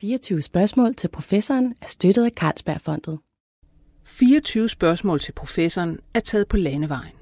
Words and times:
24 0.00 0.42
spørgsmål 0.42 0.94
til 0.94 1.08
professoren 1.08 1.74
er 1.82 1.86
støttet 1.86 2.24
af 2.24 2.30
Carlsbergfondet. 2.36 3.18
24 4.04 4.68
spørgsmål 4.68 5.20
til 5.20 5.32
professoren 5.32 5.98
er 6.14 6.20
taget 6.20 6.48
på 6.48 6.56
landevejen. 6.56 7.12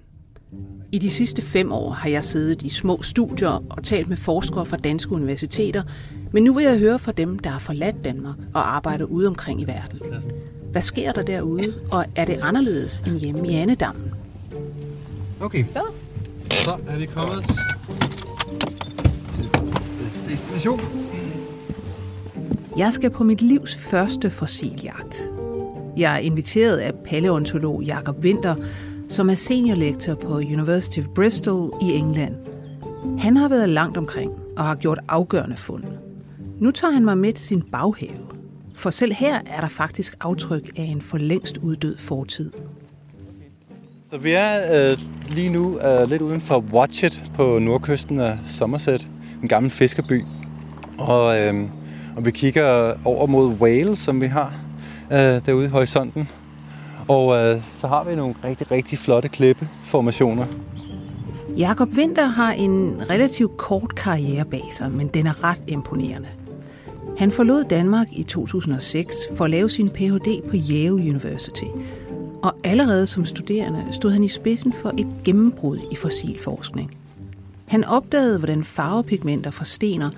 I 0.93 0.99
de 0.99 1.11
sidste 1.11 1.43
fem 1.43 1.73
år 1.73 1.91
har 1.91 2.09
jeg 2.09 2.25
siddet 2.25 2.63
i 2.63 2.69
små 2.69 3.03
studier 3.03 3.65
og 3.71 3.85
talt 3.85 4.09
med 4.09 4.17
forskere 4.17 4.67
fra 4.67 4.77
danske 4.77 5.13
universiteter, 5.13 5.83
men 6.33 6.45
nu 6.45 6.53
vil 6.53 6.65
jeg 6.65 6.79
høre 6.79 6.99
fra 6.99 7.13
dem, 7.13 7.39
der 7.39 7.51
har 7.51 7.59
forladt 7.59 8.05
Danmark 8.05 8.37
og 8.55 8.77
arbejder 8.77 9.05
ude 9.05 9.27
omkring 9.27 9.61
i 9.61 9.65
verden. 9.65 10.01
Hvad 10.73 10.83
sker 10.83 11.13
der 11.13 11.23
derude, 11.23 11.75
og 11.93 12.07
er 12.17 12.25
det 12.25 12.39
anderledes 12.43 13.01
end 13.01 13.21
hjemme 13.21 13.49
i 13.49 13.55
Annedammen? 13.55 14.15
Okay, 15.41 15.65
Så. 15.65 15.83
så 16.51 16.77
er 16.89 16.97
vi 16.97 17.07
kommet 17.07 17.45
til 19.35 20.29
destination. 20.29 21.08
Jeg 22.79 22.93
skal 22.93 23.11
på 23.11 23.25
mit 23.25 23.43
livs 23.43 23.77
første 23.77 24.31
fossiljagt. 24.31 25.31
Jeg 25.97 26.15
er 26.15 26.19
inviteret 26.19 26.77
af 26.77 26.95
paleontolog 26.95 27.83
Jakob 27.83 28.19
Winter, 28.19 28.55
som 29.09 29.31
er 29.31 29.35
seniorlektor 29.35 30.15
på 30.15 30.35
University 30.37 30.99
of 30.99 31.05
Bristol 31.15 31.73
i 31.83 31.85
England. 31.85 32.35
Han 33.19 33.37
har 33.37 33.49
været 33.49 33.69
langt 33.69 33.97
omkring 33.97 34.33
og 34.57 34.65
har 34.65 34.75
gjort 34.75 34.99
afgørende 35.09 35.57
fund. 35.57 35.85
Nu 36.61 36.71
tager 36.71 36.93
han 36.93 37.05
mig 37.05 37.19
med 37.19 37.33
til 37.33 37.45
sin 37.45 37.63
baghave. 37.63 38.27
For 38.75 38.91
selv 38.91 39.13
her 39.13 39.41
er 39.47 39.61
der 39.61 39.69
faktisk 39.69 40.17
aftryk 40.21 40.71
af 40.77 40.83
en 40.83 41.01
for 41.01 41.19
længst 41.19 41.57
uddød 41.57 41.99
fortid. 41.99 42.53
Så 44.11 44.19
vi 44.19 44.31
er 44.31 44.91
øh, 44.91 44.99
lige 45.29 45.51
nu 45.51 45.81
øh, 45.81 46.11
lidt 46.11 46.23
uden 46.23 46.41
for 46.41 46.65
Watchet 46.73 47.23
på 47.35 47.59
nordkysten 47.59 48.21
af 48.21 48.39
Somerset, 48.47 49.09
en 49.43 49.49
gammel 49.49 49.71
fiskerby. 49.71 50.25
Og, 50.99 51.41
øh, 51.41 51.69
og 52.19 52.27
vi 52.27 52.31
kigger 52.31 52.95
over 53.05 53.27
mod 53.27 53.49
Wales, 53.49 53.99
som 53.99 54.21
vi 54.21 54.27
har 54.27 54.53
øh, 55.13 55.19
derude 55.19 55.65
i 55.65 55.69
horisonten. 55.69 56.29
Og 57.09 57.37
øh, 57.37 57.61
så 57.75 57.87
har 57.87 58.05
vi 58.05 58.15
nogle 58.15 58.35
rigtig, 58.45 58.71
rigtig 58.71 58.99
flotte 58.99 59.29
klippeformationer. 59.29 60.47
Jakob 61.59 61.89
Winter 61.89 62.27
har 62.27 62.53
en 62.53 63.03
relativt 63.11 63.57
kort 63.57 63.95
karriere 63.95 64.45
bag 64.45 64.65
sig, 64.71 64.91
men 64.91 65.09
den 65.09 65.27
er 65.27 65.45
ret 65.45 65.63
imponerende. 65.67 66.29
Han 67.19 67.31
forlod 67.31 67.65
Danmark 67.65 68.07
i 68.13 68.23
2006 68.23 69.17
for 69.37 69.45
at 69.45 69.51
lave 69.51 69.71
sin 69.71 69.91
Ph.D. 69.91 70.43
på 70.51 70.57
Yale 70.71 70.95
University. 70.95 71.65
Og 72.43 72.55
allerede 72.65 73.07
som 73.07 73.25
studerende 73.25 73.85
stod 73.93 74.11
han 74.11 74.25
i 74.25 74.29
spidsen 74.29 74.73
for 74.73 74.93
et 74.99 75.07
gennembrud 75.25 75.79
i 75.91 75.97
fossilforskning. 75.97 76.91
Han 77.69 77.85
opdagede, 77.85 78.39
hvordan 78.39 78.65
farvepigmenter 78.65 79.51
forstener, 79.51 80.11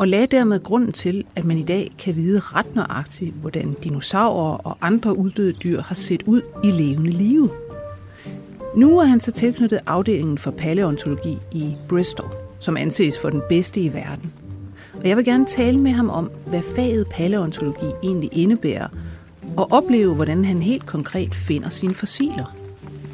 og 0.00 0.08
lagde 0.08 0.26
dermed 0.26 0.62
grunden 0.62 0.92
til, 0.92 1.24
at 1.36 1.44
man 1.44 1.58
i 1.58 1.62
dag 1.62 1.92
kan 1.98 2.16
vide 2.16 2.40
ret 2.40 2.74
nøjagtigt, 2.74 3.34
hvordan 3.34 3.76
dinosaurer 3.84 4.66
og 4.66 4.78
andre 4.80 5.18
uddøde 5.18 5.52
dyr 5.52 5.82
har 5.82 5.94
set 5.94 6.22
ud 6.26 6.42
i 6.64 6.70
levende 6.70 7.10
live. 7.10 7.50
Nu 8.76 8.98
er 8.98 9.04
han 9.04 9.20
så 9.20 9.32
tilknyttet 9.32 9.80
afdelingen 9.86 10.38
for 10.38 10.50
paleontologi 10.50 11.38
i 11.52 11.74
Bristol, 11.88 12.30
som 12.60 12.76
anses 12.76 13.20
for 13.20 13.30
den 13.30 13.42
bedste 13.48 13.80
i 13.80 13.92
verden. 13.92 14.32
Og 14.94 15.08
jeg 15.08 15.16
vil 15.16 15.24
gerne 15.24 15.46
tale 15.46 15.78
med 15.78 15.90
ham 15.90 16.10
om, 16.10 16.30
hvad 16.46 16.62
faget 16.76 17.06
paleontologi 17.06 17.86
egentlig 18.02 18.28
indebærer, 18.32 18.88
og 19.56 19.72
opleve, 19.72 20.14
hvordan 20.14 20.44
han 20.44 20.62
helt 20.62 20.86
konkret 20.86 21.34
finder 21.34 21.68
sine 21.68 21.94
fossiler. 21.94 22.56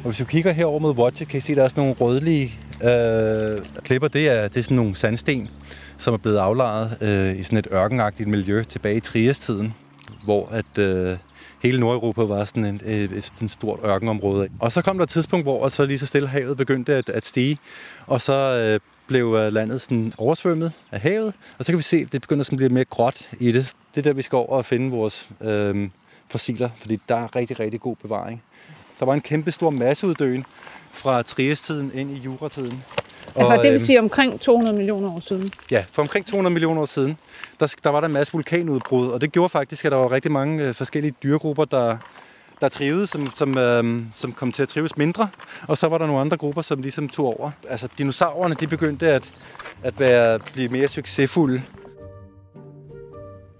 Og 0.03 0.09
hvis 0.09 0.17
du 0.17 0.25
kigger 0.25 0.51
herover 0.51 0.79
mod 0.79 0.97
Watchet, 0.97 1.27
kan 1.27 1.37
I 1.37 1.41
se, 1.41 1.51
at 1.51 1.57
der 1.57 1.63
er 1.63 1.67
sådan 1.67 1.81
nogle 1.81 1.95
rødlige 2.01 2.51
øh, 2.83 3.65
klipper. 3.83 4.07
Det 4.07 4.27
er, 4.27 4.47
det 4.47 4.57
er 4.57 4.63
sådan 4.63 4.77
nogle 4.77 4.95
sandsten, 4.95 5.49
som 5.97 6.13
er 6.13 6.17
blevet 6.17 6.37
aflejret 6.37 6.97
øh, 7.01 7.39
i 7.39 7.43
sådan 7.43 7.57
et 7.57 7.67
ørkenagtigt 7.71 8.29
miljø 8.29 8.63
tilbage 8.63 8.97
i 8.97 8.99
Trias-tiden, 8.99 9.73
hvor 10.23 10.49
at, 10.51 10.77
øh, 10.77 11.17
hele 11.63 11.79
Nordeuropa 11.79 12.23
var 12.23 12.45
sådan 12.45 12.65
en, 12.65 12.81
et, 12.85 13.11
et, 13.11 13.33
et 13.41 13.51
stort 13.51 13.79
ørkenområde. 13.85 14.47
Og 14.59 14.71
så 14.71 14.81
kom 14.81 14.97
der 14.97 15.03
et 15.03 15.09
tidspunkt, 15.09 15.45
hvor 15.45 15.69
så 15.69 15.85
lige 15.85 15.99
så 15.99 16.05
stille 16.05 16.27
havet 16.27 16.57
begyndte 16.57 16.95
at, 16.95 17.09
at 17.09 17.25
stige, 17.25 17.57
og 18.07 18.21
så 18.21 18.33
øh, 18.33 18.79
blev 19.07 19.35
øh, 19.39 19.53
landet 19.53 19.81
sådan 19.81 20.13
oversvømmet 20.17 20.71
af 20.91 20.99
havet, 20.99 21.33
og 21.57 21.65
så 21.65 21.71
kan 21.71 21.77
vi 21.77 21.83
se, 21.83 21.97
at 21.97 22.11
det 22.11 22.21
begynder 22.21 22.43
sådan 22.43 22.55
at 22.55 22.57
blive 22.57 22.69
mere 22.69 22.85
gråt 22.85 23.29
i 23.39 23.51
det. 23.51 23.71
Det 23.95 24.01
er 24.01 24.09
der, 24.09 24.13
vi 24.13 24.21
skal 24.21 24.35
over 24.35 24.57
og 24.57 24.65
finde 24.65 24.91
vores 24.91 25.29
øh, 25.41 25.89
fossiler, 26.29 26.69
fordi 26.77 26.99
der 27.09 27.15
er 27.15 27.35
rigtig, 27.35 27.59
rigtig 27.59 27.81
god 27.81 27.95
bevaring. 27.95 28.43
Der 28.99 29.05
var 29.05 29.13
en 29.13 29.21
kæmpe 29.21 29.51
stor 29.51 29.69
masseuddøen 29.69 30.45
fra 30.91 31.21
Triestiden 31.21 31.91
ind 31.93 32.11
i 32.11 32.19
Juratiden. 32.19 32.83
Altså 33.37 33.53
Og, 33.53 33.57
det 33.57 33.71
vil 33.71 33.71
øhm, 33.71 33.79
sige 33.79 33.99
omkring 33.99 34.39
200 34.39 34.77
millioner 34.77 35.11
år 35.11 35.19
siden. 35.19 35.51
Ja, 35.71 35.83
for 35.91 36.01
omkring 36.01 36.25
200 36.25 36.53
millioner 36.53 36.81
år 36.81 36.85
siden, 36.85 37.17
der, 37.59 37.75
der 37.83 37.89
var 37.89 37.99
der 37.99 38.07
en 38.07 38.13
masse 38.13 38.33
vulkanudbrud, 38.33 39.09
og 39.09 39.21
det 39.21 39.31
gjorde 39.31 39.49
faktisk, 39.49 39.85
at 39.85 39.91
der 39.91 39.97
var 39.97 40.11
rigtig 40.11 40.31
mange 40.31 40.63
øh, 40.63 40.73
forskellige 40.73 41.13
dyregrupper, 41.23 41.65
der, 41.65 41.97
der 42.61 42.69
trivedes, 42.69 43.09
som, 43.09 43.31
som, 43.35 43.57
øh, 43.57 44.03
som 44.13 44.31
kom 44.31 44.51
til 44.51 44.61
at 44.63 44.69
trives 44.69 44.97
mindre, 44.97 45.29
og 45.67 45.77
så 45.77 45.87
var 45.87 45.97
der 45.97 46.05
nogle 46.05 46.21
andre 46.21 46.37
grupper, 46.37 46.61
som 46.61 46.81
ligesom 46.81 47.09
tog 47.09 47.25
over. 47.39 47.51
Altså 47.69 47.87
dinosaurerne, 47.97 48.55
de 48.55 48.67
begyndte 48.67 49.07
at, 49.07 49.31
at 49.83 49.99
være, 49.99 50.39
blive 50.53 50.69
mere 50.69 50.87
succesfulde. 50.87 51.61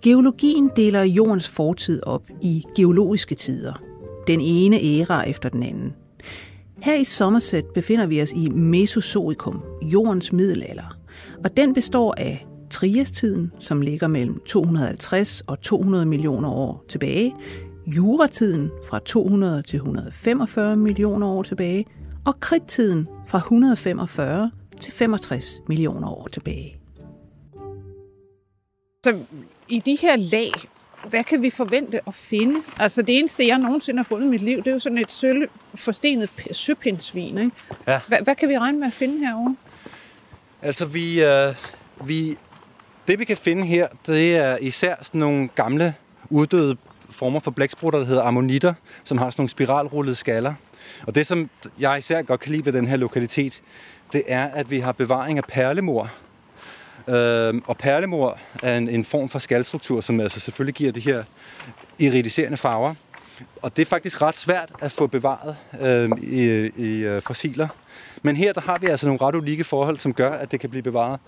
Geologien 0.02 0.72
deler 0.76 1.04
jordens 1.04 1.50
fortid 1.50 2.04
op 2.04 2.24
i 2.42 2.64
geologiske 2.76 3.36
tider. 3.36 3.74
Den 4.28 4.42
ene 4.42 4.84
æra 4.84 5.24
efter 5.30 5.50
den 5.50 5.64
anden. 5.64 5.94
Her 6.82 6.96
i 6.96 7.04
Somerset 7.04 7.66
befinder 7.66 8.06
vi 8.06 8.22
os 8.22 8.32
i 8.32 8.50
Mesozoikum, 8.50 9.64
jordens 9.82 10.34
middelalder. 10.34 10.98
Og 11.44 11.58
den 11.58 11.74
består 11.74 12.16
af 12.18 12.46
Triastiden, 12.70 13.52
som 13.60 13.82
ligger 13.82 14.08
mellem 14.08 14.40
250 14.46 15.42
og 15.42 15.62
200 15.62 16.06
millioner 16.06 16.50
år 16.50 16.86
tilbage, 16.90 17.36
Juratiden 17.88 18.70
fra 18.86 19.00
200 19.00 19.62
til 19.62 19.78
145 19.78 20.76
millioner 20.76 21.28
år 21.28 21.44
tilbage, 21.44 21.86
og 22.26 22.40
Kridttiden 22.40 23.08
fra 23.28 23.38
145 23.38 24.52
til 24.82 24.94
65 24.94 25.62
millioner 25.68 26.10
år 26.10 26.28
tilbage. 26.28 26.80
Så 29.06 29.20
i 29.70 29.80
de 29.80 29.98
her 30.02 30.16
lag, 30.16 30.52
hvad 31.04 31.24
kan 31.24 31.42
vi 31.42 31.50
forvente 31.50 32.00
at 32.08 32.14
finde? 32.14 32.62
Altså 32.80 33.02
det 33.02 33.18
eneste, 33.18 33.48
jeg 33.48 33.58
nogensinde 33.58 34.00
har 34.00 34.04
fundet 34.04 34.28
i 34.28 34.30
mit 34.30 34.42
liv, 34.42 34.58
det 34.58 34.68
er 34.68 34.72
jo 34.72 34.80
sådan 34.80 34.98
et 34.98 35.12
sølv, 35.12 35.50
forstenet 35.76 36.30
søpindsvin. 36.52 37.38
Ikke? 37.38 37.52
Ja. 37.88 38.00
Hvad, 38.08 38.18
hvad 38.24 38.36
kan 38.36 38.50
vi 38.50 38.58
regne 38.58 38.80
med 38.80 38.88
at 38.88 38.94
finde 38.94 39.20
herovre? 39.26 39.56
Altså 40.62 40.86
vi, 40.86 41.24
øh, 41.24 41.56
vi, 42.06 42.38
det 43.08 43.20
vi 43.20 43.26
kan 43.26 43.38
finde 43.38 43.66
her, 43.66 43.88
det 44.08 44.36
er 44.36 44.58
især 44.58 44.96
sådan 45.02 45.20
nogle 45.20 45.50
gamle 45.56 45.94
uddøde 46.30 46.78
former 47.10 47.40
for 47.40 47.52
blæksprutter, 47.52 48.00
der 48.00 48.06
hedder 48.06 48.24
ammonitter, 48.24 48.74
som 49.04 49.18
har 49.18 49.30
sådan 49.30 49.42
nogle 49.42 49.50
spiralrullede 49.50 50.16
skaller. 50.16 50.54
Og 51.08 51.16
det, 51.16 51.28
som 51.28 51.50
jeg 51.80 51.98
især 51.98 52.22
godt 52.22 52.40
kan 52.40 52.52
lide 52.52 52.66
ved 52.66 52.74
den 52.74 52.88
her 52.88 52.96
lokalitet, 52.96 53.62
det 54.14 54.24
er, 54.28 54.46
at 54.46 54.72
vi 54.72 54.80
har 54.80 54.92
bevaring 54.92 55.38
af 55.38 55.44
perlemor. 55.44 56.12
Øhm, 57.08 57.64
og 57.66 57.78
perlemor 57.78 58.38
er 58.64 58.78
en, 58.78 58.90
en 58.90 59.06
form 59.06 59.30
for 59.30 59.40
skalstruktur, 59.40 60.02
som 60.02 60.20
altså 60.20 60.40
selvfølgelig 60.40 60.76
giver 60.76 60.92
de 60.92 61.00
her 61.00 61.24
iridiserende 62.00 62.58
farver. 62.58 62.94
Og 63.62 63.78
det 63.78 63.82
er 63.82 63.86
faktisk 63.86 64.22
ret 64.22 64.36
svært 64.36 64.72
at 64.82 64.92
få 64.92 65.08
bevaret 65.08 65.56
øh, 65.82 66.10
i, 66.22 66.72
i 66.78 67.04
øh, 67.04 67.22
fossiler. 67.22 67.68
Men 68.22 68.36
her 68.36 68.54
der 68.54 68.62
har 68.62 68.78
vi 68.78 68.88
altså 68.88 69.06
nogle 69.06 69.22
ret 69.22 69.36
unikke 69.36 69.64
forhold, 69.64 69.98
som 69.98 70.14
gør, 70.14 70.30
at 70.30 70.52
det 70.52 70.60
kan 70.60 70.70
blive 70.70 70.84
bevaret. 70.84 71.20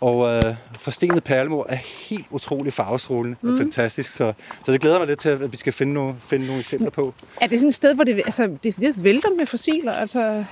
Og 0.00 0.36
øh, 0.36 0.54
forstenet 0.78 1.24
perlemor 1.24 1.66
er 1.68 1.78
helt 2.08 2.26
utrolig 2.30 2.72
farvestrålende 2.72 3.36
mm. 3.42 3.52
og 3.52 3.58
fantastisk. 3.58 4.12
Så, 4.12 4.32
så 4.66 4.72
det 4.72 4.80
glæder 4.80 4.98
mig 4.98 5.06
lidt 5.08 5.18
til, 5.18 5.28
at 5.28 5.52
vi 5.52 5.56
skal 5.56 5.72
finde 5.72 5.92
nogle, 5.92 6.14
finde 6.20 6.46
nogle 6.46 6.60
eksempler 6.60 6.90
på. 6.90 7.14
Er 7.40 7.46
det 7.46 7.58
sådan 7.58 7.68
et 7.68 7.74
sted, 7.74 7.94
hvor 7.94 8.04
det, 8.04 8.14
altså, 8.14 8.56
det 8.62 9.04
vælter 9.04 9.28
med 9.38 9.46
fossiler? 9.46 9.92
Altså, 9.92 10.44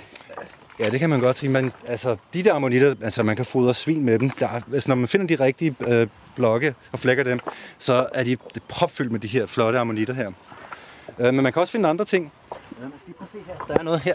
Ja, 0.80 0.90
det 0.90 1.00
kan 1.00 1.10
man 1.10 1.20
godt 1.20 1.36
sige. 1.36 1.50
Men 1.50 1.72
altså, 1.86 2.16
de 2.34 2.42
der 2.42 2.54
ammonitter, 2.54 2.94
altså 3.02 3.22
man 3.22 3.36
kan 3.36 3.44
fodre 3.44 3.74
svin 3.74 4.04
med 4.04 4.18
dem. 4.18 4.30
Der, 4.30 4.46
er- 4.48 4.60
altså, 4.74 4.88
når 4.88 4.94
man 4.96 5.08
finder 5.08 5.36
de 5.36 5.44
rigtige 5.44 5.74
øh, 5.80 6.06
blokke 6.36 6.74
og 6.92 6.98
flækker 6.98 7.24
dem, 7.24 7.40
så 7.78 8.06
er 8.14 8.24
de 8.24 8.36
propfyldt 8.68 9.12
med 9.12 9.20
de 9.20 9.26
her 9.28 9.46
flotte 9.46 9.78
ammonitter 9.78 10.14
her. 10.14 10.32
Øh, 11.18 11.34
men 11.34 11.42
man 11.42 11.52
kan 11.52 11.60
også 11.60 11.72
finde 11.72 11.88
andre 11.88 12.04
ting. 12.04 12.32
Ja, 12.52 12.84
lad 12.84 12.92
os 12.94 13.00
lige 13.06 13.14
prøve 13.14 13.26
at 13.26 13.30
se 13.32 13.38
her. 13.46 13.64
Der 13.74 13.78
er 13.80 13.82
noget 13.82 14.00
her. 14.00 14.14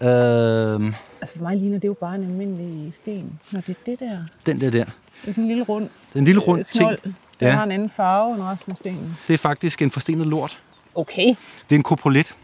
Øh, 0.00 0.92
altså 1.20 1.36
for 1.36 1.42
mig 1.42 1.56
ligner 1.56 1.78
det 1.78 1.88
jo 1.88 1.94
bare 2.00 2.14
en 2.14 2.22
almindelig 2.24 2.94
sten. 2.94 3.40
Når 3.52 3.60
det 3.60 3.70
er 3.70 3.90
det 3.90 4.00
der. 4.00 4.18
den 4.46 4.60
der 4.60 4.70
der. 4.70 4.84
Det 4.84 5.30
er 5.30 5.32
sådan 5.32 5.44
en 5.44 5.48
lille 5.48 5.64
rund 5.64 5.84
Det 5.84 6.14
er 6.14 6.18
en 6.18 6.24
lille 6.24 6.40
rund 6.40 6.60
øh, 6.60 6.66
ting. 6.72 6.90
der 6.90 7.46
Ja. 7.46 7.50
har 7.50 7.64
en 7.64 7.72
anden 7.72 7.90
farve 7.90 8.34
end 8.34 8.42
resten 8.42 8.72
af 8.72 8.76
stenen. 8.78 9.16
Det 9.28 9.34
er 9.34 9.38
faktisk 9.38 9.82
en 9.82 9.90
forstenet 9.90 10.26
lort. 10.26 10.58
Okay. 10.94 11.26
Det 11.28 11.36
er 11.70 11.74
en 11.74 11.82
koprolit. 11.82 12.36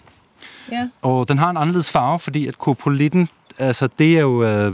Ja. 0.73 0.89
Og 1.03 1.29
den 1.29 1.39
har 1.39 1.51
en 1.51 1.57
anderledes 1.57 1.91
farve, 1.91 2.19
fordi 2.19 2.47
at 2.47 2.59
koprolitten, 2.59 3.29
altså 3.59 3.89
det 3.99 4.17
er 4.17 4.21
jo 4.21 4.45
øh, 4.45 4.73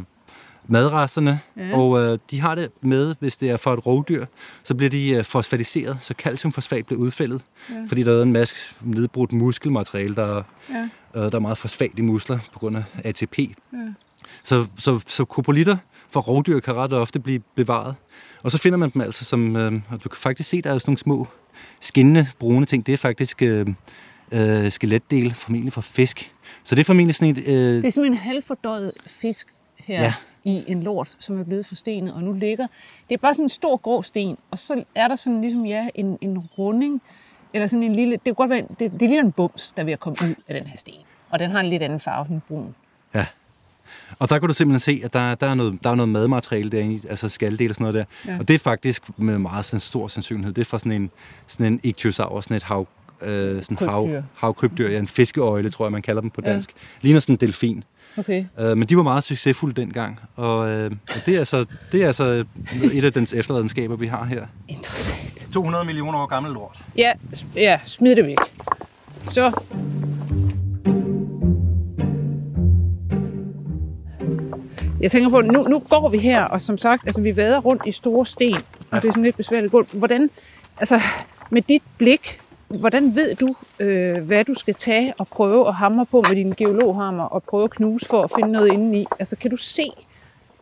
madresterne, 0.69 1.41
Ja. 1.57 1.77
og 1.77 1.99
øh, 2.01 2.19
de 2.31 2.41
har 2.41 2.55
det 2.55 2.71
med, 2.81 3.15
hvis 3.21 3.37
det 3.37 3.51
er 3.51 3.57
for 3.57 3.73
et 3.73 3.87
rovdyr, 3.87 4.27
så 4.63 4.75
bliver 4.75 4.91
de 4.91 5.11
øh, 5.11 5.25
fosfatiseret, 5.25 5.97
så 6.01 6.15
calciumfosfat 6.19 6.87
bliver 6.87 7.01
udfældet, 7.01 7.43
Ja. 7.71 7.75
fordi 7.89 8.03
der 8.03 8.19
er 8.19 8.23
en 8.23 8.33
masse 8.33 8.57
nedbrudt 8.81 9.33
muskelmateriale, 9.33 10.15
der, 10.15 10.43
Ja. 10.71 10.89
øh, 11.15 11.23
der 11.33 11.35
er 11.35 11.39
meget 11.39 11.59
fosfat 11.59 11.91
i 11.97 12.01
muskler 12.01 12.39
på 12.53 12.59
grund 12.59 12.77
af 12.77 12.83
ATP. 13.05 13.39
Ja. 13.39 13.47
Så, 14.43 14.67
så, 14.79 15.01
så 15.07 15.25
koprolitter 15.25 15.77
For 16.11 16.21
rovdyr 16.21 16.61
kan 16.61 16.75
ret 16.75 16.93
ofte 16.93 17.21
blive 17.21 17.41
bevaret. 17.55 17.95
Og 18.43 18.51
så 18.51 18.59
finder 18.59 18.79
man 18.79 18.91
dem 18.91 19.03
altså 19.03 19.25
som, 19.25 19.57
øh, 19.57 19.73
og 19.91 20.05
du 20.05 20.09
kan 20.09 20.17
faktisk 20.17 20.49
se, 20.51 20.63
der 20.63 20.75
er 20.75 20.79
sådan 20.79 20.91
nogle 20.91 20.99
små 20.99 21.29
skinnende 21.81 22.27
brune 22.39 22.67
ting. 22.67 22.87
Det 22.87 22.93
er 22.93 22.97
faktisk 22.97 23.43
øh, 23.43 23.67
øh, 24.33 24.71
skeletdele, 24.73 25.35
formentlig 25.35 25.73
fra 25.73 25.81
fisk. 25.81 26.33
Så 26.65 26.75
det 26.75 26.81
er 26.81 26.85
formentlig 26.85 27.15
sådan 27.15 27.37
et... 27.37 27.39
Øh, 27.39 27.55
Det 27.55 27.77
er 27.87 27.91
simpelthen 27.91 28.13
en 28.13 28.19
halvfordøjet 28.19 28.93
fisk 29.07 29.47
her 29.77 30.03
Ja. 30.03 30.15
i 30.45 30.65
en 30.67 30.83
lort, 30.83 31.17
som 31.19 31.41
er 31.41 31.45
blevet 31.45 31.67
forstenet, 31.67 32.13
og 32.13 32.23
nu 32.23 32.33
ligger... 32.33 32.67
Det 33.09 33.15
er 33.15 33.19
bare 33.19 33.35
sådan 33.35 33.45
en 33.45 33.49
stor 33.49 33.77
grå 33.77 34.03
sten, 34.03 34.37
og 34.51 34.59
så 34.59 34.85
er 34.95 35.09
der 35.09 35.17
sådan 35.17 35.41
ligesom, 35.41 35.67
ja, 35.67 35.89
en, 35.95 36.19
en 36.21 36.39
runding, 36.39 37.03
eller 37.55 37.67
sådan 37.67 37.83
en 37.83 37.93
lille... 37.93 38.13
Det 38.13 38.25
kan 38.25 38.35
godt 38.35 38.51
være, 38.51 38.63
det, 38.79 38.93
det 38.93 39.01
ligner 39.01 39.21
en 39.21 39.33
bums, 39.33 39.73
der 39.77 39.83
er 39.83 39.85
ved 39.85 39.93
at 39.93 40.01
komme 40.01 40.17
ud 40.23 40.35
af 40.49 40.55
den 40.61 40.67
her 40.67 40.77
sten. 40.77 40.95
Og 41.31 41.39
den 41.39 41.51
har 41.51 41.61
en 41.61 41.67
lidt 41.67 41.83
anden 41.83 42.01
farve, 42.01 42.25
sådan 42.25 42.43
brun. 42.49 42.75
Ja. 43.15 43.27
Og 44.19 44.29
der 44.31 44.39
kan 44.39 44.49
du 44.49 44.55
simpelthen 44.55 44.81
se, 44.97 45.01
at 45.05 45.13
der, 45.13 45.35
der, 45.35 45.47
er, 45.47 45.55
noget, 45.55 45.79
der 45.85 45.91
er 45.91 45.95
noget 45.95 46.09
madmateriale 46.09 46.71
derinde, 46.71 47.09
altså 47.09 47.29
skaldel 47.29 47.69
og 47.71 47.75
sådan 47.75 47.93
noget 47.93 47.95
der. 48.27 48.33
Ja. 48.33 48.39
Og 48.39 48.49
det 48.49 48.55
er 48.55 48.59
faktisk 48.59 49.03
med 49.19 49.39
meget 49.39 49.65
sådan 49.65 49.81
stor 49.81 50.09
sandsynlighed. 50.09 50.55
Det 50.55 50.61
er 50.63 50.67
fra 50.67 50.79
sådan 50.79 50.93
en, 50.93 51.11
sådan 51.47 51.67
en 51.73 51.81
ichthyosaur, 51.83 52.41
sådan 52.41 52.57
et 52.57 52.63
hav, 52.63 52.87
øh, 53.23 53.63
sådan 53.63 53.77
hav, 53.89 54.03
Krybdyr. 54.05 54.23
havkrybdyr, 54.35 54.89
ja, 54.89 54.99
en 54.99 55.07
fiskeøjle, 55.09 55.71
tror 55.71 55.85
jeg, 55.87 55.93
man 55.93 56.03
kalder 56.03 56.21
dem 56.21 56.31
på 56.31 56.41
Ja. 56.45 56.53
dansk. 56.53 56.71
Ligner 57.01 57.21
sådan 57.21 57.35
en 57.35 57.39
delfin. 57.41 57.85
Okay. 58.19 58.45
Øh, 58.61 58.77
men 58.77 58.89
de 58.89 58.97
var 58.97 59.03
meget 59.03 59.25
succesfulde 59.25 59.81
dengang, 59.81 60.21
og, 60.37 60.71
øh, 60.71 60.91
og 61.09 61.27
det, 61.27 61.35
er 61.35 61.39
altså, 61.39 61.65
det 61.93 62.03
er 62.03 62.07
altså 62.07 62.45
et 62.93 63.05
af 63.05 63.13
dens 63.13 63.33
efterladenskaber, 63.33 63.97
vi 63.97 64.07
har 64.07 64.25
her. 64.25 64.47
Interessant. 64.69 65.49
200 65.53 65.85
millioner 65.85 66.19
år 66.19 66.27
gammel 66.27 66.53
lort. 66.53 66.79
Ja, 66.99 67.13
ja 67.57 67.79
smid 67.85 68.17
det 68.17 68.27
væk. 68.27 68.37
Så. 69.31 69.53
Jeg 75.01 75.11
tænker 75.11 75.31
på, 75.31 75.41
nu, 75.41 75.63
nu 75.69 75.79
går 75.79 76.09
vi 76.09 76.19
her, 76.19 76.43
og 76.45 76.63
som 76.63 76.79
sagt, 76.79 77.03
altså, 77.07 77.23
vi 77.23 77.37
vader 77.37 77.59
rundt 77.61 77.83
i 77.87 77.93
store 77.93 78.27
sten, 78.27 78.55
og 78.91 79.03
det 79.03 79.09
er 79.09 79.13
sådan 79.13 79.23
lidt 79.25 79.37
besværligt 79.37 79.73
gulv. 79.73 79.87
Hvordan, 79.95 80.31
altså, 80.79 81.01
med 81.51 81.63
dit 81.63 81.83
blik, 81.99 82.41
hvordan 82.69 83.15
ved 83.17 83.35
du, 83.35 83.55
øh, 83.81 84.19
hvad 84.19 84.45
du 84.45 84.55
skal 84.55 84.75
tage 84.75 85.15
og 85.19 85.29
prøve 85.29 85.69
at 85.69 85.75
hamre 85.75 86.07
på 86.07 86.25
med 86.29 86.37
din 86.37 86.55
geologhammer 86.57 87.25
og 87.25 87.43
prøve 87.43 87.65
at 87.65 87.71
knuse 87.71 88.07
for 88.07 88.23
at 88.23 88.31
finde 88.37 88.53
noget 88.53 88.73
indeni? 88.73 89.07
Altså, 89.19 89.37
kan 89.37 89.51
du 89.51 89.57
se, 89.57 89.91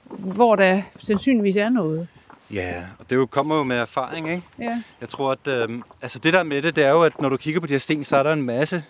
hvor 0.08 0.56
der 0.56 0.82
sandsynligvis 0.96 1.56
er 1.56 1.68
noget? 1.68 2.08
Ja, 2.52 2.82
og 2.98 3.10
det 3.10 3.16
jo 3.16 3.26
kommer 3.26 3.56
jo 3.56 3.62
med 3.62 3.76
erfaring, 3.76 4.30
ikke? 4.30 4.42
Ja. 4.58 4.82
Jeg 5.00 5.08
tror, 5.08 5.32
at 5.32 5.48
øh, 5.48 5.68
altså 6.02 6.18
det 6.18 6.32
der 6.32 6.42
med 6.42 6.62
det, 6.62 6.76
det 6.76 6.84
er 6.84 6.90
jo, 6.90 7.02
at 7.02 7.20
når 7.20 7.28
du 7.28 7.36
kigger 7.36 7.60
på 7.60 7.66
de 7.66 7.74
her 7.74 7.78
sten, 7.78 8.04
så 8.04 8.16
er 8.16 8.22
der 8.22 8.32
en 8.32 8.42
masse, 8.42 8.84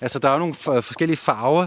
altså 0.00 0.18
der 0.18 0.28
er 0.28 0.32
jo 0.32 0.38
nogle 0.38 0.54
forskellige 0.54 1.16
farver, 1.16 1.66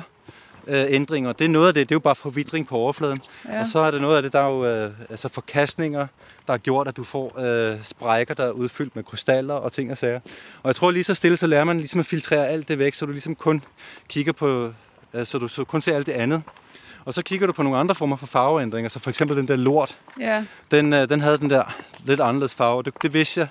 øh, 0.67 0.85
ændringer. 0.89 1.33
Det 1.33 1.45
er 1.45 1.49
noget 1.49 1.67
af 1.67 1.73
det, 1.73 1.89
det 1.89 1.93
er 1.93 1.95
jo 1.95 1.99
bare 1.99 2.15
forvidring 2.15 2.67
på 2.67 2.75
overfladen. 2.77 3.19
Ja. 3.49 3.61
Og 3.61 3.67
så 3.67 3.79
er 3.79 3.91
det 3.91 4.01
noget 4.01 4.15
af 4.15 4.21
det, 4.23 4.33
der 4.33 4.39
er 4.39 4.47
jo 4.49 4.65
øh, 4.65 4.91
altså 5.09 5.29
forkastninger, 5.29 6.07
der 6.47 6.53
har 6.53 6.57
gjort, 6.57 6.87
at 6.87 6.97
du 6.97 7.03
får 7.03 7.39
øh, 7.71 7.77
sprækker, 7.83 8.33
der 8.33 8.45
er 8.45 8.51
udfyldt 8.51 8.95
med 8.95 9.03
krystaller 9.03 9.53
og 9.53 9.71
ting 9.71 9.91
og 9.91 9.97
sager. 9.97 10.19
Og 10.63 10.67
jeg 10.67 10.75
tror 10.75 10.91
lige 10.91 11.03
så 11.03 11.13
stille, 11.13 11.37
så 11.37 11.47
lærer 11.47 11.63
man 11.63 11.77
ligesom 11.77 11.99
at 11.99 12.05
filtrere 12.05 12.47
alt 12.47 12.67
det 12.67 12.79
væk, 12.79 12.93
så 12.93 13.05
du 13.05 13.11
ligesom 13.11 13.35
kun 13.35 13.63
kigger 14.09 14.31
på, 14.33 14.73
øh, 15.13 15.25
så 15.25 15.37
du 15.37 15.47
så 15.47 15.63
kun 15.63 15.81
ser 15.81 15.95
alt 15.95 16.07
det 16.07 16.13
andet. 16.13 16.41
Og 17.05 17.13
så 17.13 17.21
kigger 17.21 17.47
du 17.47 17.53
på 17.53 17.63
nogle 17.63 17.77
andre 17.77 17.95
former 17.95 18.15
for 18.15 18.25
farveændringer, 18.25 18.89
så 18.89 18.99
for 18.99 19.09
eksempel 19.09 19.37
den 19.37 19.47
der 19.47 19.55
lort, 19.55 19.97
Ja. 20.19 20.45
den, 20.71 20.93
øh, 20.93 21.09
den 21.09 21.21
havde 21.21 21.37
den 21.37 21.49
der 21.49 21.63
lidt 22.05 22.19
anderledes 22.19 22.55
farve. 22.55 22.83
Det, 22.83 22.93
det 23.01 23.13
vidste 23.13 23.39
jeg. 23.39 23.47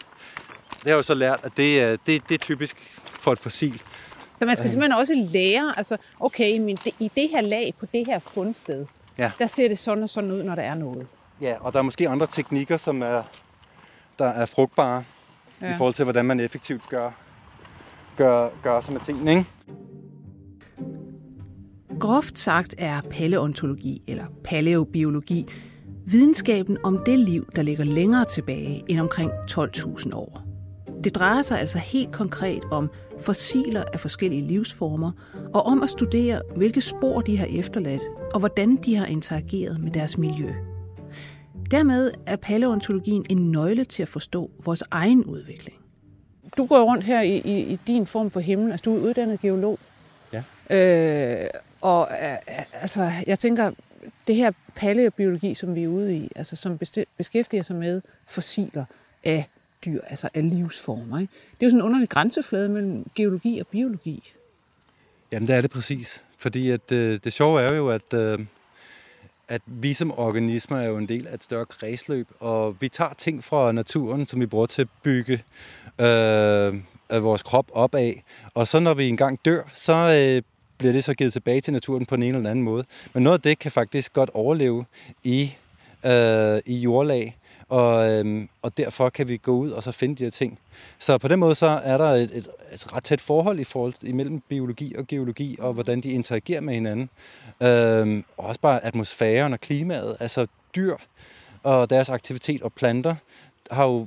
Det 0.70 0.78
har 0.84 0.90
jeg 0.90 0.96
jo 0.96 1.02
så 1.02 1.14
lært, 1.14 1.40
at 1.42 1.52
det, 1.56 1.80
er- 1.80 1.96
det, 2.06 2.22
det 2.28 2.34
er 2.34 2.38
typisk 2.38 2.76
for 3.20 3.32
et 3.32 3.38
fossil. 3.38 3.82
Så 4.40 4.46
man 4.46 4.56
skal 4.56 4.70
simpelthen 4.70 4.98
også 5.00 5.14
lære, 5.14 5.74
altså, 5.76 5.96
okay, 6.20 6.58
men 6.58 6.78
i 6.98 7.10
det 7.14 7.28
her 7.28 7.40
lag 7.40 7.74
på 7.80 7.86
det 7.86 8.06
her 8.06 8.18
fundsted, 8.18 8.86
Ja. 9.18 9.30
der 9.38 9.46
ser 9.46 9.68
det 9.68 9.78
sådan 9.78 10.02
og 10.02 10.10
sådan 10.10 10.30
ud, 10.30 10.42
når 10.42 10.54
der 10.54 10.62
er 10.62 10.74
noget. 10.74 11.06
Ja, 11.40 11.54
og 11.60 11.72
der 11.72 11.78
er 11.78 11.82
måske 11.82 12.08
andre 12.08 12.26
teknikker, 12.26 12.76
som 12.76 13.02
er, 13.02 13.22
der 14.18 14.26
er 14.26 14.46
frugtbare 14.46 15.04
ja. 15.62 15.74
i 15.74 15.76
forhold 15.76 15.94
til, 15.94 16.04
hvordan 16.04 16.24
man 16.24 16.40
effektivt 16.40 16.88
gør, 16.88 17.10
gør, 18.16 18.48
gør 18.62 18.80
sig 18.80 18.92
med 18.92 19.00
tingene. 19.00 19.30
Ikke? 19.30 19.44
Groft 22.00 22.38
sagt 22.38 22.74
er 22.78 23.00
paleontologi 23.10 24.02
eller 24.06 24.24
paleobiologi 24.44 25.46
videnskaben 26.06 26.78
om 26.82 27.02
det 27.06 27.18
liv, 27.18 27.48
der 27.56 27.62
ligger 27.62 27.84
længere 27.84 28.24
tilbage 28.24 28.82
end 28.88 29.00
omkring 29.00 29.30
12.000 29.30 30.14
år. 30.14 30.49
Det 31.04 31.14
drejer 31.14 31.42
sig 31.42 31.60
altså 31.60 31.78
helt 31.78 32.12
konkret 32.12 32.64
om 32.70 32.90
fossiler 33.20 33.84
af 33.92 34.00
forskellige 34.00 34.42
livsformer 34.42 35.12
og 35.54 35.62
om 35.62 35.82
at 35.82 35.90
studere, 35.90 36.42
hvilke 36.56 36.80
spor 36.80 37.20
de 37.20 37.38
har 37.38 37.46
efterladt 37.46 38.02
og 38.32 38.38
hvordan 38.38 38.76
de 38.76 38.96
har 38.96 39.06
interageret 39.06 39.80
med 39.80 39.90
deres 39.90 40.18
miljø. 40.18 40.52
Dermed 41.70 42.10
er 42.26 42.36
paleontologien 42.36 43.26
en 43.30 43.50
nøgle 43.50 43.84
til 43.84 44.02
at 44.02 44.08
forstå 44.08 44.50
vores 44.64 44.82
egen 44.90 45.24
udvikling. 45.24 45.76
Du 46.56 46.66
går 46.66 46.82
rundt 46.82 47.04
her 47.04 47.20
i, 47.20 47.36
i, 47.36 47.60
i 47.60 47.78
din 47.86 48.06
form 48.06 48.30
for 48.30 48.40
himmel, 48.40 48.70
altså 48.70 48.84
du 48.84 48.96
er 48.96 49.00
uddannet 49.00 49.40
geolog. 49.40 49.78
Ja. 50.32 50.42
Øh, 50.70 51.48
og 51.80 52.08
øh, 52.22 52.36
altså, 52.72 53.10
jeg 53.26 53.38
tænker, 53.38 53.70
det 54.26 54.36
her 54.36 54.52
paleobiologi, 54.74 55.54
som 55.54 55.74
vi 55.74 55.84
er 55.84 55.88
ude 55.88 56.16
i, 56.16 56.30
altså 56.36 56.56
som 56.56 56.78
beskæftiger 57.18 57.62
sig 57.62 57.76
med 57.76 58.02
fossiler 58.26 58.84
af 59.24 59.48
dyr, 59.84 60.00
altså 60.06 60.28
af 60.34 60.50
livsformer, 60.50 61.18
ikke? 61.18 61.32
det 61.50 61.62
er 61.62 61.66
jo 61.66 61.70
sådan 61.70 61.80
en 61.80 61.86
underlig 61.86 62.08
grænseflade 62.08 62.68
mellem 62.68 63.10
geologi 63.14 63.58
og 63.58 63.66
biologi. 63.66 64.32
Jamen, 65.32 65.48
det 65.48 65.56
er 65.56 65.60
det 65.60 65.70
præcis. 65.70 66.24
Fordi 66.38 66.70
at, 66.70 66.92
øh, 66.92 67.20
det 67.24 67.32
sjove 67.32 67.60
er 67.60 67.74
jo, 67.74 67.88
at, 67.88 68.14
øh, 68.14 68.38
at 69.48 69.62
vi 69.66 69.92
som 69.92 70.18
organismer 70.18 70.78
er 70.78 70.86
jo 70.86 70.98
en 70.98 71.08
del 71.08 71.26
af 71.26 71.34
et 71.34 71.42
større 71.42 71.66
kredsløb, 71.66 72.28
og 72.40 72.76
vi 72.80 72.88
tager 72.88 73.14
ting 73.18 73.44
fra 73.44 73.72
naturen, 73.72 74.26
som 74.26 74.40
vi 74.40 74.46
bruger 74.46 74.66
til 74.66 74.82
at 74.82 74.88
bygge 75.02 75.34
øh, 75.98 76.74
af 77.08 77.22
vores 77.22 77.42
krop 77.42 77.70
op 77.72 77.94
af. 77.94 78.24
Og 78.54 78.66
så 78.66 78.80
når 78.80 78.94
vi 78.94 79.08
engang 79.08 79.44
dør, 79.44 79.62
så 79.72 79.92
øh, 79.92 80.42
bliver 80.78 80.92
det 80.92 81.04
så 81.04 81.14
givet 81.14 81.32
tilbage 81.32 81.60
til 81.60 81.72
naturen 81.72 82.06
på 82.06 82.14
en 82.14 82.22
eller 82.22 82.50
anden 82.50 82.64
måde. 82.64 82.84
Men 83.14 83.22
noget 83.22 83.38
af 83.38 83.42
det 83.42 83.58
kan 83.58 83.72
faktisk 83.72 84.12
godt 84.12 84.30
overleve 84.30 84.84
i, 85.24 85.54
øh, 86.06 86.60
i 86.66 86.74
jordlag, 86.76 87.36
og, 87.70 88.10
øhm, 88.10 88.48
og 88.62 88.76
derfor 88.76 89.08
kan 89.08 89.28
vi 89.28 89.36
gå 89.36 89.52
ud 89.52 89.70
og 89.70 89.82
så 89.82 89.92
finde 89.92 90.16
de 90.16 90.22
her 90.22 90.30
ting. 90.30 90.58
Så 90.98 91.18
på 91.18 91.28
den 91.28 91.38
måde 91.38 91.54
så 91.54 91.66
er 91.66 91.98
der 91.98 92.04
et, 92.04 92.30
et, 92.34 92.48
et 92.72 92.94
ret 92.94 93.04
tæt 93.04 93.20
forhold 93.20 93.60
i 93.60 93.64
forhold 93.64 93.94
imellem 94.02 94.40
biologi 94.40 94.94
og 94.94 95.06
geologi, 95.06 95.56
og 95.60 95.72
hvordan 95.72 96.00
de 96.00 96.10
interagerer 96.10 96.60
med 96.60 96.74
hinanden. 96.74 97.10
Øhm, 97.60 98.24
og 98.36 98.44
også 98.44 98.60
bare 98.60 98.84
atmosfæren 98.84 99.52
og 99.52 99.60
klimaet, 99.60 100.16
altså 100.20 100.46
dyr 100.74 100.96
og 101.62 101.90
deres 101.90 102.10
aktivitet 102.10 102.62
og 102.62 102.72
planter 102.72 103.14
har 103.70 103.84
jo, 103.84 104.06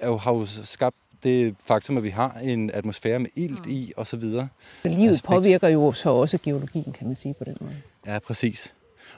er 0.00 0.08
jo, 0.08 0.16
har 0.16 0.32
jo 0.32 0.46
skabt 0.46 0.96
det 1.22 1.54
faktum, 1.64 1.96
at 1.96 2.02
vi 2.02 2.08
har 2.10 2.38
en 2.42 2.70
atmosfære 2.70 3.18
med 3.18 3.30
ilt 3.34 3.66
i 3.66 3.92
og 3.96 4.06
så 4.06 4.16
videre. 4.16 4.48
Livet 4.84 5.12
Aspekt. 5.12 5.26
påvirker 5.26 5.68
jo 5.68 5.92
så 5.92 6.10
også 6.10 6.38
geologien, 6.42 6.92
kan 6.92 7.06
man 7.06 7.16
sige 7.16 7.34
på 7.34 7.44
den 7.44 7.56
måde. 7.60 7.74
Ja, 8.06 8.18
præcis. 8.18 8.74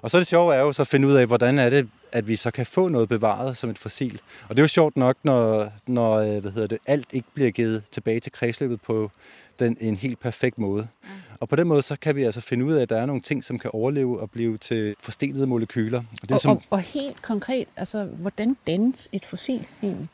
Og 0.06 0.10
så 0.10 0.16
er 0.16 0.20
det 0.20 0.28
sjove 0.28 0.54
er 0.54 0.60
jo 0.60 0.72
så 0.72 0.82
at 0.82 0.88
finde 0.88 1.08
ud 1.08 1.12
af, 1.12 1.26
hvordan 1.26 1.58
er 1.58 1.70
det, 1.70 1.88
at 2.12 2.28
vi 2.28 2.36
så 2.36 2.50
kan 2.50 2.66
få 2.66 2.88
noget 2.88 3.08
bevaret 3.08 3.56
som 3.56 3.70
et 3.70 3.78
fossil. 3.78 4.20
Og 4.48 4.56
det 4.56 4.58
er 4.58 4.62
jo 4.62 4.68
sjovt 4.68 4.96
nok, 4.96 5.16
når, 5.22 5.72
når 5.86 6.14
øh, 6.14 6.40
hvad 6.40 6.50
hedder 6.50 6.66
det, 6.66 6.78
alt 6.86 7.06
ikke 7.12 7.28
bliver 7.34 7.50
givet 7.50 7.82
tilbage 7.90 8.20
til 8.20 8.32
kredsløbet 8.32 8.80
på 8.80 9.10
den, 9.58 9.76
en 9.80 9.96
helt 9.96 10.20
perfekt 10.20 10.58
måde. 10.58 10.88
Mm. 11.02 11.08
Og 11.40 11.48
på 11.48 11.56
den 11.56 11.68
måde, 11.68 11.82
så 11.82 11.96
kan 11.96 12.16
vi 12.16 12.22
altså 12.22 12.40
finde 12.40 12.64
ud 12.64 12.72
af, 12.72 12.82
at 12.82 12.90
der 12.90 13.00
er 13.00 13.06
nogle 13.06 13.22
ting, 13.22 13.44
som 13.44 13.58
kan 13.58 13.70
overleve 13.74 14.20
og 14.20 14.30
blive 14.30 14.58
til 14.58 14.94
forstenede 15.00 15.46
molekyler. 15.46 15.98
Og 15.98 16.22
det 16.22 16.30
er 16.30 16.34
Og, 16.34 16.40
som, 16.40 16.50
og, 16.50 16.62
og 16.70 16.80
helt 16.80 17.22
konkret, 17.22 17.68
altså, 17.76 18.04
hvordan 18.04 18.56
dannes 18.66 19.08
et 19.12 19.24
fossil 19.24 19.66
egentlig? 19.82 20.08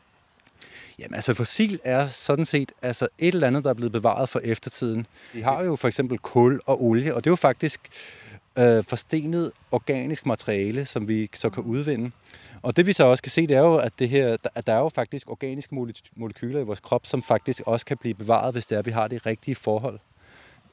Jamen 0.99 1.15
altså 1.15 1.35
fossil 1.35 1.81
er 1.85 2.07
sådan 2.07 2.45
set 2.45 2.73
altså 2.83 3.09
et 3.19 3.35
eller 3.35 3.47
andet, 3.47 3.65
der 3.65 3.71
er 3.71 3.75
blevet 3.75 3.93
bevaret 3.93 4.29
for 4.29 4.41
eftertiden. 4.45 5.07
Vi 5.33 5.41
har 5.41 5.63
jo 5.63 5.77
for 5.77 5.89
eksempel 5.89 6.19
kul 6.19 6.61
og 6.67 6.85
olie, 6.85 7.15
og 7.15 7.25
det 7.25 7.31
er 7.31 7.33
jo 7.33 7.37
faktisk 7.37 7.81
øh, 8.59 8.85
forstenet 8.85 9.53
organisk 9.71 10.27
materiale, 10.27 10.85
som 10.85 11.09
vi 11.09 11.31
så 11.35 11.51
kan 11.51 11.63
udvinde. 11.63 12.11
Og 12.63 12.77
det 12.77 12.87
vi 12.87 12.93
så 12.93 13.05
også 13.05 13.23
kan 13.23 13.31
se, 13.31 13.47
det 13.47 13.57
er 13.57 13.61
jo, 13.61 13.77
at, 13.77 13.93
det 13.99 14.09
her, 14.09 14.37
at 14.55 14.67
der 14.67 14.73
er 14.75 14.79
jo 14.79 14.89
faktisk 14.89 15.31
organiske 15.31 15.75
molekyler 16.17 16.61
i 16.61 16.65
vores 16.65 16.81
krop, 16.81 17.07
som 17.07 17.23
faktisk 17.23 17.63
også 17.67 17.87
kan 17.87 17.97
blive 17.97 18.15
bevaret, 18.15 18.53
hvis 18.53 18.67
det 18.67 18.75
er, 18.75 18.79
at 18.79 18.87
vi 18.87 18.91
har 18.91 19.09
det 19.09 19.27
rigtige 19.27 19.55
forhold. 19.55 19.99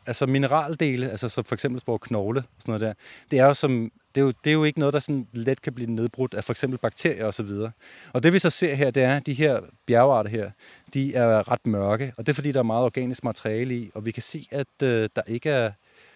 Altså 0.08 0.26
mineraldele, 0.26 1.10
altså 1.10 1.30
som 1.30 1.44
for 1.44 1.56
eksempel 1.56 1.82
vores 1.86 2.02
knogle 2.02 2.40
og 2.40 2.46
sådan 2.60 2.72
noget 2.72 2.82
der, 2.82 2.94
det 3.32 3.40
er 3.40 3.46
jo 3.46 3.54
som 3.54 3.92
det 4.16 4.22
er 4.22 4.26
jo, 4.26 4.34
det 4.44 4.50
er 4.50 4.54
jo 4.54 4.64
ikke 4.64 4.80
noget, 4.80 4.94
der 4.94 5.00
sådan 5.00 5.28
let 5.34 5.62
kan 5.62 5.74
blive 5.74 5.92
nedbrudt 5.92 6.34
af 6.34 6.44
for 6.44 6.54
eksempel 6.54 6.80
bakterier 6.80 7.26
og 7.26 7.34
så 7.34 7.44
videre. 7.44 7.72
Og 8.14 8.24
det 8.24 8.34
vi 8.34 8.40
så 8.40 8.50
ser 8.50 8.76
her, 8.76 8.92
det 8.92 9.04
er, 9.04 9.16
at 9.16 9.26
de 9.26 9.34
her 9.34 9.60
bjergarter 9.86 10.30
her, 10.30 10.52
de 10.94 11.16
er 11.16 11.52
ret 11.52 11.66
mørke, 11.66 12.14
og 12.18 12.26
det 12.26 12.32
er 12.32 12.36
fordi, 12.36 12.52
der 12.52 12.60
er 12.60 12.64
meget 12.64 12.86
organisk 12.86 13.24
materiale 13.24 13.76
i, 13.76 13.92
og 13.94 14.06
vi 14.06 14.12
kan 14.12 14.24
se, 14.24 14.48
at 14.52 14.68
øh, 14.84 15.10
der 15.16 15.22
ikke 15.28 15.50
er 15.50 15.72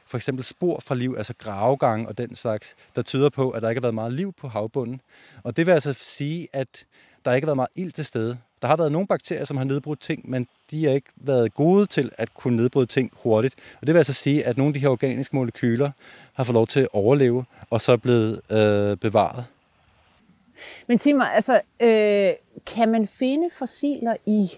for 0.06 0.18
eksempel 0.18 0.46
spor 0.46 0.80
fra 0.80 0.96
liv, 0.96 1.16
altså 1.18 1.34
gravegange 1.38 2.08
og 2.08 2.18
den 2.18 2.36
slags, 2.36 2.76
der 2.96 3.02
tyder 3.02 3.30
på, 3.30 3.50
at 3.50 3.62
der 3.62 3.70
ikke 3.70 3.80
har 3.80 3.82
været 3.82 3.96
meget 3.96 4.14
liv 4.14 4.34
på 4.34 4.48
havbunden. 4.48 5.02
Og 5.44 5.58
det 5.58 5.66
vil 5.66 5.72
altså 5.72 5.94
sige, 5.94 6.48
at 6.54 6.86
der 7.26 7.34
ikke 7.34 7.46
har 7.46 7.50
været 7.50 7.58
meget 7.58 7.70
ild 7.76 7.92
til 7.92 8.06
stede. 8.06 8.38
Der 8.62 8.68
har 8.68 8.76
været 8.76 8.92
nogle 8.92 9.08
bakterier, 9.08 9.46
som 9.46 9.58
har 9.58 9.64
nedbrudt 9.64 10.00
ting, 10.00 10.30
men 10.30 10.48
de 10.72 10.86
har 10.86 10.92
ikke 10.92 11.10
været 11.16 11.54
gode 11.54 11.86
til 11.86 12.12
at 12.18 12.34
kunne 12.34 12.58
nedbryde 12.58 12.86
ting 12.86 13.12
hurtigt. 13.24 13.56
Og 13.82 13.88
det 13.88 13.94
vil 13.94 14.00
altså 14.00 14.14
sige, 14.14 14.46
at 14.46 14.58
nogle 14.58 14.70
af 14.70 14.74
de 14.74 14.80
her 14.80 14.90
organiske 14.90 15.36
molekyler 15.36 15.92
har 16.34 16.44
fået 16.44 16.54
lov 16.54 16.68
til 16.68 16.80
at 16.80 16.88
overleve, 16.94 17.46
og 17.70 17.82
så 17.82 17.92
er 17.92 17.98
blevet 17.98 18.42
øh, 18.50 18.98
bevaret. 18.98 19.46
Men 20.88 20.98
sig 20.98 21.16
mig, 21.16 21.34
altså, 21.34 21.62
øh, 21.80 22.30
kan 22.66 22.90
man 22.90 23.08
finde 23.08 23.50
fossiler 23.52 24.16
i, 24.26 24.50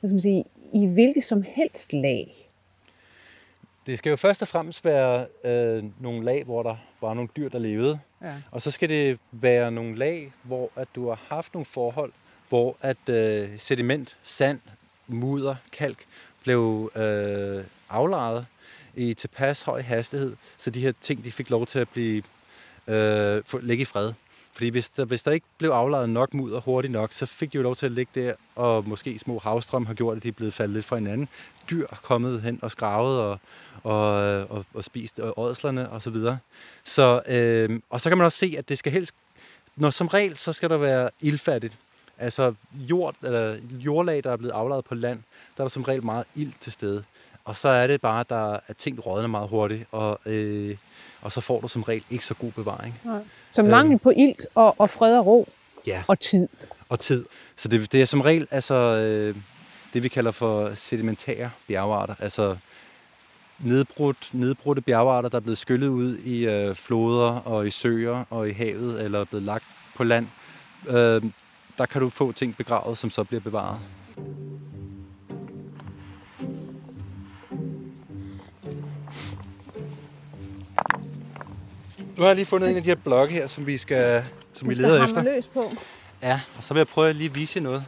hvad 0.00 0.08
skal 0.08 0.14
man 0.14 0.22
sige, 0.22 0.44
i 0.74 0.86
hvilket 0.86 1.24
som 1.24 1.42
helst 1.42 1.92
lag? 1.92 2.47
Det 3.88 3.98
skal 3.98 4.10
jo 4.10 4.16
først 4.16 4.42
og 4.42 4.48
fremmest 4.48 4.84
være 4.84 5.26
øh, 5.44 5.84
nogle 6.00 6.24
lag, 6.24 6.44
hvor 6.44 6.62
der 6.62 6.76
var 7.00 7.14
nogle 7.14 7.28
dyr, 7.36 7.48
der 7.48 7.58
levede. 7.58 8.00
Ja. 8.22 8.34
Og 8.50 8.62
så 8.62 8.70
skal 8.70 8.88
det 8.88 9.18
være 9.32 9.70
nogle 9.70 9.96
lag, 9.96 10.32
hvor 10.42 10.70
at 10.76 10.88
du 10.94 11.08
har 11.08 11.20
haft 11.28 11.54
nogle 11.54 11.64
forhold, 11.64 12.12
hvor 12.48 12.76
at 12.80 13.08
øh, 13.08 13.48
sediment, 13.56 14.18
sand, 14.22 14.60
mudder, 15.06 15.54
kalk 15.72 16.04
blev 16.42 16.90
øh, 16.96 17.64
aflejet 17.88 18.46
i 18.94 19.14
tilpas 19.14 19.62
høj 19.62 19.80
hastighed, 19.80 20.36
så 20.58 20.70
de 20.70 20.80
her 20.80 20.92
ting 21.00 21.24
de 21.24 21.32
fik 21.32 21.50
lov 21.50 21.66
til 21.66 21.78
at 21.78 21.88
blive 21.88 22.22
øh, 22.86 23.42
få, 23.46 23.58
ligge 23.58 23.82
i 23.82 23.84
fred. 23.84 24.12
Fordi 24.58 24.68
hvis 24.68 24.90
der, 24.90 25.04
hvis 25.04 25.22
der 25.22 25.30
ikke 25.30 25.46
blev 25.58 25.70
aflejet 25.70 26.10
nok 26.10 26.34
mudder 26.34 26.60
hurtigt 26.60 26.92
nok, 26.92 27.12
så 27.12 27.26
fik 27.26 27.52
de 27.52 27.56
jo 27.56 27.62
lov 27.62 27.76
til 27.76 27.86
at 27.86 27.92
ligge 27.92 28.20
der, 28.20 28.32
og 28.54 28.88
måske 28.88 29.18
små 29.18 29.38
havstrøm 29.38 29.86
har 29.86 29.94
gjort, 29.94 30.16
at 30.16 30.22
de 30.22 30.28
er 30.28 30.32
blevet 30.32 30.54
faldet 30.54 30.74
lidt 30.74 30.86
fra 30.86 30.96
hinanden. 30.96 31.28
Dyr 31.70 31.86
er 31.90 31.96
kommet 32.02 32.42
hen 32.42 32.58
og 32.62 32.70
skravet 32.70 33.20
og, 33.20 33.38
og, 33.82 34.12
og, 34.50 34.64
og 34.74 34.84
spist 34.84 35.20
ådslerne 35.36 35.90
og 35.90 36.02
så 36.02 36.10
videre. 36.10 36.38
Så, 36.84 37.22
øh, 37.28 37.80
og 37.90 38.00
så 38.00 38.10
kan 38.10 38.18
man 38.18 38.24
også 38.24 38.38
se, 38.38 38.54
at 38.58 38.68
det 38.68 38.78
skal 38.78 38.92
helst, 38.92 39.14
når 39.76 39.90
som 39.90 40.06
regel, 40.06 40.36
så 40.36 40.52
skal 40.52 40.70
der 40.70 40.76
være 40.76 41.10
ildfattigt. 41.20 41.74
Altså 42.18 42.54
jord, 42.72 43.14
eller 43.22 43.56
jordlag, 43.72 44.24
der 44.24 44.32
er 44.32 44.36
blevet 44.36 44.52
aflejet 44.52 44.84
på 44.84 44.94
land, 44.94 45.18
der 45.56 45.62
er 45.62 45.64
der 45.64 45.68
som 45.68 45.82
regel 45.82 46.04
meget 46.04 46.24
ild 46.34 46.52
til 46.60 46.72
stede. 46.72 47.04
Og 47.48 47.56
så 47.56 47.68
er 47.68 47.86
det 47.86 48.00
bare, 48.00 48.24
der, 48.28 48.56
at 48.66 48.76
ting 48.76 49.06
rådner 49.06 49.28
meget 49.28 49.48
hurtigt, 49.48 49.84
og, 49.92 50.20
øh, 50.26 50.76
og 51.22 51.32
så 51.32 51.40
får 51.40 51.60
du 51.60 51.68
som 51.68 51.82
regel 51.82 52.04
ikke 52.10 52.24
så 52.24 52.34
god 52.34 52.52
bevaring. 52.52 53.00
Nej. 53.04 53.20
Så 53.52 53.62
mangel 53.62 53.98
på 53.98 54.10
ilt 54.16 54.46
og, 54.54 54.74
og 54.80 54.90
fred 54.90 55.18
og 55.18 55.26
ro 55.26 55.48
Ja. 55.86 56.02
og 56.08 56.20
tid. 56.20 56.48
Og 56.88 57.00
tid. 57.00 57.24
Så 57.56 57.68
det, 57.68 57.92
det 57.92 58.02
er 58.02 58.04
som 58.06 58.20
regel 58.20 58.46
altså, 58.50 58.74
øh, 58.74 59.36
det, 59.92 60.02
vi 60.02 60.08
kalder 60.08 60.30
for 60.30 60.74
sedimentære 60.74 61.50
bjergarter. 61.68 62.14
Altså 62.20 62.56
nedbrudt, 63.58 64.28
nedbrudte 64.32 64.82
bjergarter, 64.82 65.28
der 65.28 65.36
er 65.36 65.40
blevet 65.40 65.58
skyllet 65.58 65.88
ud 65.88 66.18
i 66.18 66.46
øh, 66.46 66.74
floder 66.74 67.30
og 67.30 67.66
i 67.66 67.70
søer 67.70 68.24
og 68.30 68.48
i 68.48 68.52
havet, 68.52 69.04
eller 69.04 69.20
er 69.20 69.24
blevet 69.24 69.42
lagt 69.44 69.64
på 69.96 70.04
land. 70.04 70.26
Øh, 70.88 71.22
der 71.78 71.86
kan 71.90 72.00
du 72.00 72.08
få 72.08 72.32
ting 72.32 72.56
begravet, 72.56 72.98
som 72.98 73.10
så 73.10 73.24
bliver 73.24 73.40
bevaret. 73.40 73.78
Nu 82.18 82.22
har 82.22 82.28
jeg 82.28 82.36
lige 82.36 82.46
fundet 82.46 82.70
en 82.70 82.76
af 82.76 82.82
de 82.82 82.88
her 82.88 82.96
blokke 82.96 83.34
her, 83.34 83.46
som 83.46 83.66
vi 83.66 83.78
skal, 83.78 84.24
som 84.54 84.68
vi 84.68 84.74
leder 84.74 85.06
skal 85.06 85.08
efter. 85.08 85.22
løs 85.22 85.46
på. 85.46 85.72
Ja, 86.22 86.40
og 86.56 86.64
så 86.64 86.74
vil 86.74 86.80
jeg 86.80 86.88
prøve 86.88 87.08
at 87.08 87.16
lige 87.16 87.34
vise 87.34 87.56
jer 87.56 87.62
noget. 87.62 87.84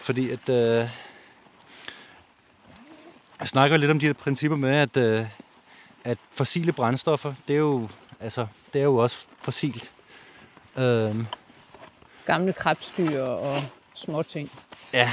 Fordi 0.00 0.30
at... 0.30 0.48
Øh, 0.48 0.88
jeg 3.40 3.48
snakker 3.48 3.76
lidt 3.76 3.90
om 3.90 3.98
de 3.98 4.06
her 4.06 4.12
principper 4.12 4.56
med, 4.56 4.70
at, 4.70 4.96
øh, 4.96 5.26
at 6.04 6.18
fossile 6.32 6.72
brændstoffer, 6.72 7.34
det 7.48 7.54
er 7.54 7.58
jo, 7.58 7.88
altså, 8.20 8.46
det 8.72 8.78
er 8.78 8.84
jo 8.84 8.96
også 8.96 9.26
fossilt. 9.42 9.92
Øh, 10.76 11.16
Gamle 12.26 12.52
krebsdyr 12.52 13.22
og 13.22 13.62
små 13.94 14.22
ting. 14.22 14.50
ja, 14.92 15.12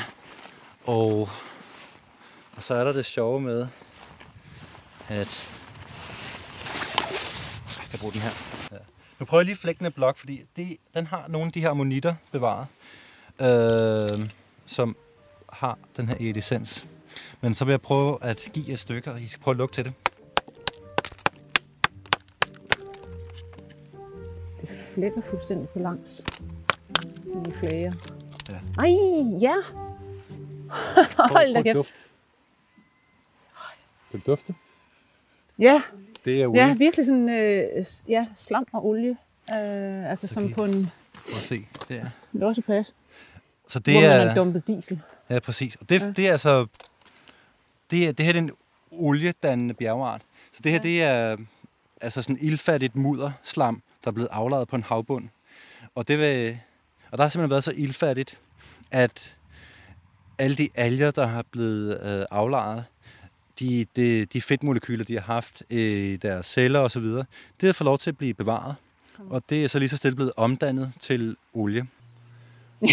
og, 0.86 1.30
og 2.56 2.64
så 2.64 2.74
er 2.74 2.84
der 2.84 2.94
det 2.94 3.06
sjove 3.06 3.42
med, 3.42 3.68
at... 5.10 5.55
Jeg 7.96 8.00
kan 8.00 8.04
bruge 8.04 8.14
den 8.14 8.22
her. 8.22 8.32
Ja. 8.72 8.78
Nu 9.20 9.26
prøver 9.26 9.42
jeg 9.42 9.46
lige 9.46 9.54
at 9.54 9.58
flække 9.58 9.80
den 9.80 9.86
af 9.86 9.94
blok, 9.94 10.18
fordi 10.18 10.46
det, 10.56 10.78
den 10.94 11.08
har 11.08 11.28
nogle 11.28 11.46
af 11.46 11.52
de 11.52 11.62
her 11.62 11.70
ammonitter 11.70 12.16
bevaret, 12.32 12.68
øh, 13.42 14.30
som 14.66 14.98
har 15.50 15.78
den 15.98 16.10
her 16.10 16.16
iridescens. 16.20 16.86
Men 17.42 17.56
så 17.56 17.66
vil 17.66 17.72
jeg 17.72 17.82
prøve 17.82 18.18
at 18.24 18.50
give 18.54 18.66
jer 18.68 18.74
et 18.74 18.80
stykke, 18.80 19.12
og 19.12 19.22
I 19.22 19.28
skal 19.28 19.42
prøve 19.42 19.54
at 19.54 19.58
lugte 19.58 19.76
til 19.76 19.86
det. 19.86 19.94
Det 24.62 24.70
flækker 24.94 25.22
fuldstændig 25.22 25.70
på 25.70 25.80
langs. 25.80 26.24
I 27.48 27.52
flager. 27.52 27.94
Ja. 28.50 28.60
Ej, 28.78 28.90
ja. 29.42 29.56
Hold 31.18 31.54
da 31.54 31.62
kæft. 31.62 31.94
Kan 34.12 34.20
du 34.20 34.32
dufte? 34.32 34.56
Ja, 35.60 35.82
Det 36.26 36.42
er 36.42 36.48
olie. 36.48 36.62
ja, 36.62 36.74
virkelig 36.76 37.06
sådan, 37.06 37.30
øh, 37.30 37.84
ja, 38.10 38.28
slam 38.36 38.68
og 38.74 38.86
olie. 38.86 39.18
Øh, 39.52 40.10
altså 40.10 40.28
som 40.28 40.44
Okay. 40.44 40.54
på 40.54 40.66
en 40.66 40.92
Prøv 41.14 41.36
at 41.36 41.42
se. 41.42 41.68
Det 41.88 41.98
er. 41.98 42.06
lossepas, 42.34 42.94
Så 43.68 43.80
det 43.80 43.86
det 43.86 43.94
hvor 43.94 44.02
man 44.02 44.12
er, 44.12 44.28
har 44.28 44.36
dumpet 44.36 44.68
diesel. 44.68 45.02
Ja, 45.30 45.40
præcis. 45.40 45.76
Og 45.76 45.90
det, 45.90 46.02
ja. 46.02 46.12
det 46.12 46.28
er 46.28 46.32
altså... 46.32 46.66
Det, 47.92 48.08
er, 48.08 48.12
det 48.12 48.26
her 48.26 48.34
er 48.34 48.38
en 48.38 48.52
oliedannende 48.92 49.74
bjergart. 49.74 50.22
Så 50.52 50.60
det 50.64 50.72
her, 50.72 50.80
ja. 50.80 50.84
det 50.84 51.04
er 51.04 51.38
altså 52.02 52.22
sådan 52.22 52.38
ildfattigt 52.42 52.96
mudderslam, 52.96 53.82
der 54.04 54.10
er 54.10 54.14
blevet 54.14 54.30
aflejet 54.32 54.68
på 54.68 54.76
en 54.76 54.84
havbund. 54.84 55.28
Og, 55.96 56.08
det 56.08 56.20
vil, 56.20 56.60
og 57.12 57.18
der 57.18 57.24
har 57.24 57.30
simpelthen 57.30 57.52
været 57.52 57.64
så 57.64 57.72
ildfattigt, 57.76 58.40
at 58.92 59.36
alle 60.40 60.56
de 60.58 60.70
alger, 60.76 61.12
der 61.12 61.26
har 61.28 61.44
blevet 61.52 62.02
øh, 62.04 62.26
aflejet, 62.32 62.84
de, 63.60 63.86
de, 63.96 64.26
de 64.26 64.42
fedtmolekyler, 64.42 65.04
de 65.06 65.14
har 65.14 65.22
haft 65.34 65.64
i 65.70 66.16
deres 66.22 66.46
celler 66.46 66.80
osv., 66.80 67.04
det 67.04 67.26
har 67.62 67.74
fået 67.74 67.86
lov 67.86 67.98
til 67.98 68.10
at 68.10 68.18
blive 68.18 68.34
bevaret. 68.34 68.76
Og 69.30 69.44
det 69.50 69.64
er 69.64 69.68
så 69.68 69.80
lige 69.80 69.90
så 69.90 69.98
stille 69.98 70.16
blevet 70.16 70.32
omdannet 70.38 70.92
til 71.00 71.36
olie. 71.54 71.80
øhm, 72.82 72.88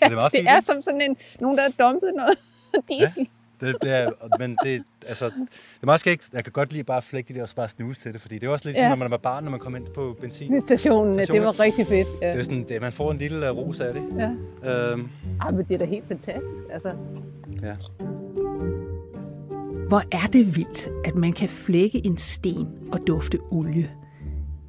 er 0.00 0.08
det 0.08 0.16
meget 0.16 0.32
Det 0.32 0.38
fint, 0.38 0.48
er 0.48 0.60
som 0.64 0.82
sådan 0.82 1.00
en, 1.00 1.16
nogen, 1.40 1.56
der 1.58 1.62
har 1.62 1.70
dumpet 1.84 2.12
noget 2.16 2.36
diesel. 2.88 3.28
Det, 3.60 3.76
det 3.82 3.90
er, 3.90 4.10
men 4.38 4.56
det, 4.64 4.82
altså, 5.06 5.24
det 5.24 5.32
er 5.82 5.86
meget 5.86 6.00
skægt. 6.00 6.28
Jeg 6.32 6.44
kan 6.44 6.52
godt 6.52 6.72
lide 6.72 6.84
bare 6.84 6.96
at 6.96 7.04
flække 7.04 7.28
det 7.28 7.36
der 7.36 7.42
og 7.42 7.48
så 7.48 7.54
bare 7.54 7.68
snuse 7.68 8.00
til 8.00 8.12
det, 8.12 8.20
fordi 8.20 8.38
det 8.38 8.46
er 8.46 8.50
også 8.50 8.68
lidt 8.68 8.76
Ja. 8.76 8.82
ja. 8.82 8.88
når 8.88 8.96
man 8.96 9.10
var 9.10 9.16
barn, 9.16 9.44
når 9.44 9.50
man 9.50 9.60
kom 9.60 9.76
ind 9.76 9.86
på 9.94 10.16
benzin. 10.20 10.52
Ja. 10.52 10.58
Stationen, 10.58 11.18
det 11.18 11.42
var 11.42 11.60
rigtig 11.60 11.86
fedt. 11.86 12.08
Ja. 12.22 12.32
Det 12.32 12.38
er 12.38 12.42
sådan, 12.42 12.64
det, 12.68 12.80
man 12.80 12.92
får 12.92 13.10
en 13.10 13.18
lille 13.18 13.52
uh, 13.52 13.58
ros 13.58 13.80
af 13.80 13.94
det. 13.94 14.02
Ja. 14.18 14.70
Øhm, 14.70 15.08
Ej, 15.40 15.50
men 15.50 15.64
det 15.68 15.74
er 15.74 15.78
da 15.78 15.84
helt 15.84 16.08
fantastisk. 16.08 16.64
Altså, 16.70 16.94
ja. 17.62 17.74
Hvor 19.90 20.02
er 20.12 20.26
det 20.26 20.56
vildt, 20.56 20.88
at 21.04 21.14
man 21.14 21.32
kan 21.32 21.48
flække 21.48 22.06
en 22.06 22.18
sten 22.18 22.68
og 22.92 23.00
dufte 23.06 23.38
olie. 23.50 23.90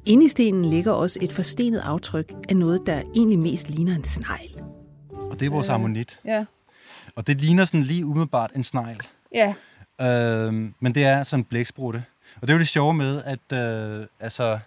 Inde 0.06 0.24
i 0.24 0.28
stenen 0.28 0.64
ligger 0.64 0.92
også 0.92 1.18
et 1.22 1.32
forstenet 1.32 1.78
aftryk 1.78 2.32
af 2.48 2.56
noget, 2.56 2.86
der 2.86 3.02
egentlig 3.14 3.38
mest 3.38 3.70
ligner 3.70 3.96
en 3.96 4.04
snegl. 4.04 4.62
Og 5.10 5.40
det 5.40 5.46
er 5.46 5.50
vores 5.50 5.68
ammonit. 5.68 6.20
Ja. 6.24 6.44
Og 7.16 7.26
det 7.26 7.40
ligner 7.40 7.64
sådan 7.64 7.82
lige 7.82 8.06
umiddelbart 8.06 8.52
en 8.56 8.64
snegl. 8.64 9.00
Ja. 9.34 9.54
Øhm, 10.00 10.74
men 10.80 10.94
det 10.94 11.04
er 11.04 11.18
altså 11.18 11.36
en 11.36 11.44
blæksprutte. 11.44 12.04
Og 12.34 12.42
det 12.42 12.50
er 12.50 12.54
jo 12.54 12.60
det 12.60 12.68
sjove 12.68 12.94
med, 12.94 13.22
at 13.24 13.58
øh, 13.58 14.06
altså, 14.20 14.58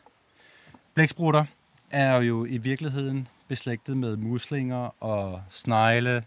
blæksprutter 0.94 1.46
er 1.92 2.22
jo 2.22 2.46
i 2.46 2.58
virkeligheden 2.58 3.28
beslægtet 3.48 3.98
med 3.98 4.18
muslinger 4.18 5.04
og 5.04 5.42
snegle 5.50 6.24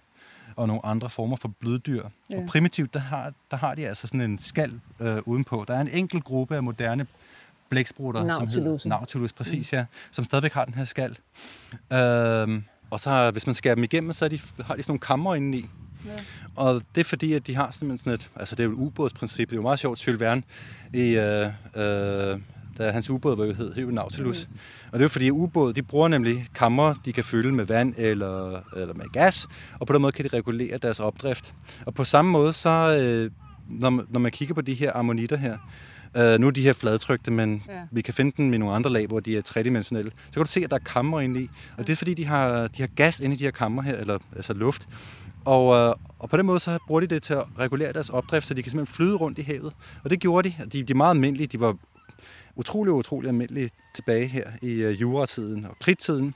og 0.59 0.67
nogle 0.67 0.87
andre 0.87 1.11
former 1.11 1.37
for 1.37 1.49
bløddyr. 1.49 2.05
Ja. 2.31 2.37
Og 2.37 2.47
primitivt, 2.47 2.95
der 2.95 3.01
har, 3.01 3.33
der 3.51 3.57
har 3.57 3.75
de 3.75 3.89
altså 3.89 4.07
sådan 4.07 4.21
en 4.21 4.39
skal 4.39 4.81
øh, 5.01 5.19
udenpå. 5.27 5.65
Der 5.69 5.75
er 5.75 5.81
en 5.81 5.89
enkelt 5.89 6.25
gruppe 6.25 6.57
af 6.57 6.63
moderne 6.63 7.07
blæksprutter, 7.69 8.29
som 8.29 8.63
hedder. 8.63 8.89
Nautilus, 8.89 9.33
præcis, 9.33 9.73
ja, 9.73 9.85
som 10.11 10.25
stadigvæk 10.25 10.53
har 10.53 10.65
den 10.65 10.75
her 10.75 10.85
skal. 10.85 11.19
Øhm, 11.93 12.65
og 12.91 13.01
så 13.01 13.31
hvis 13.31 13.47
man 13.47 13.55
skærer 13.55 13.75
dem 13.75 13.85
igennem, 13.85 14.13
så 14.13 14.25
er 14.25 14.29
de, 14.29 14.41
har 14.65 14.77
de 14.77 14.83
sådan 14.83 14.91
nogle 14.91 15.01
kammer 15.01 15.35
indeni. 15.35 15.67
Ja. 16.07 16.11
Og 16.57 16.83
det 16.95 17.01
er 17.01 17.05
fordi, 17.05 17.33
at 17.33 17.47
de 17.47 17.57
har 17.57 17.71
simpelthen 17.71 17.99
sådan 17.99 18.13
et, 18.13 18.31
altså 18.37 18.55
det 18.55 18.61
er 18.61 18.65
jo 18.65 18.73
et 18.73 18.77
ubådsprincip, 18.77 19.49
det 19.49 19.55
er 19.55 19.57
jo 19.57 19.63
meget 19.63 19.79
sjovt, 19.79 20.07
Jules 20.07 20.21
Verne, 20.21 20.43
i, 20.95 21.17
øh, 21.17 21.47
øh, 21.77 22.41
da 22.79 22.91
hans 22.91 23.11
ubåd 23.11 23.37
var 23.37 23.45
jo 23.45 23.53
hed, 23.53 23.87
Nautilus. 23.93 24.49
Mm. 24.51 24.59
Og 24.93 24.99
det 24.99 25.05
er 25.05 25.09
fordi, 25.09 25.31
ubåde, 25.31 25.73
de 25.75 25.83
bruger 25.83 26.09
nemlig 26.09 26.47
kammer, 26.55 26.95
de 27.05 27.13
kan 27.13 27.25
fylde 27.25 27.53
med 27.53 27.65
vand 27.65 27.95
eller, 27.97 28.61
eller 28.77 28.95
med 28.95 29.13
gas, 29.13 29.49
og 29.81 29.87
på 29.87 29.93
den 29.93 30.03
måde 30.03 30.13
kan 30.13 30.25
de 30.25 30.29
regulere 30.37 30.79
deres 30.79 31.01
opdrift. 31.01 31.55
Og 31.87 31.95
på 31.95 32.05
samme 32.05 32.31
måde, 32.31 32.53
så 32.53 32.71
øh, 32.71 33.31
når, 33.81 33.91
man- 33.91 34.07
når 34.09 34.21
man 34.21 34.33
kigger 34.33 34.55
på 34.55 34.61
de 34.61 34.75
her 34.75 34.93
ammonitter 34.97 35.37
her, 35.37 35.59
øh, 36.17 36.41
nu 36.41 36.47
er 36.47 36.51
de 36.51 36.63
her 36.63 36.73
fladtrykte, 36.73 37.31
men 37.31 37.63
ja. 37.69 37.81
vi 37.91 38.03
kan 38.03 38.15
finde 38.15 38.33
dem 38.37 38.55
i 38.55 38.59
nogle 38.59 38.75
andre 38.75 38.91
lag, 38.91 39.07
hvor 39.07 39.21
de 39.21 39.37
er 39.37 39.43
tredimensionelle, 39.43 40.11
så 40.27 40.33
kan 40.33 40.45
du 40.45 40.51
se, 40.51 40.61
at 40.65 40.71
der 40.71 40.77
er 40.77 40.81
kammer 40.85 41.21
inde 41.21 41.43
i. 41.43 41.51
Og 41.79 41.87
det 41.87 41.93
er 41.93 41.97
fordi, 41.97 42.15
de 42.15 42.25
har, 42.25 42.69
de 42.69 42.83
har 42.83 42.89
gas 42.97 43.21
inde 43.21 43.35
i 43.35 43.39
de 43.39 43.45
her 43.45 43.51
kammer 43.51 43.83
her, 43.83 43.97
eller 43.97 44.19
altså 44.37 44.53
luft. 44.55 44.89
Og, 45.45 45.77
øh, 45.77 45.95
og 46.19 46.31
på 46.31 46.37
den 46.37 46.47
måde 46.47 46.61
så 46.61 46.79
bruger 46.87 47.01
de 47.01 47.07
det 47.07 47.23
til 47.23 47.35
at 47.35 47.43
regulere 47.59 47.93
deres 47.93 48.11
opdrift, 48.11 48.47
så 48.47 48.55
de 48.55 48.63
kan 48.63 48.71
simpelthen 48.71 48.95
flyde 48.95 49.15
rundt 49.15 49.39
i 49.39 49.43
havet. 49.43 49.73
Og 50.05 50.11
det 50.11 50.21
gjorde 50.21 50.49
de. 50.49 50.55
De, 50.73 50.83
de 50.83 50.93
er 50.93 50.97
meget 50.97 51.11
almindelige. 51.15 51.47
De 51.47 51.61
var 51.61 51.77
utrolig, 52.59 52.93
utrolig 52.93 53.29
almindelige 53.29 53.71
tilbage 53.95 54.27
her 54.27 54.51
i 54.63 54.71
øh, 54.71 55.01
juratiden 55.01 55.65
og 55.65 55.77
kridttiden. 55.81 56.35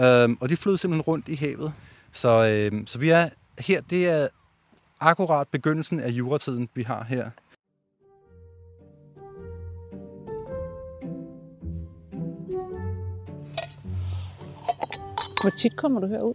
Øhm, 0.00 0.38
og 0.40 0.48
de 0.48 0.56
flød 0.56 0.76
simpelthen 0.76 1.02
rundt 1.02 1.28
i 1.28 1.34
havet. 1.34 1.72
Så, 2.12 2.28
øh, 2.28 2.86
så 2.86 2.98
vi 2.98 3.08
er 3.08 3.28
her, 3.58 3.80
det 3.80 4.08
er 4.08 4.28
akkurat 5.00 5.48
begyndelsen 5.48 6.00
af 6.00 6.10
juratiden, 6.10 6.68
vi 6.74 6.82
har 6.82 7.04
her. 7.04 7.30
Hvor 15.42 15.50
tit 15.50 15.76
kommer 15.76 16.00
du 16.00 16.06
herud? 16.06 16.34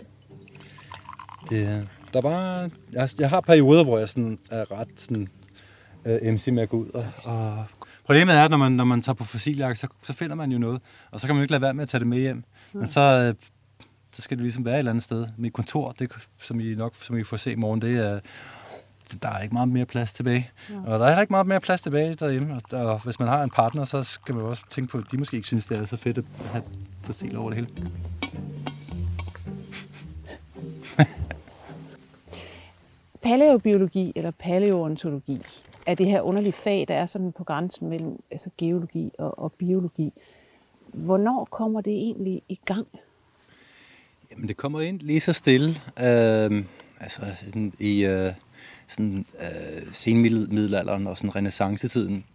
Det, 1.49 1.87
der 2.13 2.21
var, 2.21 2.69
jeg, 2.91 3.09
jeg 3.19 3.29
har 3.29 3.41
perioder, 3.41 3.83
hvor 3.83 3.97
jeg 3.97 4.09
sådan 4.09 4.39
er 4.51 4.71
ret 4.71 4.87
sådan, 4.95 5.27
uh, 6.05 6.33
MC 6.33 6.47
med 6.47 6.63
at 6.63 6.69
gå 6.69 6.77
ud. 6.77 6.89
Og, 6.89 7.05
og 7.23 7.65
problemet 8.07 8.35
er, 8.35 8.43
at 8.43 8.51
når 8.51 8.57
man, 8.57 8.71
når 8.71 8.83
man 8.83 9.01
tager 9.01 9.13
på 9.13 9.23
fossiljagt, 9.23 9.79
så, 9.79 9.87
så 10.03 10.13
finder 10.13 10.35
man 10.35 10.51
jo 10.51 10.57
noget. 10.57 10.81
Og 11.11 11.19
så 11.19 11.27
kan 11.27 11.35
man 11.35 11.39
jo 11.39 11.43
ikke 11.43 11.51
lade 11.51 11.61
være 11.61 11.73
med 11.73 11.83
at 11.83 11.89
tage 11.89 11.99
det 11.99 12.07
med 12.07 12.17
hjem. 12.17 12.43
Ja. 12.73 12.79
Men 12.79 12.87
så, 12.87 13.29
uh, 13.29 13.35
så 14.11 14.21
skal 14.21 14.37
det 14.37 14.43
ligesom 14.43 14.65
være 14.65 14.75
et 14.75 14.79
eller 14.79 14.91
andet 14.91 15.03
sted. 15.03 15.27
Mit 15.37 15.53
kontor, 15.53 15.91
det, 15.91 16.11
som 16.41 16.59
I 16.59 16.75
nok 16.75 16.93
som 17.01 17.17
I 17.17 17.23
får 17.23 17.37
se 17.37 17.51
i 17.51 17.55
morgen, 17.55 17.81
det 17.81 17.97
er 17.97 18.19
der 19.21 19.29
er 19.29 19.41
ikke 19.41 19.53
meget 19.53 19.69
mere 19.69 19.85
plads 19.85 20.13
tilbage. 20.13 20.49
Ja. 20.69 20.75
Og 20.85 20.99
der 20.99 21.05
er 21.05 21.09
heller 21.09 21.21
ikke 21.21 21.33
meget 21.33 21.47
mere 21.47 21.59
plads 21.59 21.81
tilbage 21.81 22.15
derhjemme. 22.15 22.55
Og, 22.55 22.61
der, 22.71 22.83
og 22.83 23.03
hvis 23.03 23.19
man 23.19 23.27
har 23.27 23.43
en 23.43 23.49
partner, 23.49 23.85
så 23.85 24.03
skal 24.03 24.35
man 24.35 24.45
også 24.45 24.61
tænke 24.69 24.91
på, 24.91 24.97
at 24.97 25.03
de 25.11 25.17
måske 25.17 25.35
ikke 25.35 25.47
synes, 25.47 25.65
det 25.65 25.77
er 25.77 25.85
så 25.85 25.97
fedt 25.97 26.17
at 26.17 26.23
have 26.51 26.63
fossil 27.03 27.37
over 27.37 27.49
det 27.49 27.55
hele. 27.55 27.91
Paleobiologi 33.21 34.13
eller 34.15 34.31
paleontologi 34.31 35.41
af 35.87 35.97
det 35.97 36.05
her 36.05 36.21
underlige 36.21 36.53
fag, 36.53 36.85
der 36.87 36.93
er 36.93 37.05
sådan 37.05 37.31
på 37.31 37.43
grænsen 37.43 37.89
mellem 37.89 38.19
altså 38.31 38.49
geologi 38.57 39.11
og, 39.17 39.39
og 39.39 39.51
biologi. 39.51 40.13
Hvornår 40.93 41.47
kommer 41.51 41.81
det 41.81 41.93
egentlig 41.93 42.41
i 42.49 42.59
gang? 42.65 42.87
Jamen, 44.31 44.47
det 44.47 44.57
kommer 44.57 44.81
ind 44.81 44.99
lige 44.99 45.19
så 45.19 45.33
stille. 45.33 45.69
Øh, 45.99 46.65
altså 46.99 47.21
sådan 47.45 47.73
i 47.79 48.05
øh, 48.05 48.33
sådan, 48.87 49.25
øh, 49.39 49.87
senmiddelalderen 49.91 51.07
og 51.07 51.17
sådan 51.17 51.35
renaissancetiden. 51.35 52.25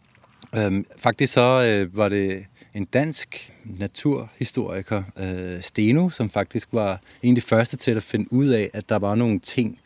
Øh, 0.57 0.85
faktisk 0.97 1.33
så 1.33 1.63
øh, 1.69 1.97
var 1.97 2.09
det 2.09 2.45
en 2.75 2.85
dansk 2.85 3.53
naturhistoriker, 3.65 5.03
øh, 5.17 5.63
Steno, 5.63 6.09
som 6.09 6.31
faktisk 6.31 6.69
var 6.73 7.01
en 7.23 7.29
af 7.29 7.35
de 7.35 7.41
første 7.41 7.77
til 7.77 7.97
at 7.97 8.03
finde 8.03 8.33
ud 8.33 8.47
af, 8.47 8.71
at 8.73 8.89
der 8.89 8.99
var 8.99 9.15
nogle 9.15 9.39
ting, 9.39 9.79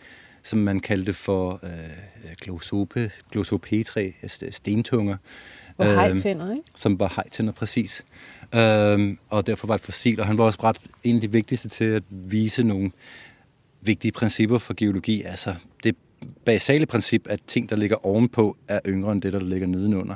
som 0.46 0.58
man 0.58 0.80
kaldte 0.80 1.12
for 1.12 1.60
øh, 1.62 1.70
glosope, 2.40 3.10
glosopetre, 3.30 4.12
stentunger. 4.50 5.16
Og 5.78 5.86
hejtænder, 5.86 6.50
ikke? 6.50 6.62
Som 6.74 7.00
var 7.00 7.12
hejtænder, 7.16 7.52
præcis. 7.52 8.04
Øhm, 8.54 9.18
og 9.30 9.46
derfor 9.46 9.66
var 9.66 9.74
et 9.74 9.80
fossil, 9.80 10.20
og 10.20 10.26
han 10.26 10.38
var 10.38 10.44
også 10.44 10.58
ret 10.62 10.76
en 11.04 11.14
af 11.14 11.20
de 11.20 11.32
vigtigste 11.32 11.68
til 11.68 11.84
at 11.84 12.02
vise 12.10 12.62
nogle 12.62 12.90
vigtige 13.80 14.12
principper 14.12 14.58
for 14.58 14.74
geologi. 14.76 15.22
Altså 15.22 15.54
det 15.84 15.96
basale 16.44 16.86
princip, 16.86 17.26
at 17.30 17.40
ting, 17.46 17.70
der 17.70 17.76
ligger 17.76 18.06
ovenpå, 18.06 18.56
er 18.68 18.80
yngre 18.86 19.12
end 19.12 19.22
det, 19.22 19.32
der 19.32 19.40
ligger 19.40 19.66
nedenunder. 19.66 20.14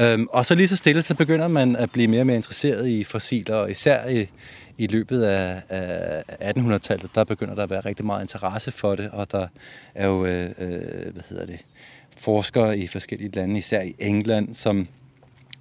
Øhm, 0.00 0.26
og 0.30 0.46
så 0.46 0.54
lige 0.54 0.68
så 0.68 0.76
stille, 0.76 1.02
så 1.02 1.14
begynder 1.14 1.48
man 1.48 1.76
at 1.76 1.90
blive 1.90 2.08
mere 2.08 2.20
og 2.20 2.26
mere 2.26 2.36
interesseret 2.36 2.88
i 2.88 3.04
fossiler, 3.04 3.54
og 3.54 3.70
især 3.70 4.08
i, 4.08 4.26
i 4.80 4.86
løbet 4.86 5.22
af, 5.22 5.62
af 5.68 6.52
1800-tallet, 6.52 7.10
der 7.14 7.24
begynder 7.24 7.54
der 7.54 7.62
at 7.62 7.70
være 7.70 7.80
rigtig 7.80 8.06
meget 8.06 8.22
interesse 8.22 8.72
for 8.72 8.94
det, 8.94 9.10
og 9.10 9.32
der 9.32 9.46
er 9.94 10.06
jo, 10.06 10.26
øh, 10.26 10.50
øh, 10.58 11.12
hvad 11.12 11.22
hedder 11.28 11.46
det, 11.46 11.64
forskere 12.16 12.78
i 12.78 12.86
forskellige 12.86 13.30
lande, 13.30 13.58
især 13.58 13.82
i 13.82 13.94
England, 13.98 14.54
som 14.54 14.88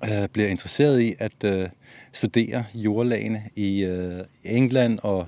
øh, 0.03 0.27
bliver 0.27 0.47
interesseret 0.47 1.01
i 1.01 1.15
at 1.19 1.43
øh, 1.43 1.69
studere 2.11 2.63
jordlagene 2.73 3.43
i 3.55 3.83
øh, 3.83 4.23
England 4.43 4.99
og 5.03 5.27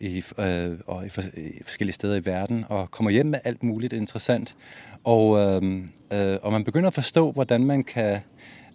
i, 0.00 0.24
øh, 0.38 0.78
og 0.86 1.06
i, 1.06 1.08
for, 1.08 1.22
i 1.36 1.62
forskellige 1.64 1.94
steder 1.94 2.16
i 2.16 2.26
verden, 2.26 2.64
og 2.68 2.90
kommer 2.90 3.10
hjem 3.10 3.26
med 3.26 3.38
alt 3.44 3.62
muligt 3.62 3.92
interessant. 3.92 4.56
Og, 5.04 5.38
øh, 5.38 5.82
øh, 6.12 6.38
og 6.42 6.52
man 6.52 6.64
begynder 6.64 6.86
at 6.86 6.94
forstå, 6.94 7.32
hvordan 7.32 7.64
man 7.64 7.84
kan 7.84 8.20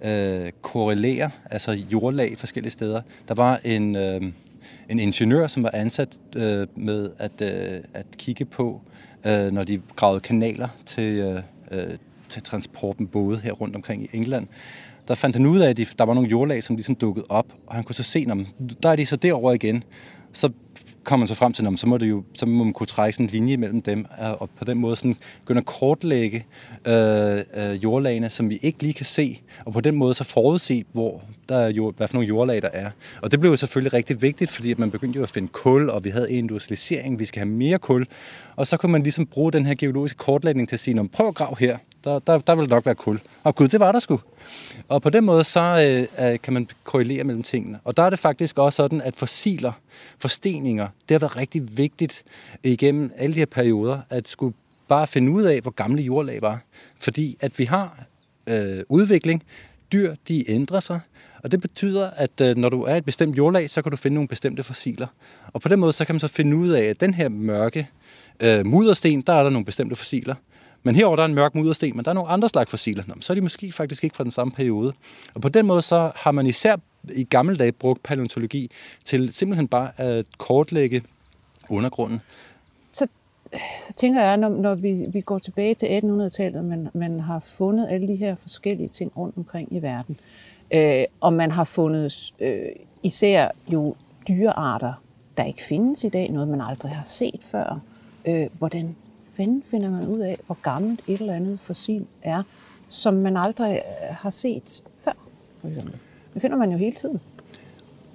øh, 0.01 0.51
korrelere, 0.61 1.29
altså 1.51 1.71
jordlag 1.71 2.37
forskellige 2.37 2.71
steder. 2.71 3.01
Der 3.27 3.33
var 3.33 3.59
en, 3.63 3.95
øh, 3.95 4.21
en 4.89 4.99
ingeniør, 4.99 5.47
som 5.47 5.63
var 5.63 5.71
ansat 5.73 6.19
øh, 6.35 6.67
med 6.75 7.09
at, 7.17 7.41
øh, 7.41 7.81
at 7.93 8.05
kigge 8.17 8.45
på, 8.45 8.81
øh, 9.25 9.51
når 9.51 9.63
de 9.63 9.81
gravede 9.95 10.19
kanaler 10.19 10.67
til, 10.85 11.19
øh, 11.19 11.41
øh 11.71 11.97
til 12.31 12.43
transporten 12.43 13.07
både 13.07 13.37
her 13.37 13.51
rundt 13.51 13.75
omkring 13.75 14.03
i 14.03 14.09
England. 14.13 14.47
Der 15.07 15.15
fandt 15.15 15.35
han 15.35 15.45
ud 15.45 15.59
af, 15.59 15.69
at 15.69 15.77
der 15.97 16.05
var 16.05 16.13
nogle 16.13 16.29
jordlag, 16.29 16.63
som 16.63 16.75
ligesom 16.75 16.95
dukkede 16.95 17.25
op, 17.29 17.45
og 17.67 17.75
han 17.75 17.83
kunne 17.83 17.95
så 17.95 18.03
se, 18.03 18.25
når, 18.25 18.37
der 18.83 18.89
er 18.89 18.95
de 18.95 19.05
så 19.05 19.15
derovre 19.15 19.55
igen. 19.55 19.83
Så 20.33 20.49
kommer 21.03 21.21
man 21.21 21.27
så 21.27 21.35
frem 21.35 21.53
til, 21.53 21.77
så 21.77 21.87
må, 21.87 21.97
det 21.97 22.09
jo, 22.09 22.23
så 22.33 22.45
må 22.45 22.63
man 22.63 22.73
kunne 22.73 22.87
trække 22.87 23.13
sådan 23.13 23.25
en 23.25 23.29
linje 23.29 23.57
mellem 23.57 23.81
dem, 23.81 24.05
øh, 24.21 24.31
og 24.31 24.49
på 24.49 24.65
den 24.65 24.77
måde 24.77 24.95
sådan 24.95 25.15
begynde 25.39 25.59
at 25.59 25.65
kortlægge 25.65 26.45
øh, 26.85 27.39
øh, 27.55 27.83
jordlagene, 27.83 28.29
som 28.29 28.49
vi 28.49 28.59
ikke 28.61 28.81
lige 28.81 28.93
kan 28.93 29.05
se, 29.05 29.41
og 29.65 29.73
på 29.73 29.81
den 29.81 29.95
måde 29.95 30.13
så 30.13 30.23
forudse, 30.23 30.85
hvor 30.91 31.21
der 31.49 31.57
er 31.57 31.69
jord, 31.69 31.95
hvad 31.97 32.07
for 32.07 32.13
nogle 32.13 32.27
jordlag 32.27 32.61
der 32.61 32.69
er. 32.73 32.89
Og 33.21 33.31
det 33.31 33.39
blev 33.39 33.51
jo 33.51 33.57
selvfølgelig 33.57 33.93
rigtig 33.93 34.21
vigtigt, 34.21 34.51
fordi 34.51 34.71
at 34.71 34.79
man 34.79 34.91
begyndte 34.91 35.17
jo 35.17 35.23
at 35.23 35.29
finde 35.29 35.47
kul, 35.47 35.89
og 35.89 36.03
vi 36.03 36.09
havde 36.09 36.31
industrialisering, 36.31 37.19
vi 37.19 37.25
skal 37.25 37.39
have 37.39 37.49
mere 37.49 37.79
kul, 37.79 38.07
og 38.55 38.67
så 38.67 38.77
kunne 38.77 38.91
man 38.91 39.03
ligesom 39.03 39.25
bruge 39.25 39.51
den 39.51 39.65
her 39.65 39.75
geologiske 39.75 40.17
kortlægning 40.17 40.69
til 40.69 40.75
at 40.75 40.79
sige, 40.79 41.09
prøv 41.09 41.27
at 41.27 41.35
grave 41.35 41.55
her, 41.59 41.77
der, 42.03 42.19
der, 42.19 42.37
der 42.37 42.55
vil 42.55 42.69
nok 42.69 42.85
være 42.85 42.95
kul. 42.95 43.19
Og 43.43 43.55
gud, 43.55 43.67
det 43.67 43.79
var 43.79 43.91
der 43.91 43.99
sgu. 43.99 44.19
Og 44.87 45.01
på 45.01 45.09
den 45.09 45.25
måde, 45.25 45.43
så 45.43 46.07
øh, 46.19 46.39
kan 46.39 46.53
man 46.53 46.67
korrelere 46.83 47.23
mellem 47.23 47.43
tingene. 47.43 47.79
Og 47.83 47.97
der 47.97 48.03
er 48.03 48.09
det 48.09 48.19
faktisk 48.19 48.59
også 48.59 48.75
sådan, 48.75 49.01
at 49.01 49.15
fossiler, 49.15 49.71
forsteninger, 50.19 50.87
det 51.09 51.15
har 51.15 51.19
været 51.19 51.37
rigtig 51.37 51.77
vigtigt 51.77 52.23
igennem 52.63 53.11
alle 53.17 53.33
de 53.33 53.39
her 53.39 53.45
perioder, 53.45 53.99
at 54.09 54.27
skulle 54.27 54.53
bare 54.87 55.07
finde 55.07 55.31
ud 55.31 55.43
af, 55.43 55.61
hvor 55.61 55.71
gamle 55.71 56.01
jordlag 56.01 56.41
var. 56.41 56.59
Fordi 56.99 57.37
at 57.39 57.59
vi 57.59 57.65
har 57.65 58.03
øh, 58.47 58.83
udvikling, 58.89 59.43
dyr, 59.91 60.15
de 60.27 60.51
ændrer 60.51 60.79
sig, 60.79 60.99
og 61.43 61.51
det 61.51 61.61
betyder, 61.61 62.09
at 62.09 62.41
øh, 62.41 62.57
når 62.57 62.69
du 62.69 62.83
er 62.83 62.95
et 62.95 63.05
bestemt 63.05 63.37
jordlag, 63.37 63.69
så 63.69 63.81
kan 63.81 63.91
du 63.91 63.97
finde 63.97 64.15
nogle 64.15 64.27
bestemte 64.27 64.63
fossiler. 64.63 65.07
Og 65.53 65.61
på 65.61 65.69
den 65.69 65.79
måde, 65.79 65.91
så 65.91 66.05
kan 66.05 66.15
man 66.15 66.19
så 66.19 66.27
finde 66.27 66.57
ud 66.57 66.69
af, 66.69 66.83
at 66.83 67.01
den 67.01 67.13
her 67.13 67.29
mørke 67.29 67.89
øh, 68.39 68.65
muddersten, 68.65 69.21
der 69.21 69.33
er 69.33 69.43
der 69.43 69.49
nogle 69.49 69.65
bestemte 69.65 69.95
fossiler. 69.95 70.35
Men 70.83 70.95
herover 70.95 71.15
der 71.15 71.23
er 71.23 71.27
en 71.27 71.33
mørk 71.35 71.55
muddersten, 71.55 71.95
men 71.95 72.05
der 72.05 72.11
er 72.11 72.15
nogle 72.15 72.29
andre 72.29 72.49
slags 72.49 72.69
fossiler. 72.69 73.03
Nå, 73.07 73.13
så 73.19 73.33
er 73.33 73.35
de 73.35 73.41
måske 73.41 73.71
faktisk 73.71 74.03
ikke 74.03 74.15
fra 74.15 74.23
den 74.23 74.31
samme 74.31 74.51
periode. 74.51 74.93
Og 75.35 75.41
på 75.41 75.49
den 75.49 75.67
måde 75.67 75.81
så 75.81 76.11
har 76.15 76.31
man 76.31 76.47
især 76.47 76.75
i 77.09 77.23
gamle 77.23 77.57
dage 77.57 77.71
brugt 77.71 78.03
paleontologi 78.03 78.71
til 79.05 79.33
simpelthen 79.33 79.67
bare 79.67 79.91
at 79.97 80.25
kortlægge 80.37 81.03
undergrunden. 81.69 82.21
Så, 82.91 83.07
så 83.87 83.93
tænker 83.93 84.21
jeg, 84.21 84.37
når, 84.37 84.49
når 84.49 84.75
vi, 84.75 85.05
vi 85.09 85.21
går 85.21 85.39
tilbage 85.39 85.75
til 85.75 85.85
1800-tallet, 85.85 86.65
man, 86.65 86.87
man 86.93 87.19
har 87.19 87.39
fundet 87.39 87.87
alle 87.89 88.07
de 88.07 88.15
her 88.15 88.35
forskellige 88.41 88.89
ting 88.89 89.11
rundt 89.17 89.37
omkring 89.37 89.73
i 89.73 89.81
verden, 89.81 90.19
øh, 90.73 91.03
og 91.21 91.33
man 91.33 91.51
har 91.51 91.63
fundet 91.63 92.33
øh, 92.39 92.65
især 93.03 93.49
jo 93.67 93.95
dyrearter, 94.27 94.93
der 95.37 95.43
ikke 95.43 95.63
findes 95.63 96.03
i 96.03 96.09
dag, 96.09 96.31
noget 96.31 96.47
man 96.47 96.61
aldrig 96.61 96.91
har 96.91 97.03
set 97.03 97.39
før. 97.43 97.79
Øh, 98.25 98.47
hvordan 98.57 98.95
fanden 99.37 99.63
finder 99.71 99.89
man 99.89 100.07
ud 100.07 100.19
af, 100.19 100.39
hvor 100.45 100.57
gammelt 100.61 101.01
et 101.07 101.21
eller 101.21 101.33
andet 101.33 101.59
fossil 101.59 102.05
er, 102.21 102.43
som 102.89 103.13
man 103.13 103.37
aldrig 103.37 103.81
øh, 103.85 104.15
har 104.15 104.29
set 104.29 104.83
før, 105.03 105.11
for 105.61 105.67
eksempel. 105.67 105.93
Det 106.33 106.41
finder 106.41 106.57
man 106.57 106.71
jo 106.71 106.77
hele 106.77 106.95
tiden. 106.95 107.19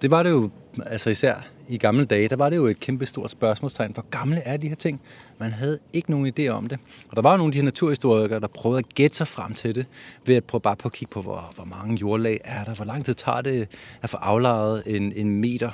Det 0.03 0.11
var 0.11 0.23
det 0.23 0.31
jo, 0.31 0.51
altså 0.87 1.11
især 1.11 1.35
i 1.69 1.79
gamle 1.79 2.05
dage, 2.05 2.29
der 2.29 2.37
var 2.37 2.51
det 2.51 2.57
jo 2.57 2.67
et 2.67 2.81
kæmpe 2.81 3.07
stort 3.07 3.31
spørgsmålstegn. 3.31 3.93
Hvor 3.93 4.05
gamle 4.11 4.39
er 4.39 4.57
de 4.57 4.69
her 4.69 4.75
ting? 4.75 5.01
Man 5.39 5.51
havde 5.51 5.79
ikke 5.93 6.11
nogen 6.11 6.33
idé 6.39 6.49
om 6.49 6.67
det. 6.67 6.79
Og 7.09 7.17
der 7.17 7.23
var 7.23 7.31
jo 7.31 7.37
nogle 7.37 7.49
af 7.49 7.53
de 7.53 7.59
her 7.59 7.65
naturhistorikere, 7.65 8.41
der 8.41 8.47
prøvede 8.47 8.79
at 8.79 8.95
gætte 8.95 9.17
sig 9.17 9.29
frem 9.29 9.55
til 9.55 9.75
det, 9.75 9.87
ved 10.27 10.35
at 10.35 10.45
prøve 10.45 10.61
bare 10.61 10.77
på 10.77 10.89
at 10.89 10.93
kigge 10.93 11.13
på, 11.13 11.23
hvor, 11.23 11.53
hvor 11.55 11.65
mange 11.65 11.97
jordlag 11.97 12.41
er 12.45 12.65
der, 12.65 12.75
hvor 12.75 12.85
lang 12.85 13.05
tid 13.05 13.15
tager 13.15 13.41
det 13.41 13.69
at 14.03 14.11
få 14.11 14.17
aflejet 14.17 14.83
en, 14.87 15.13
en 15.13 15.41
meter 15.41 15.71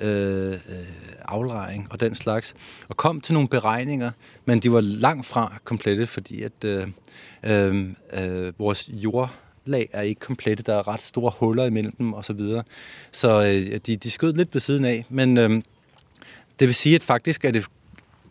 Øh, 0.00 0.52
øh, 0.52 0.58
aflejring 1.24 1.86
og 1.90 2.00
den 2.00 2.14
slags, 2.14 2.54
og 2.88 2.96
kom 2.96 3.20
til 3.20 3.34
nogle 3.34 3.48
beregninger, 3.48 4.10
men 4.44 4.60
de 4.60 4.72
var 4.72 4.80
langt 4.80 5.26
fra 5.26 5.58
komplette, 5.64 6.06
fordi 6.06 6.42
at 6.42 6.64
øh, 6.64 6.88
øh, 7.44 7.88
øh, 8.12 8.58
vores 8.58 8.90
jord 8.92 9.30
lag 9.64 9.88
er 9.92 10.02
ikke 10.02 10.20
komplette. 10.20 10.62
Der 10.62 10.74
er 10.74 10.88
ret 10.88 11.02
store 11.02 11.32
huller 11.38 11.64
imellem 11.64 11.96
dem 11.96 12.14
osv. 12.14 12.22
Så, 12.22 12.32
videre. 12.32 12.62
så 13.12 13.42
øh, 13.42 13.80
de, 13.86 13.96
de 13.96 14.10
skød 14.10 14.32
lidt 14.32 14.54
ved 14.54 14.60
siden 14.60 14.84
af. 14.84 15.04
Men 15.08 15.38
øh, 15.38 15.50
det 16.58 16.68
vil 16.68 16.74
sige, 16.74 16.94
at 16.94 17.02
faktisk 17.02 17.44
er 17.44 17.50
det 17.50 17.66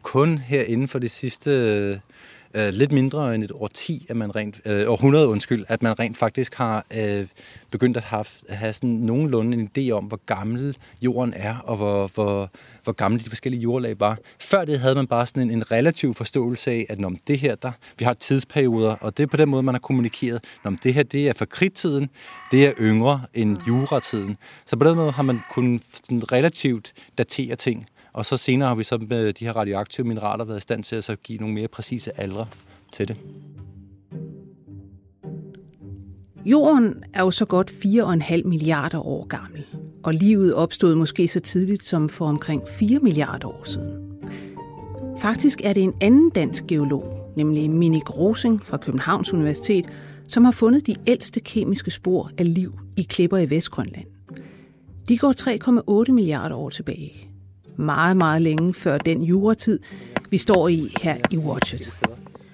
kun 0.02 0.38
her 0.38 0.64
inden 0.64 0.88
for 0.88 1.00
det 1.00 1.12
sidste 1.12 1.52
øh, 1.52 1.98
øh, 2.54 2.74
lidt 2.74 2.92
mindre 2.92 3.36
end 3.36 3.44
et 3.44 3.52
årti, 3.52 4.06
at 4.10 4.16
man 4.16 4.36
rent, 4.36 4.62
øh, 4.66 4.90
århundrede 4.90 5.28
undskyld, 5.28 5.66
at 5.70 5.84
man 5.84 6.00
rent 6.00 6.18
faktisk 6.18 6.56
har 6.56 6.86
øh, 6.98 7.28
begyndt 7.72 7.98
at 7.98 8.04
have, 8.04 8.26
have 8.50 8.74
sådan 8.74 8.90
nogenlunde 8.90 9.58
en 9.58 9.70
idé 9.78 9.92
om, 9.92 10.04
hvor 10.04 10.20
gammel 10.26 10.78
jorden 11.02 11.34
er, 11.36 11.58
og 11.58 11.76
hvor, 11.76 12.12
hvor, 12.14 12.50
hvor 12.84 12.94
gamle 12.94 13.20
de 13.20 13.30
forskellige 13.30 13.62
jordlag 13.62 14.00
var. 14.00 14.18
Før 14.40 14.66
det 14.66 14.80
havde 14.80 14.96
man 14.96 15.08
bare 15.08 15.26
sådan 15.26 15.44
en, 15.44 15.52
en 15.52 15.72
relativ 15.72 16.14
forståelse 16.14 16.72
af, 16.72 16.86
at 16.90 17.00
når 17.00 17.14
det 17.28 17.40
her, 17.40 17.56
der, 17.56 17.72
vi 18.00 18.06
har 18.06 18.14
tidsperioder, 18.14 18.96
og 19.02 19.18
det 19.18 19.24
er 19.24 19.28
på 19.28 19.38
den 19.38 19.50
måde, 19.50 19.64
man 19.64 19.76
har 19.76 19.80
kommunikeret, 19.80 20.44
når 20.64 20.76
det 20.84 20.94
her, 20.94 21.04
det 21.04 21.30
er 21.30 21.34
fra 21.34 21.46
kridtiden, 21.46 22.10
det 22.52 22.66
er 22.66 22.74
yngre 22.80 23.22
end 23.34 23.58
juratiden. 23.68 24.38
Så 24.66 24.76
på 24.76 24.86
den 24.86 24.96
måde 24.96 25.12
har 25.12 25.24
man 25.24 25.40
kunnet 25.52 25.82
sådan 26.04 26.32
relativt 26.32 26.94
datere 27.18 27.56
ting. 27.56 27.88
Og 28.14 28.26
så 28.26 28.38
senere 28.38 28.68
har 28.68 28.76
vi 28.76 28.84
så 28.84 28.98
med 28.98 29.34
de 29.34 29.46
her 29.46 29.56
radioaktive 29.56 30.08
mineraler 30.08 30.46
været 30.46 30.58
i 30.58 30.62
stand 30.62 30.84
til 30.84 30.96
at 30.96 31.04
så 31.04 31.16
give 31.16 31.40
nogle 31.40 31.54
mere 31.54 31.68
præcise 31.68 32.20
aldre 32.20 32.48
til 32.92 33.08
det. 33.08 33.18
Jorden 36.46 37.04
er 37.14 37.22
jo 37.22 37.32
så 37.32 37.46
godt 37.46 37.72
4,5 37.72 38.48
milliarder 38.48 39.08
år 39.08 39.26
gammel. 39.28 39.66
og 40.04 40.14
livet 40.14 40.54
opstod 40.56 40.96
måske 40.96 41.28
så 41.28 41.40
tidligt 41.40 41.84
som 41.84 42.10
for 42.10 42.26
omkring 42.26 42.64
4 42.80 43.00
milliarder 43.00 43.48
år 43.48 43.64
siden. 43.64 44.04
Faktisk 45.20 45.62
er 45.64 45.74
det 45.74 45.84
en 45.84 45.94
anden 46.02 46.30
dansk 46.30 46.64
geolog, 46.68 47.32
nemlig 47.36 47.70
Minik 47.70 48.18
Rosing 48.18 48.66
fra 48.66 48.78
Københavns 48.78 49.34
Universitet, 49.34 49.86
som 50.28 50.46
har 50.46 50.52
fundet 50.52 50.88
de 50.88 50.96
ældste 51.08 51.40
kemiske 51.40 51.92
spor 51.92 52.32
af 52.38 52.54
liv 52.54 52.80
i 52.98 53.02
klipper 53.02 53.38
i 53.38 53.50
Vestgrønland. 53.50 54.06
De 55.08 55.18
går 55.18 56.06
3,8 56.08 56.12
milliarder 56.12 56.56
år 56.56 56.70
tilbage. 56.70 57.33
Meget, 57.76 58.18
meget 58.18 58.42
længe 58.42 58.74
før 58.74 58.98
den 58.98 59.22
juratid, 59.24 59.80
vi 60.30 60.38
står 60.38 60.68
i 60.68 60.94
her 61.02 61.16
i 61.32 61.38
Watchet. 61.38 61.98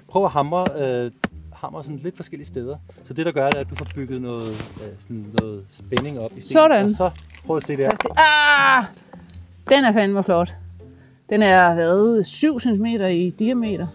Prøv 0.08 0.26
at 0.26 0.32
hamre, 0.32 0.66
øh, 0.78 1.12
hamre 1.54 1.84
sådan 1.84 1.98
lidt 1.98 2.16
forskellige 2.16 2.48
steder. 2.48 2.78
Så 3.04 3.14
det, 3.14 3.26
der 3.26 3.32
gør 3.32 3.46
det, 3.50 3.56
er, 3.56 3.60
at 3.62 3.70
du 3.70 3.76
får 3.76 3.88
bygget 3.96 4.22
noget, 4.22 4.50
øh, 4.50 4.88
sådan 5.00 5.26
noget 5.42 5.64
spænding 5.72 6.20
op 6.20 6.32
i 6.38 6.42
stenen. 6.42 6.52
Sådan. 6.54 6.86
Og 6.86 6.92
så 6.92 7.10
prøv 7.46 7.58
at 7.58 7.64
se 7.64 7.78
der. 7.78 7.90
Ah! 8.18 8.84
Den 9.70 9.84
er 9.86 9.92
fandme 9.92 10.24
flot. 10.24 10.50
Den 11.30 11.42
er 11.42 11.76
været 11.76 12.26
7 12.26 12.60
cm 12.60 12.86
i 12.86 13.30
diameter. 13.40 13.88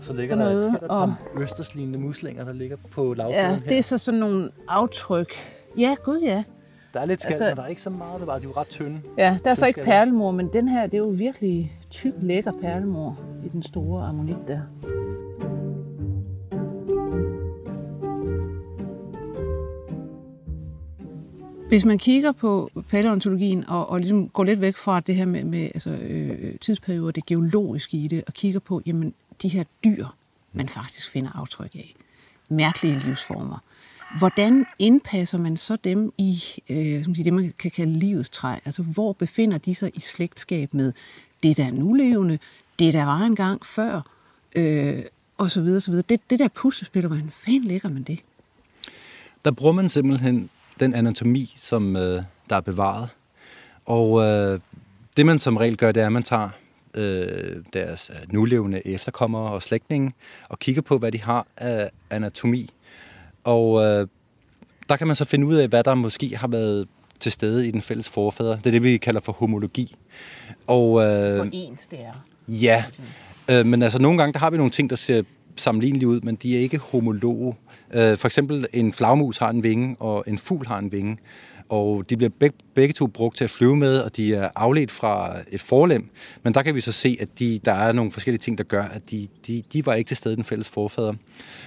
Så 0.00 0.12
ligger 0.12 0.36
sådan 0.36 0.46
der, 0.46 0.52
noget, 0.52 0.66
er 0.68 0.78
der 0.78 0.84
et 0.84 0.88
par 0.88 1.40
østerslignende 1.40 1.98
muslinger, 1.98 2.44
der 2.44 2.52
ligger 2.52 2.76
på 2.90 3.14
lavfladen 3.14 3.50
Ja, 3.50 3.50
her. 3.50 3.68
det 3.68 3.78
er 3.78 3.82
så 3.82 3.98
sådan 3.98 4.20
nogle 4.20 4.50
aftryk. 4.68 5.32
Ja, 5.78 5.94
gud 6.04 6.20
ja. 6.20 6.42
Der 6.94 7.00
er 7.00 7.04
lidt 7.04 7.20
skald, 7.20 7.32
altså- 7.32 7.44
men 7.44 7.56
der 7.56 7.62
er 7.62 7.66
ikke 7.66 7.82
så 7.82 7.90
meget 7.90 8.20
bevaret. 8.20 8.42
De 8.42 8.46
er 8.46 8.50
jo 8.50 8.60
ret 8.60 8.68
tynde. 8.68 9.00
Ja, 9.18 9.38
der 9.44 9.50
er 9.50 9.54
så 9.54 9.66
ikke 9.66 9.82
perlemor, 9.82 10.30
men 10.30 10.48
den 10.52 10.68
her, 10.68 10.86
det 10.86 10.94
er 10.94 10.98
jo 10.98 11.08
virkelig 11.08 11.72
tyk, 11.90 12.12
lækker 12.20 12.52
perlemor 12.52 13.20
i 13.46 13.48
den 13.48 13.62
store 13.62 14.06
ammonit 14.06 14.36
der. 14.48 14.60
Hvis 21.68 21.84
man 21.84 21.98
kigger 21.98 22.32
på 22.32 22.70
paleontologien 22.90 23.68
og, 23.68 23.88
og 23.88 24.00
ligesom 24.00 24.28
går 24.28 24.44
lidt 24.44 24.60
væk 24.60 24.76
fra 24.76 25.00
det 25.00 25.14
her 25.14 25.24
med, 25.24 25.44
med 25.44 25.62
altså, 25.64 25.90
øh, 25.90 26.54
tidsperioder, 26.60 27.10
det 27.10 27.26
geologiske 27.26 27.96
i 27.96 28.08
det, 28.08 28.24
og 28.26 28.34
kigger 28.34 28.60
på 28.60 28.82
jamen, 28.86 29.14
de 29.42 29.48
her 29.48 29.64
dyr, 29.84 30.06
man 30.52 30.68
faktisk 30.68 31.10
finder 31.10 31.30
aftryk 31.34 31.74
af, 31.74 31.94
mærkelige 32.48 32.98
livsformer, 32.98 33.58
hvordan 34.18 34.66
indpasser 34.78 35.38
man 35.38 35.56
så 35.56 35.76
dem 35.76 36.12
i 36.18 36.42
øh, 36.68 37.04
som 37.04 37.14
det, 37.14 37.32
man 37.32 37.54
kan 37.58 37.70
kalde 37.70 37.98
livets 37.98 38.30
træ? 38.30 38.56
Altså, 38.64 38.82
hvor 38.82 39.12
befinder 39.12 39.58
de 39.58 39.74
sig 39.74 39.90
i 39.94 40.00
slægtskab 40.00 40.74
med 40.74 40.92
det, 41.42 41.56
der 41.56 41.66
er 41.66 41.70
nulevende, 41.70 42.38
det, 42.78 42.94
der 42.94 43.04
var 43.04 43.20
engang 43.20 43.66
før, 43.66 44.00
øh, 44.56 45.02
og 45.38 45.50
så 45.50 45.62
videre, 45.62 45.80
så 45.80 45.90
videre. 45.90 46.04
Det, 46.08 46.20
det 46.30 46.38
der 46.38 46.48
puslespil, 46.48 47.06
hvordan 47.06 47.30
fanden 47.30 47.64
lægger 47.64 47.88
man 47.88 48.02
det? 48.02 48.18
Der 49.44 49.50
bruger 49.50 49.72
man 49.72 49.88
simpelthen 49.88 50.50
den 50.80 50.94
anatomi, 50.94 51.52
som 51.56 51.96
øh, 51.96 52.22
der 52.50 52.56
er 52.56 52.60
bevaret. 52.60 53.08
Og 53.84 54.22
øh, 54.22 54.60
det 55.16 55.26
man 55.26 55.38
som 55.38 55.56
regel 55.56 55.76
gør, 55.76 55.92
det 55.92 56.02
er, 56.02 56.06
at 56.06 56.12
man 56.12 56.22
tager 56.22 56.48
øh, 56.94 57.62
deres 57.72 58.10
øh, 58.14 58.32
nulevende 58.32 58.86
efterkommere 58.86 59.52
og 59.52 59.62
slægtninge 59.62 60.12
og 60.48 60.58
kigger 60.58 60.82
på, 60.82 60.98
hvad 60.98 61.12
de 61.12 61.20
har 61.20 61.46
af 61.56 61.90
anatomi. 62.10 62.70
Og 63.44 63.84
øh, 63.84 64.06
der 64.88 64.96
kan 64.96 65.06
man 65.06 65.16
så 65.16 65.24
finde 65.24 65.46
ud 65.46 65.54
af, 65.54 65.68
hvad 65.68 65.84
der 65.84 65.94
måske 65.94 66.36
har 66.36 66.48
været 66.48 66.88
til 67.20 67.32
stede 67.32 67.68
i 67.68 67.70
den 67.70 67.82
fælles 67.82 68.08
forfader. 68.08 68.56
Det 68.56 68.66
er 68.66 68.70
det, 68.70 68.82
vi 68.82 68.96
kalder 68.96 69.20
for 69.20 69.32
homologi. 69.32 69.96
Og, 70.66 71.02
øh, 71.04 71.48
ens 71.52 71.86
det 71.86 71.98
er. 72.00 72.24
Ja, 72.48 72.84
øh, 73.50 73.66
men 73.66 73.82
altså 73.82 73.98
nogle 73.98 74.18
gange, 74.18 74.32
der 74.32 74.38
har 74.38 74.50
vi 74.50 74.56
nogle 74.56 74.70
ting, 74.70 74.90
der 74.90 74.96
ser 74.96 75.22
sammenlignelige 75.56 76.08
ud, 76.08 76.20
men 76.20 76.34
de 76.34 76.56
er 76.56 76.60
ikke 76.60 76.78
homologe. 76.78 77.54
Øh, 77.92 78.18
for 78.18 78.28
eksempel 78.28 78.66
en 78.72 78.92
flagmus 78.92 79.38
har 79.38 79.50
en 79.50 79.62
vinge, 79.62 79.96
og 80.00 80.24
en 80.26 80.38
fugl 80.38 80.66
har 80.66 80.78
en 80.78 80.92
vinge. 80.92 81.18
Og 81.72 82.10
de 82.10 82.16
bliver 82.16 82.30
begge, 82.38 82.56
begge 82.74 82.92
to 82.92 83.06
brugt 83.06 83.36
til 83.36 83.44
at 83.44 83.50
flyve 83.50 83.76
med, 83.76 83.98
og 83.98 84.16
de 84.16 84.34
er 84.34 84.48
afledt 84.56 84.90
fra 84.90 85.36
et 85.50 85.60
forlem. 85.60 86.10
Men 86.42 86.54
der 86.54 86.62
kan 86.62 86.74
vi 86.74 86.80
så 86.80 86.92
se, 86.92 87.16
at 87.20 87.28
de, 87.38 87.60
der 87.64 87.72
er 87.72 87.92
nogle 87.92 88.12
forskellige 88.12 88.38
ting, 88.38 88.58
der 88.58 88.64
gør, 88.64 88.82
at 88.82 89.10
de, 89.10 89.28
de, 89.46 89.62
de 89.72 89.86
var 89.86 89.94
ikke 89.94 90.08
til 90.08 90.16
stede 90.16 90.36
den 90.36 90.44
fælles 90.44 90.68
forfader. 90.68 91.12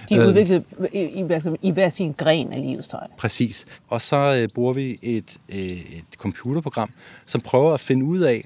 De 0.08 0.14
er 0.14 0.22
Øh. 0.22 0.28
udviklet 0.28 0.64
i, 0.92 0.98
i, 0.98 1.24
i 1.62 1.70
hver 1.70 1.88
sin 1.88 2.12
gren 2.12 2.52
af 2.52 2.60
livets 2.60 2.88
træ. 2.88 2.98
Præcis. 3.18 3.66
Og 3.88 4.00
så 4.00 4.38
øh, 4.42 4.48
bruger 4.54 4.72
vi 4.72 4.98
et, 5.02 5.36
øh, 5.48 5.58
et 5.58 6.04
computerprogram, 6.16 6.88
som 7.26 7.40
prøver 7.40 7.74
at 7.74 7.80
finde 7.80 8.04
ud 8.04 8.20
af, 8.20 8.44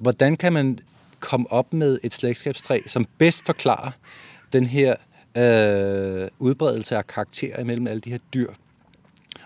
hvordan 0.00 0.36
kan 0.36 0.52
man 0.52 0.78
komme 1.20 1.52
op 1.52 1.72
med 1.72 1.98
et 2.02 2.14
slægtskabstræ, 2.14 2.80
som 2.86 3.06
bedst 3.18 3.46
forklarer 3.46 3.90
den 4.52 4.66
her 4.66 4.94
øh, 5.36 6.28
udbredelse 6.38 6.96
af 6.96 7.06
karakterer 7.06 7.60
imellem 7.60 7.86
alle 7.86 8.00
de 8.00 8.10
her 8.10 8.18
dyr. 8.34 8.50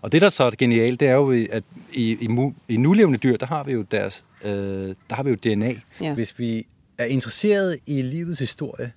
Og 0.02 0.12
det, 0.12 0.22
der 0.22 0.28
så 0.28 0.44
er 0.44 0.50
genialt, 0.58 1.00
det 1.00 1.08
er 1.08 1.14
jo, 1.14 1.30
at 1.50 1.62
i, 1.92 2.12
i, 2.20 2.52
i 2.68 2.76
nulevende 2.76 3.18
dyr, 3.18 3.36
der 3.36 3.46
har 3.46 3.64
vi 3.64 3.72
jo 3.72 3.82
deres, 3.82 4.24
øh, 4.44 4.94
der 5.10 5.14
har 5.14 5.22
vi 5.22 5.30
jo 5.30 5.36
DNA. 5.36 5.74
Ja. 6.00 6.14
Hvis 6.14 6.38
vi 6.38 6.66
er 6.98 7.04
interesseret 7.04 7.78
i 7.86 8.02
livets 8.02 8.38
historie, 8.38 8.92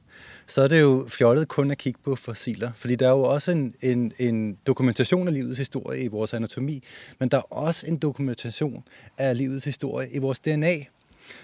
så 0.47 0.61
er 0.61 0.67
det 0.67 0.81
jo 0.81 1.05
fjollet 1.09 1.47
kun 1.47 1.71
at 1.71 1.77
kigge 1.77 1.99
på 2.03 2.15
fossiler. 2.15 2.71
Fordi 2.75 2.95
der 2.95 3.07
er 3.07 3.11
jo 3.11 3.23
også 3.23 3.51
en, 3.51 3.75
en, 3.81 4.13
en 4.19 4.57
dokumentation 4.67 5.27
af 5.27 5.33
livets 5.33 5.57
historie 5.57 6.03
i 6.03 6.07
vores 6.07 6.33
anatomi, 6.33 6.83
men 7.19 7.29
der 7.29 7.37
er 7.37 7.53
også 7.53 7.87
en 7.87 7.97
dokumentation 7.97 8.83
af 9.17 9.37
livets 9.37 9.65
historie 9.65 10.09
i 10.11 10.17
vores 10.17 10.39
DNA. 10.39 10.75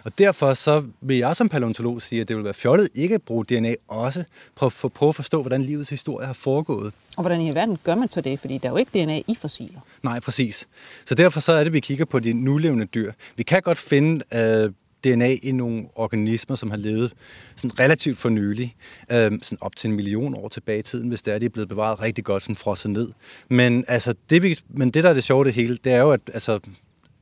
Og 0.04 0.17
derfor 0.17 0.54
så 0.54 0.84
vil 1.02 1.17
jeg 1.17 1.36
som 1.36 1.50
paleontolog 1.50 2.02
sige, 2.02 2.21
at 2.21 2.28
det 2.28 2.36
vil 2.36 2.43
være 2.43 2.54
fjollet 2.54 2.89
ikke 2.95 3.15
at 3.15 3.21
bruge 3.21 3.45
DNA 3.45 3.76
også 3.88 4.23
på 4.56 4.69
for, 4.69 4.88
prøve 4.88 5.10
at 5.10 5.15
forstå, 5.15 5.41
hvordan 5.41 5.62
livets 5.62 5.89
historie 5.89 6.28
har 6.28 6.34
foregået. 6.34 6.93
Og 7.17 7.23
hvordan 7.23 7.41
i 7.41 7.56
verden 7.56 7.78
gør 7.84 7.95
man 7.95 8.10
så 8.10 8.21
det? 8.21 8.39
Fordi 8.39 8.58
der 8.58 8.67
er 8.67 8.71
jo 8.71 8.78
ikke 8.78 9.04
DNA 9.04 9.17
i 9.28 9.36
fossiler. 9.36 9.80
Nej, 10.04 10.19
præcis. 10.19 10.67
Så 11.06 11.15
derfor 11.15 11.39
så 11.39 11.52
er 11.52 11.58
det, 11.58 11.65
at 11.65 11.73
vi 11.73 11.80
kigger 11.80 12.06
på 12.06 12.19
de 12.19 12.34
nulevende 12.34 12.86
dyr. 12.86 13.12
Vi 13.36 13.43
kan 13.43 13.62
godt 13.62 13.78
finde 13.78 14.23
øh, 14.34 14.71
DNA 15.04 15.34
i 15.43 15.52
nogle 15.52 15.86
organismer, 15.95 16.56
som 16.56 16.69
har 16.69 16.78
levet 16.78 17.13
sådan 17.56 17.80
relativt 17.80 18.17
for 18.17 18.30
nylig, 18.30 18.76
øh, 19.12 19.32
sådan 19.41 19.58
op 19.62 19.76
til 19.76 19.89
en 19.89 19.95
million 19.95 20.36
år 20.36 20.47
tilbage 20.47 20.80
i 20.80 20.82
tiden, 20.82 21.08
hvis 21.08 21.21
det 21.21 21.34
er, 21.34 21.39
de 21.39 21.45
er 21.45 21.50
blevet 21.50 21.69
bevaret 21.69 22.02
rigtig 22.02 22.23
godt, 22.23 22.43
sådan 22.43 22.56
frosset 22.56 22.91
ned. 22.91 23.10
Men, 23.50 23.86
altså, 23.88 24.15
det, 24.30 24.43
vi, 24.43 24.60
men 24.69 24.89
det, 24.89 25.04
der 25.04 25.10
er 25.10 25.13
det 25.13 25.23
sjove 25.23 25.45
det 25.45 25.54
hele, 25.54 25.78
det 25.84 25.93
er 25.93 26.02
jo, 26.02 26.12
at 26.12 26.21
altså, 26.34 26.60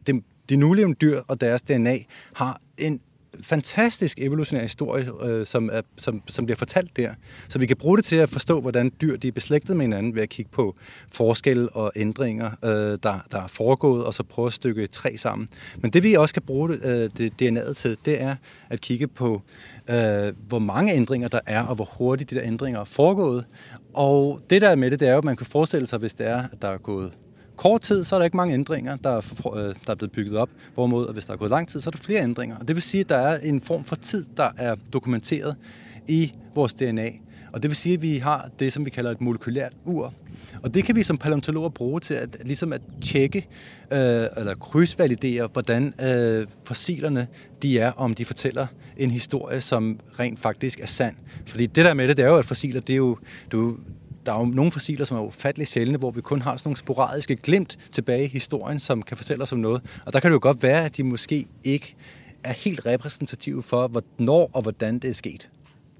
det, 0.07 0.23
de 0.49 0.55
nulevende 0.55 0.97
dyr 1.01 1.21
og 1.27 1.41
deres 1.41 1.61
DNA 1.61 1.97
har 2.33 2.61
en 2.77 3.01
fantastisk 3.43 4.19
evolutionær 4.19 4.61
historie, 4.61 5.09
øh, 5.23 5.45
som, 5.45 5.69
er, 5.73 5.81
som, 5.97 6.21
som 6.27 6.45
bliver 6.45 6.57
fortalt 6.57 6.97
der. 6.97 7.13
Så 7.47 7.59
vi 7.59 7.65
kan 7.65 7.77
bruge 7.77 7.97
det 7.97 8.05
til 8.05 8.15
at 8.15 8.29
forstå, 8.29 8.61
hvordan 8.61 8.91
dyr 9.01 9.17
de 9.17 9.27
er 9.27 9.31
beslægtet 9.31 9.77
med 9.77 9.85
hinanden 9.85 10.15
ved 10.15 10.21
at 10.21 10.29
kigge 10.29 10.51
på 10.51 10.75
forskelle 11.11 11.69
og 11.69 11.91
ændringer, 11.95 12.51
øh, 12.63 12.69
der, 13.03 13.19
der 13.31 13.41
er 13.41 13.47
foregået, 13.47 14.05
og 14.05 14.13
så 14.13 14.23
prøve 14.23 14.45
at 14.45 14.53
stykke 14.53 14.83
et 14.83 14.91
træ 14.91 15.15
sammen. 15.15 15.47
Men 15.77 15.91
det 15.91 16.03
vi 16.03 16.13
også 16.13 16.33
kan 16.33 16.43
bruge 16.43 16.69
det, 16.69 16.79
øh, 16.85 17.09
det 17.17 17.41
DNA'et 17.41 17.73
til, 17.73 17.97
det 18.05 18.21
er 18.21 18.35
at 18.69 18.81
kigge 18.81 19.07
på, 19.07 19.41
øh, 19.89 20.33
hvor 20.47 20.59
mange 20.59 20.93
ændringer 20.93 21.27
der 21.27 21.39
er, 21.45 21.63
og 21.63 21.75
hvor 21.75 21.89
hurtigt 21.97 22.29
de 22.29 22.35
der 22.35 22.43
ændringer 22.43 22.79
er 22.79 22.85
foregået. 22.85 23.45
Og 23.93 24.41
det 24.49 24.61
der 24.61 24.69
er 24.69 24.75
med 24.75 24.91
det, 24.91 24.99
det 24.99 25.07
er 25.07 25.11
jo, 25.11 25.17
at 25.17 25.23
man 25.23 25.35
kan 25.35 25.45
forestille 25.45 25.87
sig, 25.87 25.99
hvis 25.99 26.13
det 26.13 26.27
er, 26.27 26.43
at 26.51 26.61
der 26.61 26.67
er 26.67 26.77
gået 26.77 27.11
kort 27.55 27.81
tid, 27.81 28.03
så 28.03 28.15
er 28.15 28.19
der 28.19 28.23
ikke 28.23 28.37
mange 28.37 28.53
ændringer, 28.53 28.95
der 28.95 29.09
er, 29.09 29.51
øh, 29.55 29.75
der 29.85 29.91
er 29.91 29.95
blevet 29.95 30.11
bygget 30.11 30.37
op. 30.37 30.49
Hvorimod, 30.73 31.07
at 31.07 31.13
hvis 31.13 31.25
der 31.25 31.33
er 31.33 31.37
gået 31.37 31.51
lang 31.51 31.67
tid, 31.67 31.81
så 31.81 31.89
er 31.89 31.91
der 31.91 31.97
flere 31.97 32.23
ændringer. 32.23 32.57
Og 32.57 32.67
det 32.67 32.75
vil 32.75 32.83
sige, 32.83 33.01
at 33.01 33.09
der 33.09 33.17
er 33.17 33.39
en 33.39 33.61
form 33.61 33.83
for 33.83 33.95
tid, 33.95 34.25
der 34.37 34.49
er 34.57 34.75
dokumenteret 34.93 35.55
i 36.07 36.33
vores 36.55 36.73
DNA. 36.73 37.09
Og 37.55 37.63
det 37.63 37.69
vil 37.69 37.75
sige, 37.75 37.93
at 37.93 38.01
vi 38.01 38.17
har 38.17 38.49
det, 38.59 38.73
som 38.73 38.85
vi 38.85 38.89
kalder 38.89 39.11
et 39.11 39.21
molekylært 39.21 39.73
ur. 39.85 40.13
Og 40.63 40.73
det 40.73 40.83
kan 40.83 40.95
vi 40.95 41.03
som 41.03 41.17
paleontologer 41.17 41.69
bruge 41.69 41.99
til 41.99 42.13
at, 42.13 42.37
ligesom 42.45 42.73
at 42.73 42.81
tjekke 43.01 43.47
øh, 43.91 44.27
eller 44.37 44.55
krydsvalidere, 44.55 45.49
hvordan 45.53 45.93
øh, 46.01 46.47
fossilerne 46.63 47.27
de 47.61 47.79
er, 47.79 47.91
om 47.91 48.13
de 48.13 48.25
fortæller 48.25 48.67
en 48.97 49.11
historie, 49.11 49.61
som 49.61 49.99
rent 50.19 50.39
faktisk 50.39 50.79
er 50.79 50.85
sand. 50.85 51.15
Fordi 51.45 51.65
det 51.65 51.85
der 51.85 51.93
med 51.93 52.07
det, 52.07 52.17
det 52.17 52.25
er 52.25 52.29
jo, 52.29 52.37
at 52.37 52.45
fossiler, 52.45 52.81
det 52.81 52.93
er 52.93 52.97
jo, 52.97 53.17
du, 53.51 53.77
der 54.25 54.33
er 54.33 54.39
jo 54.39 54.45
nogle 54.45 54.71
fossiler, 54.71 55.05
som 55.05 55.17
er 55.17 55.21
ufatteligt 55.21 55.69
sjældne, 55.69 55.97
hvor 55.97 56.11
vi 56.11 56.21
kun 56.21 56.41
har 56.41 56.57
sådan 56.57 56.67
nogle 56.69 56.77
sporadiske 56.77 57.35
glimt 57.35 57.77
tilbage 57.91 58.25
i 58.25 58.27
historien, 58.27 58.79
som 58.79 59.01
kan 59.01 59.17
fortælle 59.17 59.43
os 59.43 59.51
om 59.51 59.59
noget. 59.59 59.81
Og 60.05 60.13
der 60.13 60.19
kan 60.19 60.31
det 60.31 60.33
jo 60.33 60.39
godt 60.41 60.63
være, 60.63 60.85
at 60.85 60.97
de 60.97 61.03
måske 61.03 61.45
ikke 61.63 61.95
er 62.43 62.53
helt 62.53 62.85
repræsentative 62.85 63.63
for, 63.63 63.87
hvornår 63.87 64.49
og 64.53 64.61
hvordan 64.61 64.99
det 64.99 65.09
er 65.09 65.13
sket. 65.13 65.49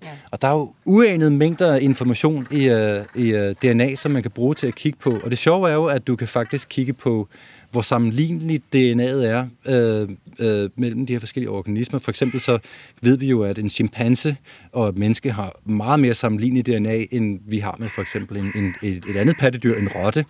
Ja. 0.03 0.09
Og 0.31 0.41
der 0.41 0.47
er 0.47 0.51
jo 0.51 0.73
uanede 0.85 1.31
mængder 1.31 1.73
af 1.73 1.81
information 1.81 2.47
i, 2.51 2.69
uh, 2.69 3.23
i 3.23 3.33
uh, 3.33 3.51
DNA, 3.61 3.95
som 3.95 4.11
man 4.11 4.21
kan 4.21 4.31
bruge 4.31 4.55
til 4.55 4.67
at 4.67 4.75
kigge 4.75 4.99
på. 4.99 5.19
Og 5.23 5.29
det 5.29 5.38
sjove 5.38 5.69
er 5.69 5.73
jo, 5.73 5.85
at 5.85 6.07
du 6.07 6.15
kan 6.15 6.27
faktisk 6.27 6.69
kigge 6.69 6.93
på, 6.93 7.27
hvor 7.75 7.81
sammenligneligt 7.81 8.63
DNA'et 8.75 9.25
er 9.25 9.47
øh, 9.65 10.09
øh, 10.39 10.69
mellem 10.75 11.05
de 11.05 11.13
her 11.13 11.19
forskellige 11.19 11.49
organismer. 11.49 11.99
For 11.99 12.11
eksempel 12.11 12.41
så 12.41 12.59
ved 13.01 13.17
vi 13.17 13.27
jo, 13.27 13.43
at 13.43 13.57
en 13.57 13.69
chimpanse 13.69 14.38
og 14.71 14.89
et 14.89 14.97
menneske 14.97 15.31
har 15.31 15.59
meget 15.65 15.99
mere 15.99 16.13
sammenligneligt 16.13 16.67
DNA, 16.67 17.05
end 17.11 17.39
vi 17.47 17.59
har 17.59 17.75
med 17.79 17.89
for 17.89 18.01
eksempel 18.01 18.38
en, 18.38 18.51
en, 18.55 18.75
et, 18.81 19.03
et 19.09 19.15
andet 19.15 19.38
pattedyr, 19.38 19.77
en 19.77 19.88
rotte, 19.88 20.25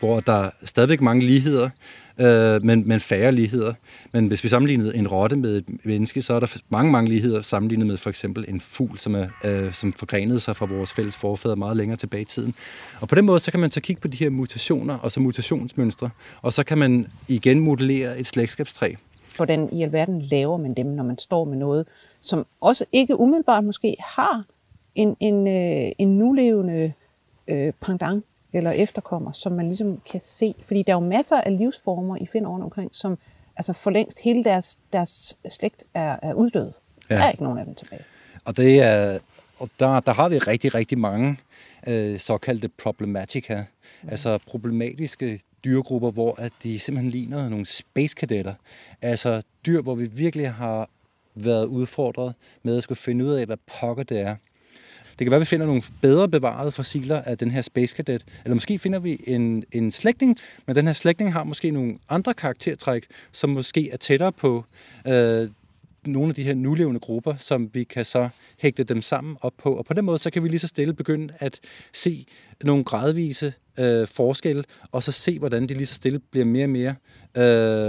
hvor 0.00 0.20
der 0.20 0.32
er 0.32 0.50
stadigvæk 0.64 1.00
mange 1.00 1.26
ligheder, 1.26 1.70
øh, 2.18 2.64
men, 2.64 2.88
men 2.88 3.00
færre 3.00 3.32
ligheder. 3.32 3.74
Men 4.12 4.26
hvis 4.26 4.44
vi 4.44 4.48
sammenligner 4.48 4.92
en 4.92 5.08
rotte 5.08 5.36
med 5.36 5.56
et 5.56 5.84
menneske, 5.84 6.22
så 6.22 6.34
er 6.34 6.40
der 6.40 6.56
mange, 6.68 6.92
mange 6.92 7.10
ligheder 7.10 7.40
sammenlignet 7.40 7.86
med 7.86 7.96
for 7.96 8.10
eksempel 8.10 8.44
en 8.48 8.60
fugl, 8.60 8.98
som, 8.98 9.14
er, 9.14 9.26
øh, 9.44 9.72
som 9.72 9.92
forgrenede 9.92 10.40
sig 10.40 10.56
fra 10.56 10.66
vores 10.66 10.92
fælles 10.92 11.16
forfædre 11.16 11.56
meget 11.56 11.76
længere 11.76 11.96
tilbage 11.96 12.22
i 12.22 12.24
tiden. 12.24 12.54
Og 13.00 13.08
på 13.08 13.14
den 13.14 13.24
måde, 13.24 13.38
så 13.38 13.50
kan 13.50 13.60
man 13.60 13.70
så 13.70 13.80
kigge 13.80 14.02
på 14.02 14.08
de 14.08 14.16
her 14.16 14.30
mutationer 14.30 14.98
og 14.98 15.12
så 15.12 15.20
mutationsmønstre, 15.20 16.10
og 16.42 16.52
så 16.52 16.64
kan 16.64 16.78
man 16.78 17.06
igen 17.28 17.60
modellere 17.60 18.18
et 18.18 18.26
slægtskabstræ. 18.26 18.94
Hvordan 19.36 19.72
i 19.72 19.82
alverden 19.82 20.22
laver 20.22 20.56
man 20.56 20.74
dem, 20.74 20.86
når 20.86 21.04
man 21.04 21.18
står 21.18 21.44
med 21.44 21.56
noget, 21.56 21.86
som 22.20 22.46
også 22.60 22.84
ikke 22.92 23.20
umiddelbart 23.20 23.64
måske 23.64 23.96
har 23.98 24.44
en, 24.94 25.16
en, 25.20 25.46
øh, 25.46 25.92
en 25.98 26.18
nulevende 26.18 26.92
øh, 27.48 27.72
pendant 27.80 28.24
eller 28.52 28.70
efterkommer, 28.70 29.32
som 29.32 29.52
man 29.52 29.66
ligesom 29.66 30.00
kan 30.10 30.20
se. 30.20 30.54
Fordi 30.66 30.82
der 30.82 30.92
er 30.92 30.96
jo 30.96 31.06
masser 31.06 31.40
af 31.40 31.58
livsformer 31.58 32.16
i 32.16 32.26
Finn 32.26 32.46
omkring, 32.46 32.90
som 32.92 33.18
altså 33.56 33.72
for 33.72 33.90
længst 33.90 34.18
hele 34.18 34.44
deres, 34.44 34.80
deres 34.92 35.38
slægt 35.48 35.84
er, 35.94 36.16
er 36.22 36.34
uddød. 36.34 36.72
Ja. 37.10 37.14
Der 37.14 37.22
er 37.22 37.30
ikke 37.30 37.42
nogen 37.42 37.58
af 37.58 37.64
dem 37.64 37.74
tilbage. 37.74 38.02
Og, 38.44 38.56
det 38.56 38.82
er, 38.82 39.18
og 39.58 39.68
der, 39.80 40.00
der 40.00 40.12
har 40.12 40.28
vi 40.28 40.38
rigtig, 40.38 40.74
rigtig 40.74 40.98
mange 40.98 41.36
øh, 41.86 42.18
såkaldte 42.18 42.68
problematica, 42.68 43.64
mm. 44.02 44.08
altså 44.08 44.38
problematiske 44.46 45.40
dyregrupper, 45.64 46.10
hvor 46.10 46.34
at 46.38 46.52
de 46.62 46.78
simpelthen 46.78 47.10
ligner 47.10 47.48
nogle 47.48 47.66
space 47.66 48.14
kadetter. 48.14 48.54
Altså 49.02 49.42
dyr, 49.66 49.82
hvor 49.82 49.94
vi 49.94 50.06
virkelig 50.06 50.52
har 50.52 50.88
været 51.34 51.66
udfordret 51.66 52.34
med 52.62 52.76
at 52.76 52.82
skulle 52.82 52.98
finde 52.98 53.24
ud 53.24 53.30
af, 53.30 53.46
hvad 53.46 53.56
pokker 53.80 54.02
det 54.02 54.20
er. 54.20 54.36
Det 55.20 55.24
kan 55.24 55.30
være, 55.30 55.36
at 55.36 55.40
vi 55.40 55.46
finder 55.46 55.66
nogle 55.66 55.82
bedre 56.00 56.28
bevarede 56.28 56.72
fossiler 56.72 57.22
af 57.22 57.38
den 57.38 57.50
her 57.50 57.62
Space 57.62 57.96
Cadet, 57.96 58.24
eller 58.44 58.54
måske 58.54 58.78
finder 58.78 58.98
vi 58.98 59.20
en, 59.26 59.64
en 59.72 59.90
slægtning, 59.90 60.36
men 60.66 60.76
den 60.76 60.86
her 60.86 60.92
slægtning 60.92 61.32
har 61.32 61.44
måske 61.44 61.70
nogle 61.70 61.98
andre 62.08 62.34
karaktertræk, 62.34 63.06
som 63.32 63.50
måske 63.50 63.90
er 63.90 63.96
tættere 63.96 64.32
på 64.32 64.64
øh, 65.06 65.48
nogle 66.06 66.28
af 66.28 66.34
de 66.34 66.42
her 66.42 66.54
nulevende 66.54 67.00
grupper, 67.00 67.36
som 67.36 67.70
vi 67.72 67.84
kan 67.84 68.04
så 68.04 68.28
hægte 68.58 68.84
dem 68.84 69.02
sammen 69.02 69.36
op 69.40 69.52
på. 69.62 69.74
Og 69.74 69.84
på 69.84 69.94
den 69.94 70.04
måde, 70.04 70.18
så 70.18 70.30
kan 70.30 70.44
vi 70.44 70.48
lige 70.48 70.58
så 70.58 70.66
stille 70.66 70.94
begynde 70.94 71.34
at 71.38 71.60
se 71.92 72.26
nogle 72.64 72.84
gradvise 72.84 73.52
øh, 73.78 74.06
forskelle, 74.06 74.64
og 74.92 75.02
så 75.02 75.12
se, 75.12 75.38
hvordan 75.38 75.68
de 75.68 75.74
lige 75.74 75.86
så 75.86 75.94
stille 75.94 76.18
bliver 76.18 76.46
mere 76.46 76.64
og 76.64 76.70
mere 76.70 76.94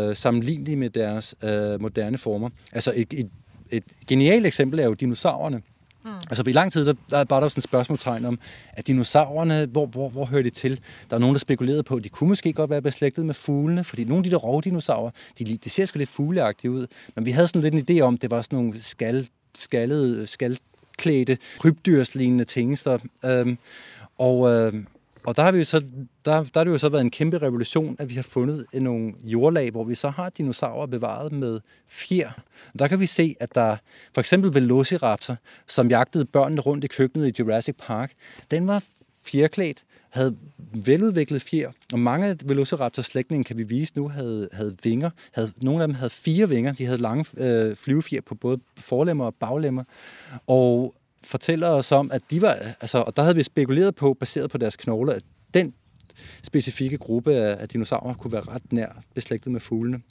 øh, 0.10 0.16
sammenlignelige 0.16 0.76
med 0.76 0.90
deres 0.90 1.36
øh, 1.44 1.82
moderne 1.82 2.18
former. 2.18 2.50
Altså 2.72 2.94
et, 2.96 3.14
et, 3.14 3.30
et 3.72 3.84
genialt 4.08 4.46
eksempel 4.46 4.80
er 4.80 4.86
jo 4.86 4.94
dinosaurerne. 4.94 5.62
Mm. 6.04 6.12
Altså 6.30 6.44
i 6.48 6.52
lang 6.52 6.72
tid, 6.72 6.86
der, 6.86 6.94
der 7.10 7.24
var 7.30 7.40
der 7.40 7.48
sådan 7.48 7.60
et 7.60 7.64
spørgsmålstegn 7.64 8.26
om, 8.26 8.40
at 8.74 8.88
dinosaurerne, 8.88 9.66
hvor, 9.66 9.86
hvor, 9.86 10.10
hvor 10.10 10.26
hører 10.26 10.44
de 10.44 10.50
til? 10.50 10.80
Der 11.10 11.16
er 11.16 11.20
nogen, 11.20 11.34
der 11.34 11.40
spekulerede 11.40 11.84
på, 11.84 11.96
at 11.96 12.04
de 12.04 12.10
kunne 12.10 12.28
måske 12.28 12.54
godt 12.54 12.70
være 12.70 12.82
beslægtet 12.82 13.26
med 13.26 13.34
fuglene, 13.34 13.84
fordi 13.84 14.04
nogle 14.04 14.18
af 14.20 14.24
de 14.24 14.32
der 14.32 14.38
rovdinosaurer, 14.38 15.12
de, 15.40 15.58
de 15.58 15.70
ser 15.70 15.86
sgu 15.86 15.98
lidt 15.98 16.10
fugleagtige 16.10 16.72
ud. 16.72 16.88
Men 17.16 17.26
vi 17.26 17.32
havde 17.32 17.48
sådan 17.48 17.72
lidt 17.72 17.90
en 17.90 17.98
idé 17.98 18.02
om, 18.02 18.18
det 18.18 18.32
var 18.32 18.42
sådan 18.42 18.60
nogle 18.60 18.82
skal, 18.82 19.28
skaldede, 19.58 20.28
skaldklædte, 20.28 21.38
krybdyrslignende 21.60 22.44
ting. 22.44 22.78
Øhm, 23.26 23.58
og, 24.18 24.50
øhm, 24.50 24.88
og 25.24 25.38
der 25.38 25.44
har, 25.44 25.52
vi 25.52 25.58
jo 25.58 25.64
så, 25.64 25.80
der, 26.26 26.44
der 26.44 26.60
har 26.60 26.64
det 26.64 26.72
jo 26.72 26.78
så 26.78 26.90
været 26.90 27.02
en 27.02 27.12
kæmpe 27.12 27.38
revolution, 27.38 27.96
at 28.00 28.10
vi 28.10 28.16
har 28.16 28.24
fundet 28.24 28.66
nogle 28.74 29.14
jordlag, 29.24 29.72
hvor 29.72 29.84
vi 29.84 29.96
så 29.96 30.10
har 30.10 30.30
dinosaurer 30.30 30.88
bevaret 30.88 31.32
med 31.32 31.60
fjer. 31.88 32.32
Der 32.80 32.88
kan 32.88 33.00
vi 33.00 33.06
se, 33.06 33.36
at 33.40 33.56
der 33.56 33.78
for 34.14 34.22
eksempel 34.22 34.54
Velociraptor, 34.54 35.38
som 35.68 35.90
jagtede 35.90 36.26
børnene 36.26 36.62
rundt 36.62 36.84
i 36.84 36.88
køkkenet 36.88 37.28
i 37.28 37.42
Jurassic 37.42 37.76
Park, 37.80 38.12
den 38.52 38.68
var 38.68 38.84
fjerklædt, 39.24 39.84
havde 40.10 40.38
veludviklet 40.74 41.42
fjer, 41.42 41.72
og 41.94 42.00
mange 42.00 42.28
af 42.28 42.36
Velociraptors 42.46 43.06
slægtninge, 43.06 43.44
kan 43.44 43.58
vi 43.58 43.64
vise 43.64 43.94
nu, 43.96 44.10
havde, 44.10 44.50
havde 44.54 44.78
vinger. 44.84 45.10
Havde, 45.32 45.52
nogle 45.62 45.84
af 45.84 45.88
dem 45.88 45.96
havde 45.96 46.10
fire 46.10 46.50
vinger. 46.50 46.74
De 46.74 46.86
havde 46.86 46.98
lange 46.98 47.26
øh, 47.38 47.76
flyvefjer 47.76 48.22
på 48.22 48.36
både 48.36 48.60
forlemmer 48.78 49.26
og 49.26 49.36
baglemmer. 49.36 49.84
Og 50.48 50.94
fortæller 51.24 51.68
os 51.68 51.92
om, 51.92 52.12
at 52.12 52.22
de 52.32 52.42
var, 52.42 52.54
altså, 52.82 52.98
og 52.98 53.16
der 53.16 53.22
havde 53.22 53.36
vi 53.36 53.44
spekuleret 53.44 53.96
på, 53.96 54.14
baseret 54.14 54.50
på 54.50 54.58
deres 54.58 54.76
knogler, 54.76 55.14
at 55.14 55.24
den 55.54 55.74
specifikke 56.44 56.98
gruppe 56.98 57.34
af, 57.34 57.70
dinosaurer 57.70 58.14
kunne 58.14 58.32
være 58.32 58.42
ret 58.42 58.74
nær 58.74 59.04
beslægtet 59.16 59.52
med 59.52 59.60
fuglene. 59.60 60.02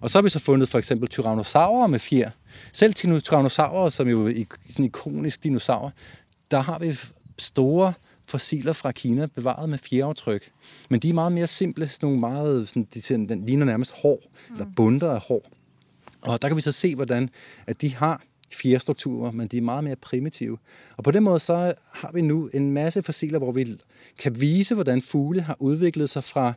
Og 0.00 0.10
så 0.10 0.18
har 0.18 0.22
vi 0.22 0.28
så 0.28 0.38
fundet 0.38 0.68
for 0.68 0.78
eksempel 0.78 1.08
tyrannosaurer 1.08 1.86
med 1.86 1.98
fjer. 1.98 2.30
Selv 2.72 2.94
tyrannosaurer, 2.94 3.88
som 3.88 4.08
jo 4.08 4.26
er 4.26 4.44
sådan 4.70 4.84
ikonisk 4.84 5.44
dinosaur, 5.44 5.92
der 6.50 6.60
har 6.60 6.78
vi 6.78 6.98
store 7.38 7.92
fossiler 8.26 8.72
fra 8.72 8.92
Kina 8.92 9.26
bevaret 9.26 9.68
med 9.68 9.78
fjeraftryk. 9.78 10.50
Men 10.90 11.00
de 11.00 11.08
er 11.08 11.14
meget 11.14 11.32
mere 11.32 11.46
simple, 11.46 11.88
sådan 11.88 12.06
nogle 12.06 12.20
meget, 12.20 12.68
sådan, 12.68 12.88
de, 12.94 13.00
den 13.00 13.46
ligner 13.46 13.66
nærmest 13.66 13.92
hår, 13.92 14.20
mm. 14.48 14.54
eller 14.54 14.66
bunder 14.76 15.10
af 15.10 15.20
hår. 15.20 15.42
Og 16.22 16.42
der 16.42 16.48
kan 16.48 16.56
vi 16.56 16.62
så 16.62 16.72
se, 16.72 16.94
hvordan 16.94 17.30
at 17.66 17.80
de 17.80 17.94
har 17.94 18.22
fjerstrukturer, 18.54 19.30
men 19.30 19.48
de 19.48 19.56
er 19.56 19.62
meget 19.62 19.84
mere 19.84 19.96
primitive. 19.96 20.58
Og 20.96 21.04
på 21.04 21.10
den 21.10 21.22
måde 21.22 21.38
så 21.38 21.74
har 21.92 22.10
vi 22.12 22.22
nu 22.22 22.50
en 22.54 22.70
masse 22.70 23.02
fossiler, 23.02 23.38
hvor 23.38 23.52
vi 23.52 23.66
kan 24.18 24.40
vise, 24.40 24.74
hvordan 24.74 25.02
fugle 25.02 25.40
har 25.40 25.56
udviklet 25.58 26.10
sig 26.10 26.24
fra 26.24 26.52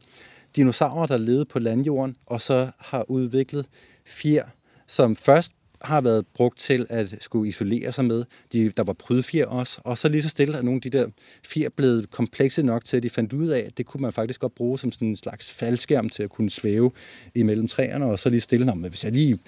dinosaurer, 0.56 1.08
der 1.08 1.18
levede 1.18 1.46
på 1.46 1.60
landjorden, 1.60 2.16
og 2.26 2.42
så 2.42 2.70
har 2.78 3.12
udviklet 3.12 3.66
fjer, 4.06 4.46
som 4.88 5.16
først 5.16 5.52
har 5.82 6.02
været 6.02 6.28
brugt 6.28 6.60
til 6.60 6.86
at 6.90 7.16
skulle 7.20 7.50
isolere 7.50 7.92
sig 7.92 8.06
med. 8.06 8.24
De, 8.54 8.70
der 8.78 8.84
var 8.84 8.94
prydfjer 8.94 9.46
også, 9.46 9.80
og 9.84 9.98
så 9.98 10.10
lige 10.10 10.24
så 10.24 10.30
stille 10.30 10.58
er 10.58 10.62
nogle 10.62 10.78
af 10.78 10.82
de 10.82 10.90
der 10.90 11.08
fjer 11.46 11.70
blevet 11.78 12.12
komplekse 12.12 12.64
nok 12.64 12.86
til, 12.86 12.98
at 12.98 13.04
de 13.04 13.10
fandt 13.10 13.34
ud 13.34 13.48
af, 13.48 13.60
at 13.60 13.78
det 13.78 13.86
kunne 13.86 14.02
man 14.02 14.14
faktisk 14.14 14.40
godt 14.40 14.56
bruge 14.56 14.80
som 14.80 14.92
sådan 14.92 15.08
en 15.08 15.16
slags 15.16 15.52
faldskærm 15.52 16.10
til 16.10 16.24
at 16.24 16.30
kunne 16.30 16.50
svæve 16.50 16.92
imellem 17.36 17.68
træerne, 17.68 18.06
og 18.06 18.20
så 18.20 18.30
lige 18.30 18.42
stille, 18.42 18.66
Nå, 18.66 18.74
men 18.74 18.90
hvis 18.90 19.04
jeg 19.04 19.12
lige 19.12 19.40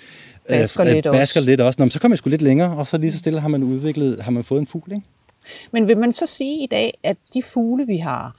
basker, 0.47 0.85
øh, 0.85 0.93
lidt, 0.93 1.05
basker 1.05 1.39
også. 1.39 1.49
lidt 1.49 1.61
også, 1.61 1.81
Nå, 1.81 1.89
så 1.89 1.99
kommer 1.99 2.13
jeg 2.13 2.17
sgu 2.17 2.29
lidt 2.29 2.41
længere, 2.41 2.77
og 2.77 2.87
så 2.87 2.97
lige 2.97 3.11
så 3.11 3.17
stille 3.17 3.39
har 3.39 3.47
man 3.47 3.63
udviklet, 3.63 4.21
har 4.21 4.31
man 4.31 4.43
fået 4.43 4.59
en 4.59 4.67
fugl, 4.67 4.91
ikke? 4.91 5.05
Men 5.71 5.87
vil 5.87 5.97
man 5.97 6.11
så 6.13 6.25
sige 6.25 6.63
i 6.63 6.67
dag, 6.67 6.97
at 7.03 7.17
de 7.33 7.43
fugle, 7.43 7.87
vi 7.87 7.97
har, 7.97 8.35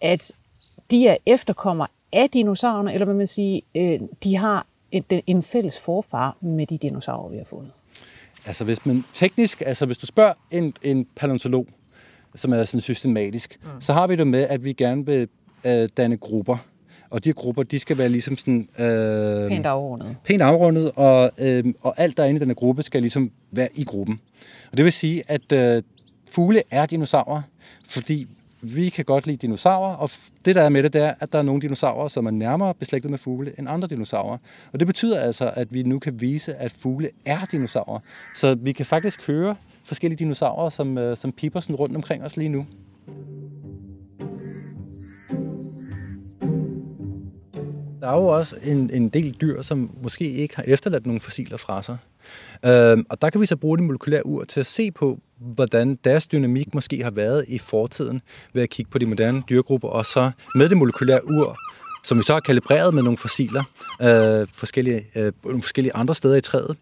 at 0.00 0.32
de 0.90 1.06
er 1.06 1.16
efterkommer 1.26 1.86
af 2.12 2.30
dinosaurerne, 2.30 2.94
eller 2.94 3.06
vil 3.06 3.14
man 3.14 3.26
sige, 3.26 3.62
øh, 3.74 4.00
de 4.24 4.36
har 4.36 4.66
et, 4.92 5.22
en 5.26 5.42
fælles 5.42 5.80
forfar 5.80 6.36
med 6.40 6.66
de 6.66 6.78
dinosaurer, 6.78 7.30
vi 7.30 7.36
har 7.36 7.44
fundet? 7.44 7.72
Altså 8.46 8.64
hvis 8.64 8.86
man 8.86 9.04
teknisk, 9.12 9.62
altså 9.66 9.86
hvis 9.86 9.98
du 9.98 10.06
spørger 10.06 10.32
en, 10.50 10.74
en 10.82 11.06
paleontolog, 11.16 11.66
som 12.34 12.52
er 12.52 12.64
sådan 12.64 12.80
systematisk, 12.80 13.58
mm. 13.62 13.80
så 13.80 13.92
har 13.92 14.06
vi 14.06 14.16
det 14.16 14.26
med, 14.26 14.46
at 14.48 14.64
vi 14.64 14.72
gerne 14.72 15.06
vil 15.06 15.28
øh, 15.66 15.88
danne 15.96 16.16
grupper. 16.16 16.56
Og 17.10 17.24
de 17.24 17.32
grupper, 17.32 17.62
de 17.62 17.78
skal 17.78 17.98
være 17.98 18.08
ligesom 18.08 18.36
sådan... 18.36 18.68
Øh, 18.78 19.48
pænt 19.48 19.66
afrundet. 19.66 20.16
Pænt 20.24 20.42
afrundet, 20.42 20.92
og, 20.96 21.30
øh, 21.38 21.64
og 21.80 21.94
alt 21.96 22.16
der 22.16 22.24
inde 22.24 22.36
i 22.36 22.44
den 22.44 22.54
gruppe 22.54 22.82
skal 22.82 23.00
ligesom 23.00 23.30
være 23.50 23.68
i 23.74 23.84
gruppen. 23.84 24.20
Og 24.70 24.76
det 24.76 24.84
vil 24.84 24.92
sige, 24.92 25.22
at 25.28 25.52
øh, 25.52 25.82
fugle 26.30 26.62
er 26.70 26.86
dinosaurer, 26.86 27.42
fordi 27.86 28.26
vi 28.62 28.88
kan 28.88 29.04
godt 29.04 29.26
lide 29.26 29.36
dinosaurer, 29.36 29.94
og 29.94 30.10
det 30.44 30.54
der 30.54 30.62
er 30.62 30.68
med 30.68 30.82
det, 30.82 30.92
det 30.92 31.02
er, 31.02 31.14
at 31.20 31.32
der 31.32 31.38
er 31.38 31.42
nogle 31.42 31.62
dinosaurer, 31.62 32.08
som 32.08 32.26
er 32.26 32.30
nærmere 32.30 32.74
beslægtet 32.74 33.10
med 33.10 33.18
fugle 33.18 33.52
end 33.58 33.68
andre 33.68 33.88
dinosaurer. 33.88 34.38
Og 34.72 34.80
det 34.80 34.86
betyder 34.86 35.20
altså, 35.20 35.52
at 35.56 35.74
vi 35.74 35.82
nu 35.82 35.98
kan 35.98 36.20
vise, 36.20 36.54
at 36.54 36.72
fugle 36.72 37.10
er 37.24 37.44
dinosaurer. 37.52 37.98
Så 38.36 38.54
vi 38.54 38.72
kan 38.72 38.86
faktisk 38.86 39.26
høre 39.26 39.56
forskellige 39.84 40.18
dinosaurer, 40.18 40.70
som, 40.70 40.98
øh, 40.98 41.16
som 41.16 41.32
piper 41.32 41.60
sådan 41.60 41.76
rundt 41.76 41.96
omkring 41.96 42.24
os 42.24 42.36
lige 42.36 42.48
nu. 42.48 42.66
Der 48.00 48.08
er 48.08 48.16
jo 48.16 48.26
også 48.26 48.56
en, 48.62 48.90
en 48.90 49.08
del 49.08 49.36
dyr, 49.40 49.62
som 49.62 49.90
måske 50.02 50.30
ikke 50.30 50.56
har 50.56 50.62
efterladt 50.62 51.06
nogle 51.06 51.20
fossiler 51.20 51.56
fra 51.56 51.82
sig. 51.82 51.96
Øhm, 52.64 53.06
og 53.08 53.22
der 53.22 53.30
kan 53.30 53.40
vi 53.40 53.46
så 53.46 53.56
bruge 53.56 53.78
det 53.78 53.86
molekylære 53.86 54.26
ur 54.26 54.44
til 54.44 54.60
at 54.60 54.66
se 54.66 54.90
på, 54.90 55.18
hvordan 55.38 55.98
deres 56.04 56.26
dynamik 56.26 56.74
måske 56.74 57.02
har 57.02 57.10
været 57.10 57.44
i 57.48 57.58
fortiden 57.58 58.22
ved 58.52 58.62
at 58.62 58.70
kigge 58.70 58.90
på 58.90 58.98
de 58.98 59.06
moderne 59.06 59.42
dyregrupper, 59.50 59.88
og 59.88 60.06
så 60.06 60.30
med 60.54 60.68
det 60.68 60.76
molekylære 60.76 61.30
ur, 61.30 61.58
som 62.04 62.18
vi 62.18 62.22
så 62.22 62.32
har 62.32 62.40
kalibreret 62.40 62.94
med 62.94 63.02
nogle 63.02 63.18
fossiler 63.18 63.64
øh, 64.02 64.46
forskellige, 64.52 65.06
øh, 65.14 65.32
forskellige 65.44 65.96
andre 65.96 66.14
steder 66.14 66.36
i 66.36 66.40
træet, 66.40 66.76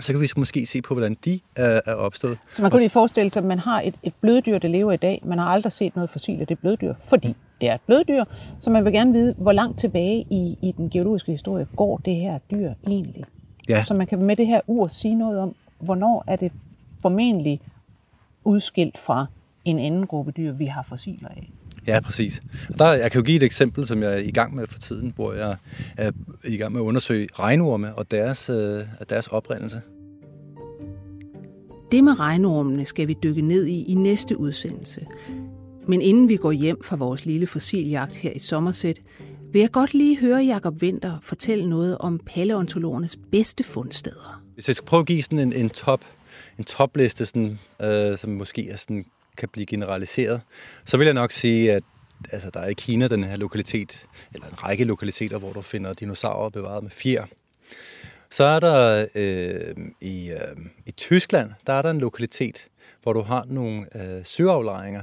så 0.00 0.12
kan 0.12 0.20
vi 0.20 0.28
måske 0.36 0.66
se 0.66 0.82
på, 0.82 0.94
hvordan 0.94 1.16
de 1.24 1.40
er, 1.56 1.80
er 1.86 1.94
opstået. 1.94 2.38
Så 2.52 2.62
man 2.62 2.70
kan 2.70 2.80
lige 2.80 2.90
forestille 2.90 3.30
sig, 3.30 3.40
at 3.40 3.46
man 3.46 3.58
har 3.58 3.80
et, 3.80 3.94
et 4.02 4.12
bløddyr, 4.20 4.58
der 4.58 4.68
lever 4.68 4.92
i 4.92 4.96
dag. 4.96 5.22
Man 5.24 5.38
har 5.38 5.46
aldrig 5.46 5.72
set 5.72 5.96
noget 5.96 6.10
fossil 6.10 6.40
af 6.40 6.46
det 6.46 6.58
bløddyr, 6.58 6.94
fordi 7.08 7.36
det 7.60 7.68
er 7.68 7.74
et 7.74 7.80
bløddyr. 7.86 8.24
Så 8.60 8.70
man 8.70 8.84
vil 8.84 8.92
gerne 8.92 9.12
vide, 9.12 9.34
hvor 9.38 9.52
langt 9.52 9.80
tilbage 9.80 10.26
i, 10.30 10.58
i 10.62 10.74
den 10.76 10.90
geologiske 10.90 11.32
historie 11.32 11.66
går 11.76 11.96
det 11.96 12.14
her 12.14 12.38
dyr 12.50 12.72
egentlig. 12.86 13.24
Ja. 13.68 13.84
Så 13.84 13.94
man 13.94 14.06
kan 14.06 14.22
med 14.22 14.36
det 14.36 14.46
her 14.46 14.60
ur 14.66 14.88
sige 14.88 15.14
noget 15.14 15.38
om, 15.38 15.54
hvornår 15.78 16.24
er 16.26 16.36
det 16.36 16.52
formentlig 17.02 17.60
udskilt 18.44 18.98
fra 18.98 19.26
en 19.64 19.78
anden 19.78 20.06
gruppe 20.06 20.32
dyr, 20.32 20.52
vi 20.52 20.66
har 20.66 20.82
fossiler 20.82 21.28
af. 21.28 21.50
Ja, 21.86 22.00
præcis. 22.00 22.42
Der, 22.78 22.92
jeg 22.92 23.10
kan 23.10 23.20
jo 23.20 23.24
give 23.24 23.36
et 23.36 23.42
eksempel, 23.42 23.86
som 23.86 24.02
jeg 24.02 24.12
er 24.12 24.18
i 24.18 24.30
gang 24.30 24.54
med 24.54 24.66
for 24.66 24.78
tiden, 24.78 25.12
hvor 25.16 25.32
jeg 25.32 25.56
er 25.96 26.10
i 26.44 26.56
gang 26.56 26.72
med 26.72 26.80
at 26.80 26.84
undersøge 26.84 27.28
regnorme 27.38 27.94
og 27.94 28.10
deres, 28.10 28.50
øh, 28.50 28.84
deres 29.10 29.26
oprindelse. 29.26 29.80
Det 31.92 32.04
med 32.04 32.20
regnormene 32.20 32.84
skal 32.84 33.08
vi 33.08 33.16
dykke 33.22 33.42
ned 33.42 33.66
i 33.66 33.82
i 33.82 33.94
næste 33.94 34.40
udsendelse. 34.40 35.06
Men 35.86 36.00
inden 36.00 36.28
vi 36.28 36.36
går 36.36 36.52
hjem 36.52 36.82
fra 36.82 36.96
vores 36.96 37.26
lille 37.26 37.46
fossiljagt 37.46 38.16
her 38.16 38.30
i 38.32 38.38
Sommersæt, 38.38 39.00
vil 39.52 39.60
jeg 39.60 39.70
godt 39.70 39.94
lige 39.94 40.18
høre 40.18 40.38
Jakob 40.38 40.82
Winter 40.82 41.18
fortælle 41.22 41.68
noget 41.68 41.98
om 41.98 42.18
paleontologernes 42.26 43.18
bedste 43.30 43.62
fundsteder. 43.62 44.42
Hvis 44.54 44.68
jeg 44.68 44.76
skal 44.76 44.86
prøve 44.86 45.00
at 45.00 45.06
give 45.06 45.22
sådan 45.22 45.38
en, 45.38 45.52
en 45.52 45.70
top 45.70 46.04
en 46.58 46.64
topliste, 46.64 47.26
sådan, 47.26 47.58
øh, 47.82 48.18
som 48.18 48.30
måske 48.30 48.70
er 48.70 48.76
sådan, 48.76 49.04
kan 49.36 49.48
blive 49.48 49.66
generaliseret, 49.66 50.40
så 50.84 50.96
vil 50.96 51.04
jeg 51.04 51.14
nok 51.14 51.32
sige, 51.32 51.72
at 51.72 51.82
altså, 52.32 52.50
der 52.50 52.60
er 52.60 52.68
i 52.68 52.74
Kina 52.74 53.08
den 53.08 53.24
her 53.24 53.36
lokalitet, 53.36 54.06
eller 54.34 54.46
en 54.46 54.62
række 54.62 54.84
lokaliteter, 54.84 55.38
hvor 55.38 55.52
du 55.52 55.60
finder 55.60 55.92
dinosaurer 55.92 56.50
bevaret 56.50 56.82
med 56.82 56.90
fjer. 56.90 57.24
Så 58.30 58.44
er 58.44 58.60
der 58.60 59.06
øh, 59.14 59.74
i, 60.00 60.30
øh, 60.30 60.56
i 60.86 60.90
Tyskland, 60.90 61.50
der 61.66 61.72
er 61.72 61.82
der 61.82 61.90
en 61.90 61.98
lokalitet, 61.98 62.66
hvor 63.02 63.12
du 63.12 63.20
har 63.20 63.44
nogle 63.48 63.86
øh, 63.94 64.24
søaflejringer. 64.24 65.02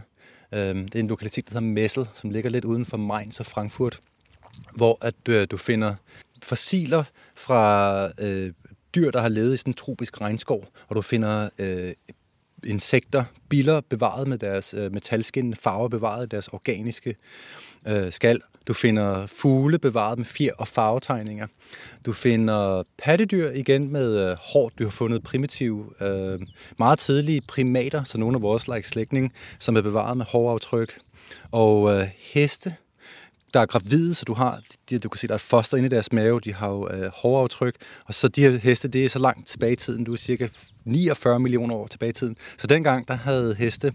Øh, 0.53 0.75
det 0.75 0.95
er 0.95 0.99
en 0.99 1.07
lokalitet, 1.07 1.45
der 1.45 1.53
hedder 1.53 1.67
Messel, 1.67 2.07
som 2.13 2.29
ligger 2.29 2.49
lidt 2.49 2.65
uden 2.65 2.85
for 2.85 2.97
Mainz 2.97 3.39
og 3.39 3.45
Frankfurt, 3.45 3.99
hvor 4.75 4.97
at 5.01 5.29
øh, 5.29 5.47
du 5.51 5.57
finder 5.57 5.95
fossiler 6.43 7.03
fra 7.35 8.05
øh, 8.19 8.53
dyr, 8.95 9.11
der 9.11 9.21
har 9.21 9.29
levet 9.29 9.53
i 9.53 9.57
sådan 9.57 9.71
en 9.71 9.75
tropisk 9.75 10.21
regnskov, 10.21 10.67
og 10.87 10.95
du 10.95 11.01
finder 11.01 11.49
øh, 11.57 11.93
insekter, 12.65 13.23
biller 13.49 13.81
bevaret 13.81 14.27
med 14.27 14.37
deres 14.37 14.73
øh, 14.73 14.91
metalskinnende 14.91 15.57
farver, 15.61 15.87
bevaret 15.87 16.31
deres 16.31 16.47
organiske 16.47 17.15
øh, 17.87 18.11
skal. 18.11 18.41
Du 18.67 18.73
finder 18.73 19.27
fugle 19.27 19.79
bevaret 19.79 20.17
med 20.17 20.25
fjer 20.25 20.51
og 20.57 20.67
farvetegninger. 20.67 21.47
Du 22.05 22.13
finder 22.13 22.83
pattedyr 22.97 23.51
igen 23.51 23.91
med 23.91 24.29
øh, 24.29 24.37
hår. 24.39 24.71
Du 24.79 24.83
har 24.83 24.91
fundet 24.91 25.23
primitive, 25.23 25.85
øh, 26.01 26.39
meget 26.79 26.99
tidlige 26.99 27.41
primater, 27.41 28.03
så 28.03 28.17
nogle 28.17 28.35
af 28.35 28.41
vores 28.41 28.67
like 28.67 28.87
slægtning, 28.87 29.33
som 29.59 29.75
er 29.75 29.81
bevaret 29.81 30.17
med 30.17 30.25
håraftryk. 30.25 30.99
Og 31.51 31.93
øh, 31.93 32.07
heste, 32.33 32.75
der 33.53 33.59
er 33.59 33.65
gravide, 33.65 34.13
så 34.13 34.25
du 34.25 34.33
har, 34.33 34.59
de, 34.89 34.99
du 34.99 35.09
kan 35.09 35.17
se, 35.17 35.27
der 35.27 35.33
er 35.33 35.35
et 35.35 35.41
foster 35.41 35.77
inde 35.77 35.87
i 35.87 35.89
deres 35.89 36.11
mave, 36.11 36.39
de 36.39 36.53
har 36.53 36.69
jo 36.69 36.89
øh, 36.89 37.11
håraftryk, 37.13 37.75
og 38.05 38.13
så 38.13 38.27
de 38.27 38.41
her 38.41 38.57
heste, 38.57 38.87
det 38.87 39.05
er 39.05 39.09
så 39.09 39.19
langt 39.19 39.47
tilbage 39.47 39.71
i 39.71 39.75
tiden, 39.75 40.03
du 40.03 40.13
er 40.13 40.17
cirka 40.17 40.47
49 40.85 41.39
millioner 41.39 41.75
år 41.75 41.87
tilbage 41.87 42.09
i 42.09 42.13
tiden. 42.13 42.35
Så 42.57 42.67
dengang, 42.67 43.07
der 43.07 43.13
havde 43.13 43.55
heste, 43.55 43.93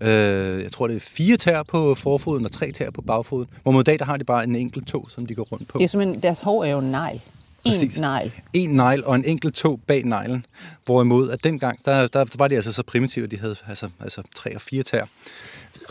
øh, 0.00 0.62
jeg 0.62 0.72
tror 0.72 0.86
det 0.86 0.96
er 0.96 1.00
fire 1.00 1.36
tær 1.36 1.62
på 1.62 1.94
forfoden 1.94 2.44
og 2.44 2.52
tre 2.52 2.72
tær 2.72 2.90
på 2.90 3.02
bagfoden, 3.02 3.48
hvor 3.62 3.72
mod 3.72 3.84
dag, 3.84 3.98
der 3.98 4.04
har 4.04 4.16
de 4.16 4.24
bare 4.24 4.44
en 4.44 4.56
enkelt 4.56 4.86
tog, 4.86 5.10
som 5.10 5.26
de 5.26 5.34
går 5.34 5.42
rundt 5.42 5.68
på. 5.68 5.78
Det 5.78 5.84
er 5.84 5.88
simpelthen, 5.88 6.22
deres 6.22 6.38
hår 6.38 6.64
er 6.64 6.70
jo 6.70 6.78
en 6.78 6.90
negl. 6.90 7.22
En 7.64 7.92
negl. 8.00 8.32
En 8.52 8.70
negl 8.70 9.04
og 9.04 9.14
en 9.14 9.24
enkelt 9.24 9.54
tog 9.54 9.80
bag 9.86 10.04
neglen. 10.04 10.46
Hvorimod, 10.84 11.30
at 11.30 11.44
dengang, 11.44 11.84
der, 11.84 12.06
der 12.06 12.24
var 12.34 12.48
de 12.48 12.54
altså 12.54 12.72
så 12.72 12.82
primitive, 12.82 13.24
at 13.24 13.30
de 13.30 13.38
havde 13.38 13.56
altså, 13.68 13.88
altså 14.00 14.22
tre 14.34 14.54
og 14.54 14.60
fire 14.60 14.82
tær. 14.82 15.04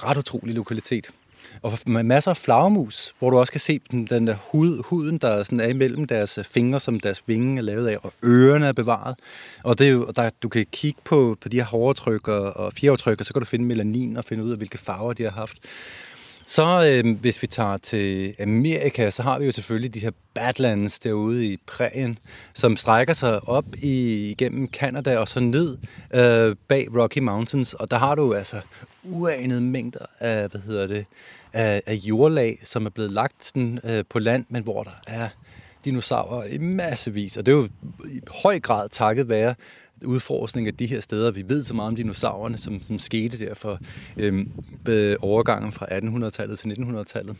Ret 0.04 0.18
utrolig 0.18 0.56
lokalitet. 0.56 1.10
Og 1.62 1.80
med 1.86 2.04
masser 2.04 2.32
af 2.32 2.38
flagermus, 2.38 3.16
hvor 3.20 3.30
du 3.30 3.40
også 3.40 3.52
kan 3.52 3.62
se 3.62 3.80
den, 3.92 4.06
den 4.06 4.28
der 4.28 4.36
hud, 4.52 4.84
huden, 4.84 5.18
der 5.18 5.44
sådan 5.44 5.60
er 5.60 5.68
imellem 5.68 6.08
deres 6.08 6.38
øh, 6.38 6.44
fingre, 6.44 6.80
som 6.80 7.00
deres 7.00 7.24
vinge 7.26 7.58
er 7.58 7.62
lavet 7.62 7.88
af, 7.88 7.98
og 8.04 8.14
ørerne 8.24 8.66
er 8.66 8.74
bevaret. 8.74 9.16
Og 9.64 9.80
det 9.80 9.88
er 9.88 9.92
jo, 9.92 10.12
der, 10.16 10.30
du 10.44 10.50
kan 10.50 10.66
kigge 10.72 11.02
på, 11.04 11.38
på 11.42 11.50
de 11.50 11.58
her 11.58 11.66
hårdtryk 11.66 12.28
og, 12.28 12.58
og 12.58 12.74
fjertryk, 12.74 13.20
og 13.20 13.26
så 13.26 13.34
kan 13.34 13.40
du 13.42 13.46
finde 13.46 13.66
melanin 13.66 14.18
og 14.18 14.26
finde 14.26 14.44
ud 14.44 14.52
af, 14.52 14.58
hvilke 14.58 14.78
farver 14.78 15.14
de 15.14 15.24
har 15.24 15.32
haft. 15.32 15.58
Så 16.50 17.02
øh, 17.06 17.20
hvis 17.20 17.42
vi 17.42 17.48
tager 17.48 17.78
til 17.78 18.36
Amerika, 18.40 19.10
så 19.10 19.24
har 19.24 19.40
vi 19.40 19.46
jo 19.46 19.52
selvfølgelig 19.52 19.94
de 19.94 20.00
her 20.00 20.12
Badlands 20.34 21.00
derude 21.00 21.46
i 21.46 21.58
prærien, 21.68 22.18
som 22.54 22.78
strækker 22.78 23.14
sig 23.14 23.50
op 23.50 23.66
i, 23.78 24.30
igennem 24.30 24.68
Canada 24.72 25.18
og 25.18 25.28
så 25.28 25.40
ned 25.40 25.78
øh, 26.14 26.56
bag 26.68 26.88
Rocky 26.98 27.18
Mountains. 27.18 27.74
Og 27.74 27.92
der 27.92 27.98
har 27.98 28.16
du 28.16 28.34
altså 28.34 28.62
uanede 29.04 29.62
mængder 29.62 30.06
af, 30.20 30.50
hvad 30.50 30.62
hedder 30.62 30.88
det, 30.88 31.06
af, 31.54 31.82
af 31.86 31.94
jordlag, 31.94 32.60
som 32.64 32.86
er 32.86 32.90
blevet 32.90 33.12
lagt 33.12 33.46
sådan, 33.46 33.80
øh, 33.84 34.04
på 34.10 34.20
land, 34.20 34.46
men 34.50 34.64
hvor 34.64 34.84
der 34.84 35.02
er 35.08 35.30
dinosaurer 35.86 36.44
i 36.44 36.58
massevis. 36.58 37.38
Og 37.38 37.46
det 37.46 37.52
er 37.52 37.56
jo 37.56 37.70
i 38.06 38.22
høj 38.44 38.60
grad 38.60 38.90
takket 38.90 39.30
være 39.30 39.56
udforskning 40.06 40.68
af 40.68 40.74
de 40.74 40.86
her 40.86 41.02
steder. 41.02 41.32
Vi 41.32 41.44
ved 41.48 41.64
så 41.64 41.74
meget 41.74 41.88
om 41.88 41.96
dinosaurerne, 41.96 42.58
som, 42.58 42.82
som 42.82 43.00
skete 43.00 43.40
der 43.40 43.54
for 43.54 43.80
øhm, 44.18 44.52
overgangen 45.22 45.72
fra 45.72 45.86
1800-tallet 45.86 46.60
til 46.60 46.70
1900-tallet. 46.70 47.36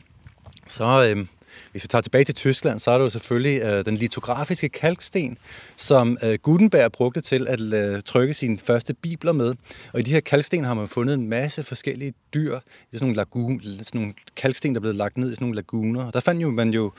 Så 0.68 1.10
øhm, 1.10 1.28
hvis 1.72 1.84
vi 1.84 1.88
tager 1.88 2.02
tilbage 2.02 2.24
til 2.24 2.36
Tyskland, 2.36 2.80
så 2.80 2.92
er 2.92 2.98
det 2.98 3.06
jo 3.06 3.10
selvfølgelig 3.10 3.62
øh, 3.62 3.86
den 3.86 3.96
litografiske 3.96 4.70
kalksten, 4.70 5.38
som 5.78 6.18
øh, 6.24 6.34
Gutenberg 6.42 6.92
brugte 6.92 7.22
til 7.22 7.48
at 7.48 7.62
øh, 7.62 8.04
trykke 8.06 8.34
sine 8.34 8.58
første 8.58 8.94
bibler 8.94 9.32
med. 9.32 9.54
Og 9.94 10.00
i 10.00 10.04
de 10.04 10.12
her 10.12 10.20
kalksten 10.20 10.64
har 10.64 10.74
man 10.74 10.88
fundet 10.88 11.14
en 11.14 11.30
masse 11.30 11.64
forskellige 11.64 12.14
dyr 12.34 12.58
i 12.58 12.60
sådan 12.94 13.06
nogle, 13.06 13.16
lagun, 13.16 13.62
sådan 13.64 13.84
nogle 13.94 14.14
kalksten, 14.36 14.76
der 14.76 14.80
er 14.80 14.82
blevet 14.82 14.96
lagt 14.96 15.18
ned 15.18 15.32
i 15.32 15.36
sådan 15.36 15.46
nogle 15.46 15.56
laguner. 15.56 16.04
Og 16.04 16.14
der 16.14 16.20
fandt 16.20 16.42
jo 16.42 16.52
man 16.52 16.70
jo 16.70 16.92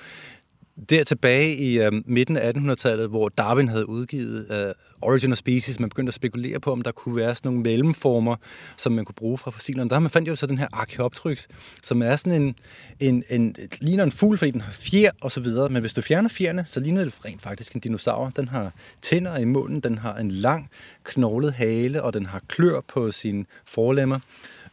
der 0.91 1.05
tilbage 1.05 1.57
i 1.57 1.81
øh, 1.81 1.93
midten 2.07 2.37
af 2.37 2.53
1800-tallet, 2.53 3.09
hvor 3.09 3.29
Darwin 3.29 3.69
havde 3.69 3.89
udgivet 3.89 4.47
øh, 4.51 4.75
Origin 5.03 5.33
of 5.33 5.39
Species, 5.39 5.81
man 5.81 5.89
begyndte 5.89 6.11
at 6.11 6.15
spekulere 6.15 6.61
på, 6.61 6.73
om 6.73 6.83
der 6.83 6.93
kunne 6.93 7.17
være 7.17 7.35
sådan 7.35 7.49
nogle 7.49 7.63
mellemformer, 7.63 8.37
som 8.77 8.93
man 8.93 9.05
kunne 9.05 9.15
bruge 9.15 9.39
fra 9.39 9.51
fossilerne. 9.51 9.91
Der 9.91 9.97
har 9.97 10.01
man 10.01 10.11
fandt 10.11 10.29
jo 10.29 10.37
så 10.37 10.47
den 10.47 10.59
her 10.59 10.69
Archaeopteryx, 10.73 11.47
som 11.83 12.03
er 12.03 12.17
sådan 12.17 12.43
en, 12.43 12.55
en, 13.01 13.25
en 13.31 13.57
ligner 13.81 14.05
en 14.05 14.13
fugl, 14.13 14.39
fordi 14.39 14.51
den 14.51 14.61
har 14.61 14.73
fjer 14.73 15.11
og 15.21 15.33
så 15.33 15.41
videre. 15.41 15.69
Men 15.69 15.81
hvis 15.81 15.93
du 15.93 16.01
fjerner 16.01 16.29
fjerne, 16.29 16.65
så 16.67 16.81
ligner 16.81 17.05
det 17.05 17.15
rent 17.25 17.43
faktisk 17.43 17.73
en 17.73 17.81
dinosaur. 17.81 18.33
Den 18.37 18.49
har 18.49 18.73
tænder 19.03 19.37
i 19.37 19.45
munden, 19.45 19.81
den 19.81 19.99
har 19.99 20.15
en 20.15 20.31
lang 20.31 20.71
knoglet 21.05 21.53
hale, 21.53 22.03
og 22.03 22.15
den 22.15 22.27
har 22.27 22.41
klør 22.49 22.81
på 22.81 23.13
sine 23.13 23.45
forlemmer. 23.67 24.19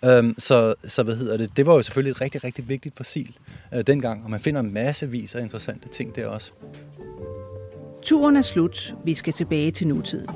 Øhm, 0.06 0.36
så, 0.38 0.76
så 0.84 1.04
hvad 1.04 1.16
hedder 1.16 1.38
det? 1.38 1.58
Det 1.58 1.66
var 1.66 1.74
jo 1.74 1.82
selvfølgelig 1.82 2.12
et 2.12 2.22
rigtig, 2.22 2.44
rigtig 2.44 2.70
vigtigt 2.70 2.98
fossil 2.98 3.38
øh, 3.74 3.84
dengang, 3.88 4.24
og 4.24 4.30
man 4.30 4.40
finder 4.40 4.62
massevis 4.62 5.36
af 5.36 5.42
interessante 5.42 5.90
ting 5.90 6.16
der 6.16 6.28
også. 6.28 6.52
Turen 8.04 8.36
er 8.36 8.42
slut. 8.42 8.96
Vi 9.06 9.14
skal 9.14 9.34
tilbage 9.34 9.72
til 9.72 9.88
nutiden. 9.88 10.30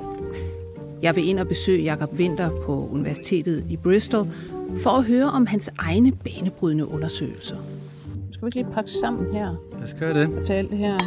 Jeg 1.02 1.16
vil 1.16 1.28
ind 1.28 1.38
og 1.38 1.48
besøge 1.48 1.82
Jakob 1.82 2.12
Winter 2.12 2.50
på 2.50 2.88
Universitetet 2.88 3.64
i 3.68 3.76
Bristol 3.76 4.28
for 4.82 4.90
at 4.90 5.04
høre 5.04 5.24
om 5.24 5.46
hans 5.46 5.70
egne 5.78 6.12
banebrydende 6.12 6.88
undersøgelser. 6.88 7.56
Skal 8.32 8.42
vi 8.42 8.46
ikke 8.46 8.56
lige 8.56 8.74
pakke 8.74 8.90
sammen 8.90 9.34
her? 9.34 9.54
Det 9.80 9.88
skal 9.88 10.14
det. 10.14 10.30
Fortæl 10.34 10.70
det 10.70 10.78
her. 10.78 10.98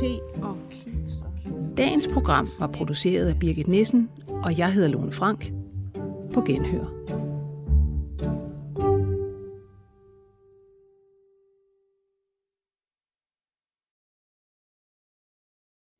Te 0.00 0.20
og. 0.42 0.56
Dagens 1.76 2.08
program 2.12 2.48
var 2.58 2.66
produceret 2.66 3.28
af 3.28 3.38
Birgit 3.38 3.68
Nissen, 3.68 4.08
og 4.28 4.58
jeg 4.58 4.72
hedder 4.72 4.88
Lone 4.88 5.12
Frank. 5.12 5.52
På 6.34 6.40
genhør. 6.40 7.21